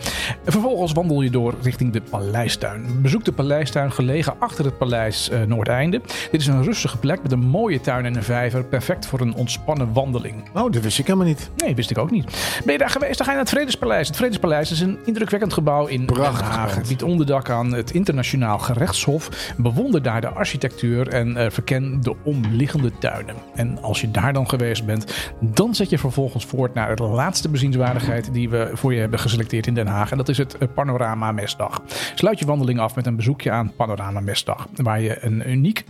[0.46, 3.02] En vervolgens wandel je door richting de Paleistuin.
[3.02, 6.02] Bezoek de Paleistuin gelegen achter het Paleis Noordeinde.
[6.32, 8.64] Dit is een rustige plek met een mooie tuin en een vijver.
[8.64, 10.50] Perfect voor een ontspannen wandeling.
[10.54, 11.50] Oh, dat wist ik helemaal niet.
[11.56, 12.60] Nee, wist ik ook niet.
[12.64, 13.18] Ben je daar geweest?
[13.18, 14.08] Dan ga je naar het Vredespaleis.
[14.08, 16.76] Het Vredespaleis is een indrukwekkend gebouw in Prachtig Den Haag.
[16.76, 19.54] Het biedt onderdak aan het internationaal gerechtshof.
[19.58, 23.36] Bewonder daar de architectuur en eh, verken de omliggende tuinen.
[23.56, 27.50] En als je daar dan geweest bent, dan zet je vervolgens voort naar de laatste
[27.50, 30.12] bezienswaardigheid die we voor je hebben geselecteerd in Den Haag.
[30.12, 31.82] En dat is het eh, Panorama Mesdag.
[32.16, 34.68] Sluit je wandeling af met een bezoekje aan Panorama Mesdag.
[34.76, 35.84] Waar je een uniek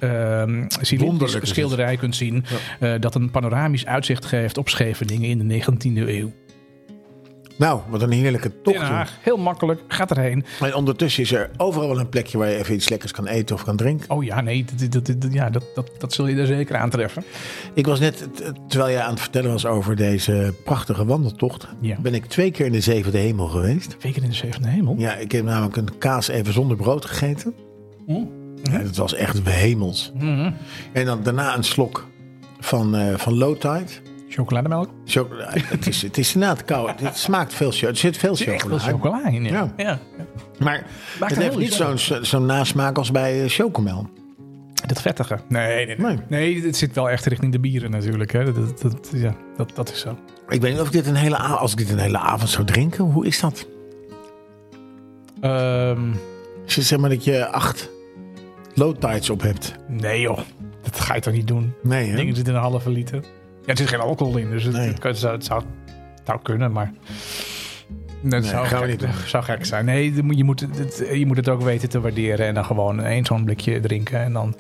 [0.81, 1.47] cilindrisch het.
[1.47, 2.45] schilderij kunt zien.
[2.79, 6.31] eh, dat een panoramisch uitzicht geeft op Scheveningen in de 19e eeuw.
[7.57, 8.77] Nou, wat een heerlijke tocht.
[8.79, 8.85] Den.
[8.87, 10.45] Haag, heel makkelijk, gaat erheen.
[10.59, 13.55] En ondertussen is er overal wel een plekje waar je even iets lekkers kan eten
[13.55, 14.09] of kan drinken.
[14.09, 17.23] Oh ja, nee, dat, dat, dat- ja, dat, dat, dat zul je er zeker aantreffen.
[17.73, 18.27] Ik was net,
[18.67, 21.97] terwijl jij aan het vertellen was over deze prachtige wandeltocht, Ja.
[22.01, 23.97] ben ik twee keer in de zevende hemel geweest.
[24.01, 24.95] Weken in de zevende hemel.
[24.97, 27.53] Ja, ik heb namelijk een kaas even zonder brood gegeten.
[28.63, 30.11] Ja, dat was echt hemels.
[30.15, 30.51] Mhm.
[30.93, 32.07] En dan daarna een slok
[32.59, 33.85] van, eh van low tide.
[34.35, 34.89] Chocolademelk.
[35.05, 36.99] Chocola, het, is, het is inderdaad koud.
[37.09, 37.89] Het smaakt veel chocola.
[37.91, 39.25] Er zit veel echt chocola.
[39.27, 39.43] in.
[39.43, 39.73] Ja.
[39.77, 39.83] Ja.
[39.85, 39.99] Ja.
[40.59, 40.85] Maar
[41.19, 44.09] Maakt het heeft niet zo'n zo- zo'n nasmaak als bij eh, chocomel.
[44.85, 45.39] Dat vettige.
[45.47, 46.61] Nee, nee, nee.
[46.65, 48.31] Het zit wel echt richting de bieren natuurlijk.
[48.31, 48.53] Hè.
[48.53, 50.17] Dat, dat, ja, dat, dat is zo.
[50.49, 52.49] Ik weet niet of ik dit een hele avond, als ik dit een hele avond
[52.49, 53.67] zou drinken, hoe is dat?
[56.63, 57.89] Als je zeg maar dat je acht
[58.73, 59.75] low tides op hebt.
[59.87, 60.39] nee joh,
[60.81, 61.73] dat ga je toch niet doen?
[61.83, 62.15] Nee, hè?
[62.15, 63.23] Dingen zitten in een halve liter.
[63.65, 64.93] Ja, er zit geen alcohol in, dus het, Nee.
[64.99, 65.61] het, zou, het zou,
[66.43, 66.91] kunnen, maar...
[68.21, 69.85] Dat Nee, zou, gaan we gek, niet zou gek zijn.
[69.85, 72.45] Nee, je moet- je moet, het, je moet het ook weten te waarderen.
[72.45, 74.19] En dan gewoon één zo'n blikje drinken.
[74.19, 74.55] En dan,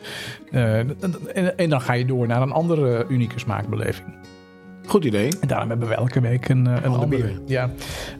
[0.51, 4.07] eh, en, en dan ga je door naar een andere unieke smaakbeleving.
[4.85, 5.31] Goed idee.
[5.41, 7.31] En daarom hebben we elke week een, eh, een Ander andere.
[7.45, 7.69] Ja.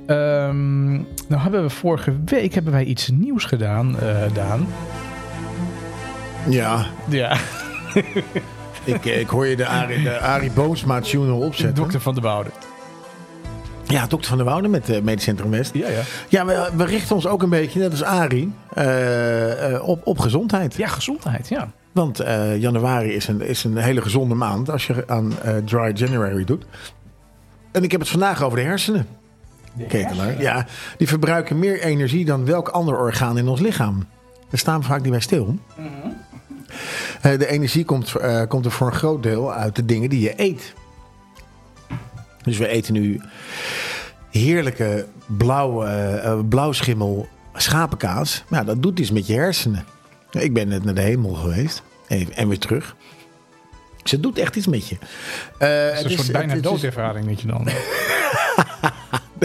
[0.06, 4.68] Ehm, nou hebben we vorige week hebben wij iets nieuws gedaan, eh, Daan.
[6.50, 7.38] Ja, Ja,
[8.86, 11.76] ik, eh, ik hoor je de Arie, de Arie Boomsma tune opzetten.
[11.76, 12.50] dokter van de Woude.
[13.88, 15.74] Ja, dokter van der Woude met uh, Medisch Centrum West.
[15.74, 16.02] Ja, ja.
[16.30, 20.20] Ja, we, we richten ons ook een beetje, net als Arie, eh, eh, op, op
[20.20, 20.76] gezondheid.
[20.76, 21.72] Ja, gezondheid, ja.
[21.92, 25.92] Want eh, januari is een, is een hele gezonde maand als je aan eh, Dry
[25.94, 26.66] January doet.
[27.72, 29.08] En ik heb het vandaag over de hersenen.
[29.88, 30.42] Ketelaar.
[30.42, 30.66] Ja,
[30.98, 34.06] die verbruiken meer energie dan welk ander orgaan in ons lichaam.
[34.50, 35.56] Daar staan we vaak niet bij stil.
[35.78, 35.84] Eh,
[37.22, 40.34] de energie komt, eh, komt er voor een groot deel uit de dingen die je
[40.36, 40.74] eet.
[42.44, 43.22] Dus we eten nu
[44.32, 48.44] heerlijke blauwe, eh, blauwschimmel schapenkaas.
[48.50, 49.86] Nou, dat doet iets met je hersenen.
[50.32, 51.84] Ik ben net naar de hemel geweest.
[52.08, 52.96] Even, en weer terug.
[54.02, 54.98] Dus het doet echt iets met je.
[55.58, 57.68] Eh, Het is een soort bijna het doodervaring dat je dan...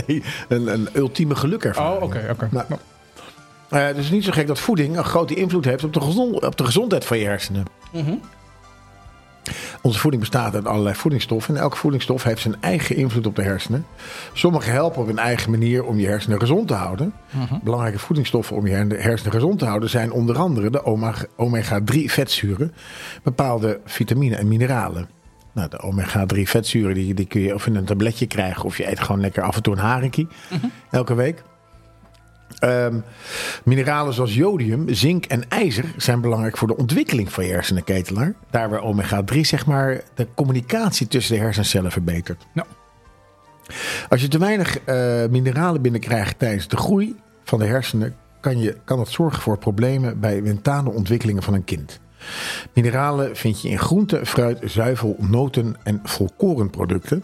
[0.07, 1.97] Nee, een, een ultieme gelukervaring.
[1.97, 2.49] Oh, oké, oké.
[2.51, 2.67] Nou,
[3.71, 6.45] dus het is niet zo gek dat voeding een grote invloed heeft op de, gezond,
[6.45, 7.65] op de gezondheid van je hersenen.
[7.93, 8.15] Mhm.
[9.83, 11.55] Onze voeding bestaat uit allerlei voedingsstoffen.
[11.55, 13.87] En elke voedingsstof heeft zijn eigen invloed op de hersenen.
[14.33, 17.13] Sommige helpen op hun eigen manier om je hersenen gezond te houden.
[17.31, 17.55] Mhm.
[17.63, 20.85] Belangrijke voedingsstoffen om je hersenen gezond te houden zijn onder andere de
[21.37, 22.75] omega-3 vetzuren,
[23.23, 25.09] bepaalde vitamine en mineralen.
[25.53, 28.91] Nou, de omega-3 vetzuren die, die kun je of in een tabletje krijgen of je
[28.91, 30.29] eet gewoon lekker af en toe een haringkie
[30.91, 31.43] elke week.
[32.61, 32.99] Ehm,
[33.65, 38.35] mineralen zoals jodium, zink en ijzer zijn belangrijk voor de ontwikkeling van je hersenenketelaar.
[38.51, 42.47] Daar waar omega-3 zeg maar de communicatie tussen de hersencellen verbetert.
[42.55, 42.67] Ja.
[44.09, 48.77] Als je te weinig eh, mineralen binnenkrijgt tijdens de groei van de hersenen, kan, je,
[48.85, 52.01] kan dat zorgen voor problemen bij mentale ontwikkelingen van een kind.
[52.73, 57.23] Mineralen vind je in groente, fruit, zuivel, noten en volkorenproducten.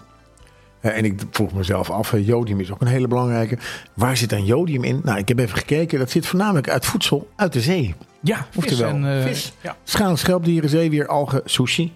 [0.95, 3.59] En ik vroeg mezelf af, jodium is ook een hele belangrijke.
[3.95, 5.01] Waar zit dan jodium in?
[5.05, 5.99] Nou, ik heb even gekeken.
[5.99, 7.95] Dat zit voornamelijk uit voedsel uit de zee.
[8.21, 9.19] Ja, vis Oftewel, en...
[9.19, 9.53] eh, vis.
[9.61, 9.77] Ja.
[9.85, 11.95] Schaal, schelpdieren, zeewier, algen, sushi,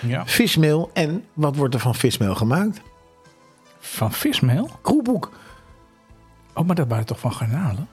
[0.00, 0.26] ja.
[0.26, 0.90] vismeel.
[0.92, 2.80] En wat wordt er van vismeel gemaakt?
[3.80, 4.70] Van vismeel?
[4.82, 5.32] Kroephoek.
[6.54, 7.88] Oh, maar dat waren toch van garnalen?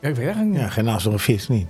[0.00, 0.74] Ja, ik weet eigenlijk niet.
[0.74, 1.68] Ja, naast door een vis niet.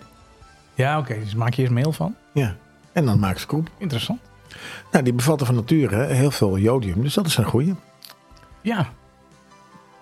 [0.75, 1.19] Ja, oké.
[1.25, 2.15] Dus maak je eerst meel van?
[2.33, 2.57] Ja.
[2.93, 3.71] En dan maken ze kroep.
[3.79, 4.21] Interessant.
[4.93, 7.03] Nou, die bevatten van nature heel veel jodium.
[7.03, 7.75] Dus dat is een goeie.
[8.63, 8.89] Ja.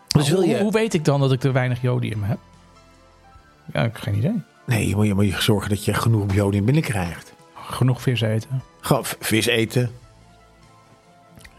[0.09, 0.59] Dus wil hoe, je...
[0.59, 2.39] hoe weet ik dan dat ik te weinig jodium heb?
[3.73, 4.43] Ja, ik heb geen idee.
[4.67, 7.33] Nee, je moet je, moet je zorgen dat je genoeg jodium binnenkrijgt.
[7.55, 8.63] Genoeg vis eten.
[8.81, 9.91] Gewoon vis eten.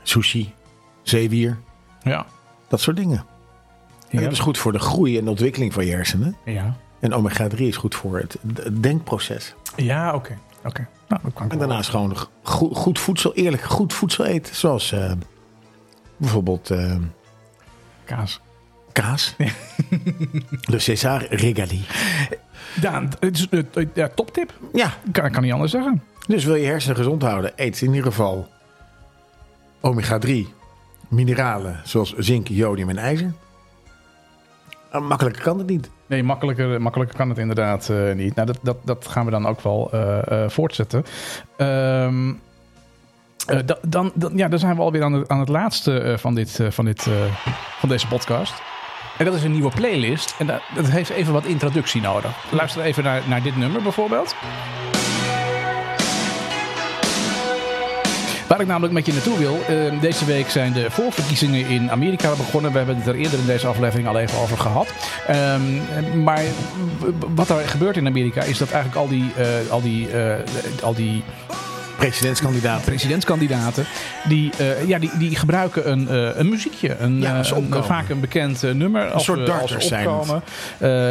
[0.03, 0.53] Sushi.
[1.03, 1.57] Zeewier.
[2.01, 2.25] Ja.
[2.67, 3.25] Dat soort dingen.
[4.09, 4.23] En Ja.
[4.23, 6.35] dat is goed voor de groei en de ontwikkeling van je hersenen.
[6.45, 8.37] Ja, En omega-3 is goed voor het
[8.81, 9.55] denkproces.
[9.75, 10.37] ja oké.
[10.65, 10.87] Oké.
[11.07, 14.55] Nou, En daarnaast gewoon goed, goed voedsel, eerlijk goed voedsel eten.
[14.55, 15.11] Zoals eh,
[16.19, 16.95] bijvoorbeeld eh,
[18.03, 18.41] Kaas.
[18.91, 19.35] kaas.
[20.61, 21.85] De César Regali.
[22.81, 24.53] Daan, het is een uh, ja, toptip.
[24.73, 26.03] Ja, Kan, ik kan niet anders zeggen.
[26.27, 28.47] dus wil je hersenen gezond houden, eet in ieder geval
[29.81, 30.31] omega-3
[31.07, 33.33] mineralen zoals zink, jodium en ijzer.
[34.95, 35.89] Uh, makkelijker kan het niet.
[36.09, 38.35] Nee, makkelijker, makkelijker kan het inderdaad eh, niet.
[38.35, 41.03] Nou, dat, dat, dat gaan we dan ook wel eh, eh, voortzetten.
[41.57, 42.31] Ehm,
[43.49, 46.17] eh, da- dan, dan, ja, dan zijn we alweer aan, het- aan het laatste eh,
[46.17, 47.07] van, dit, eh, van, dit,
[47.79, 48.53] van deze podcast.
[49.17, 50.35] En dat is een nieuwe playlist.
[50.39, 52.31] En dat, dat heeft even wat introductie nodig.
[52.49, 54.35] Luister even naar, naar dit nummer bijvoorbeeld.
[58.47, 59.59] Waar ik namelijk met je naartoe wil.
[59.67, 62.71] eh, deze week zijn de voorverkiezingen in Amerika begonnen.
[62.71, 64.87] We hebben het er eerder in deze aflevering al even over gehad.
[65.27, 66.41] Ehm, maar
[67.35, 69.31] wat er gebeurt in Amerika is dat eigenlijk al die,
[69.69, 70.07] al die,
[70.83, 71.23] al die
[71.99, 72.85] Presidentskandidaat.
[72.85, 73.85] presidentskandidaten,
[74.27, 76.95] die, eh, ja, die, die gebruiken een, eh, een muziekje.
[76.99, 79.09] Een, Ja, eh, een- vaak een bekend nummer.
[79.11, 80.43] Als, soort darters zijn opkomen.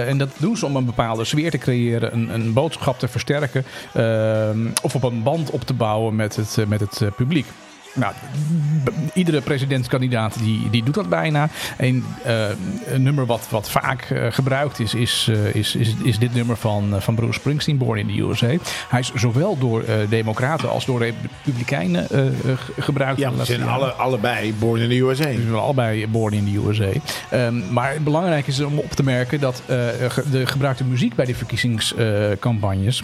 [0.07, 3.64] En dat doen ze om een bepaalde sfeer te creëren, een, een boodschap te versterken.
[3.95, 7.47] ehm, of op een band op te bouwen met het, met het publiek.
[7.99, 8.12] Nou,
[9.14, 11.49] iedere presidentskandidaat die, die doet dat bijna.
[11.78, 12.49] Een, eh,
[12.86, 16.57] een nummer wat, wat vaak eh, gebruikt is, is, eh, is, is, is dit nummer
[16.57, 18.55] van, van Bruce Springsteen, Born in the USA.
[18.88, 23.18] Hij is zowel door democraten als door republikeinen ge- gebruikt.
[23.18, 25.24] Ja, laatste zijn alle, allebei born in the USA.
[25.24, 26.99] We zijn allebei born in the USA.
[27.30, 33.03] Ehm, maar belangrijk is om op te merken dat de gebruikte muziek bij de verkiezingscampagnes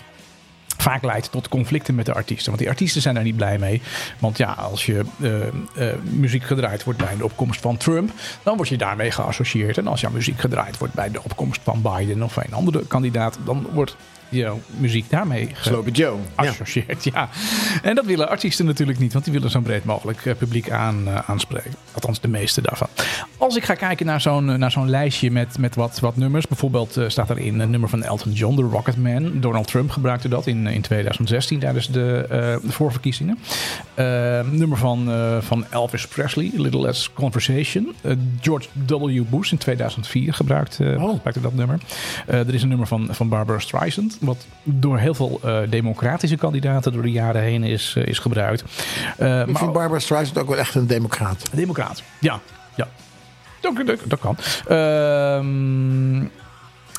[0.85, 2.47] vaak leidt tot conflicten met de artiesten.
[2.47, 3.83] Want die artiesten zijn daar niet blij mee.
[4.19, 8.11] Want ja, als je eh, eh, muziek gedraaid wordt bij de opkomst van Trump,
[8.43, 9.79] dan word je daarmee geassocieerd.
[9.79, 13.39] En als jouw muziek gedraaid wordt bij de opkomst van Biden of een andere kandidaat,
[13.45, 13.97] dan wordt
[14.29, 16.19] jouw muziek daarmee ge- Sloppy Joe.
[16.37, 16.49] Ja.
[16.49, 17.05] associeert.
[17.05, 17.29] Ja.
[17.83, 21.03] En dat willen artiesten natuurlijk niet, want die willen zo'n breed mogelijk eh, publiek aan,
[21.09, 21.71] eh, aanspreken.
[21.93, 22.89] Althans, de meeste daarvan.
[23.39, 26.47] Als ik ga kijken naar zo'n eh, naar zo'n lijstje met, met wat, wat nummers,
[26.47, 29.41] bijvoorbeeld eh, staat erin een nummer van Elton John, The Rocket Man.
[29.41, 32.27] Donald Trump gebruikte dat in, in 2016 tijdens de,
[32.63, 33.39] de voorverkiezingen.
[33.95, 34.05] Eh,
[34.51, 35.09] nummer van,
[35.41, 37.95] van Elvis Presley, Little Less Conversation.
[38.41, 39.23] George W.
[39.31, 41.09] Bush in 2004 gebruikte, Oh.
[41.13, 41.79] gebruikte dat nummer.
[42.27, 46.93] Er is een nummer van, van Barbara Streisand, wat door heel veel eh, democratische kandidaten
[46.93, 48.65] door de jaren heen is, eh, is gebruikt.
[49.19, 51.43] Eh, Ik maar vind Barbara Streisand ook wel echt een democraat.
[51.53, 52.03] Democraat.
[52.21, 52.41] Ja,
[52.77, 52.89] ja.
[53.61, 54.37] Dat, dat, dat kan.
[54.67, 56.21] Ehm,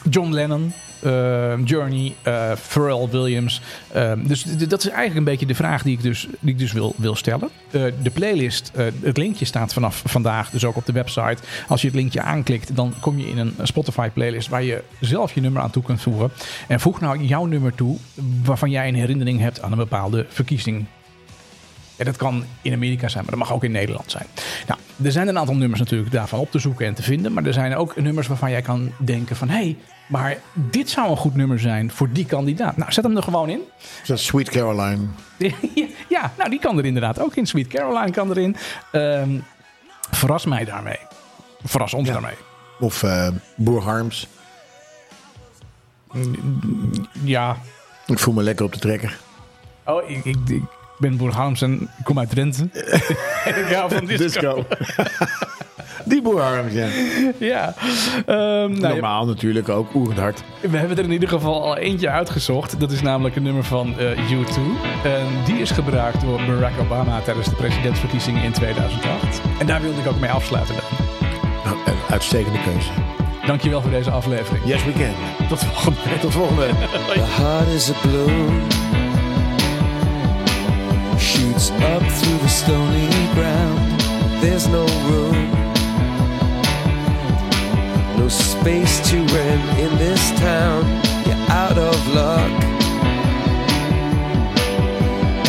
[0.09, 0.73] John Lennon.
[1.05, 3.61] Ehm, Journey, eh, Pharrell Williams.
[3.91, 6.71] Ehm, dus dat is eigenlijk een beetje de vraag die ik dus, die ik dus
[6.71, 7.49] wil, wil stellen.
[7.71, 11.37] De playlist, eh, het linkje staat vanaf vandaag dus ook op de website.
[11.67, 15.33] Als je het linkje aanklikt, dan kom je in een Spotify playlist waar je zelf
[15.33, 16.31] je nummer aan toe kunt voegen.
[16.67, 17.97] En voeg nou jouw nummer toe
[18.43, 20.85] waarvan jij een herinnering hebt aan een bepaalde verkiezing.
[21.97, 24.25] Ja, dat kan in Amerika zijn, maar dat mag ook in Nederland zijn.
[24.67, 27.33] Nou, er zijn een aantal nummers natuurlijk daarvan op te zoeken en te vinden.
[27.33, 29.49] Maar er zijn ook nummers waarvan jij kan denken van...
[29.49, 29.77] hé, hey,
[30.07, 32.77] maar dit zou een goed nummer zijn voor die kandidaat.
[32.77, 33.59] Nou, zet hem er gewoon in.
[34.03, 35.05] Zoals Sweet Caroline.
[36.09, 37.45] ja, nou, die kan er inderdaad ook in.
[37.45, 38.55] Sweet Caroline kan erin.
[38.91, 39.39] Ehm,
[40.11, 40.99] verras mij daarmee.
[41.63, 42.13] Verras ons Ja.
[42.13, 42.35] daarmee.
[42.79, 44.27] Of eh, Boer Harms.
[47.23, 47.57] Ja.
[48.05, 49.17] Ik voel me lekker op de trekker.
[49.85, 50.61] Oh, ik, ik, ik
[50.97, 52.69] ben Boer Harms en ik kom uit Drenthe.
[53.45, 54.65] en ik hou van disco.
[56.05, 56.87] Die Boer Harms, ja.
[57.37, 57.73] Ja.
[58.25, 59.93] Ehm, nou, Normaal natuurlijk ook.
[59.93, 60.43] Oerend hard.
[60.61, 62.79] We hebben er in ieder geval al eentje uitgezocht.
[62.79, 64.59] Dat is namelijk een nummer van eh, U2.
[65.03, 69.41] En die is gebruikt door Barack Obama tijdens de presidentsverkiezingen in 2008.
[69.59, 70.75] En daar wilde ik ook mee afsluiten.
[70.75, 70.83] Dan.
[71.63, 72.89] Nou, een uitstekende keuze.
[73.45, 74.65] Dankjewel voor deze aflevering.
[74.65, 75.47] Yes, we can.
[75.47, 76.19] Tot volgende week.
[76.19, 76.75] Tot volgende week.
[77.13, 78.61] The heart is a balloon
[81.85, 84.01] up through the stony ground.
[84.41, 85.51] There's no room,
[88.17, 90.83] no space to rent in this town.
[91.25, 92.51] You're out of luck,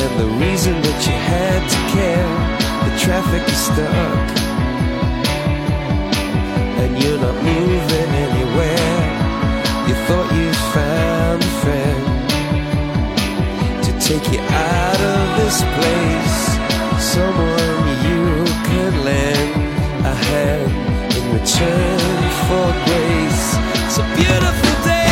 [0.02, 2.30] and the reason that you had to care,
[2.86, 4.26] the traffic is stuck,
[6.80, 8.98] and you're not moving anywhere.
[9.88, 12.15] You thought you found a friend
[14.06, 16.38] take you out of this place.
[17.12, 20.70] Someone you could lend a hand
[21.16, 21.98] in return
[22.46, 23.56] for grace.
[23.84, 25.05] It's a beautiful day.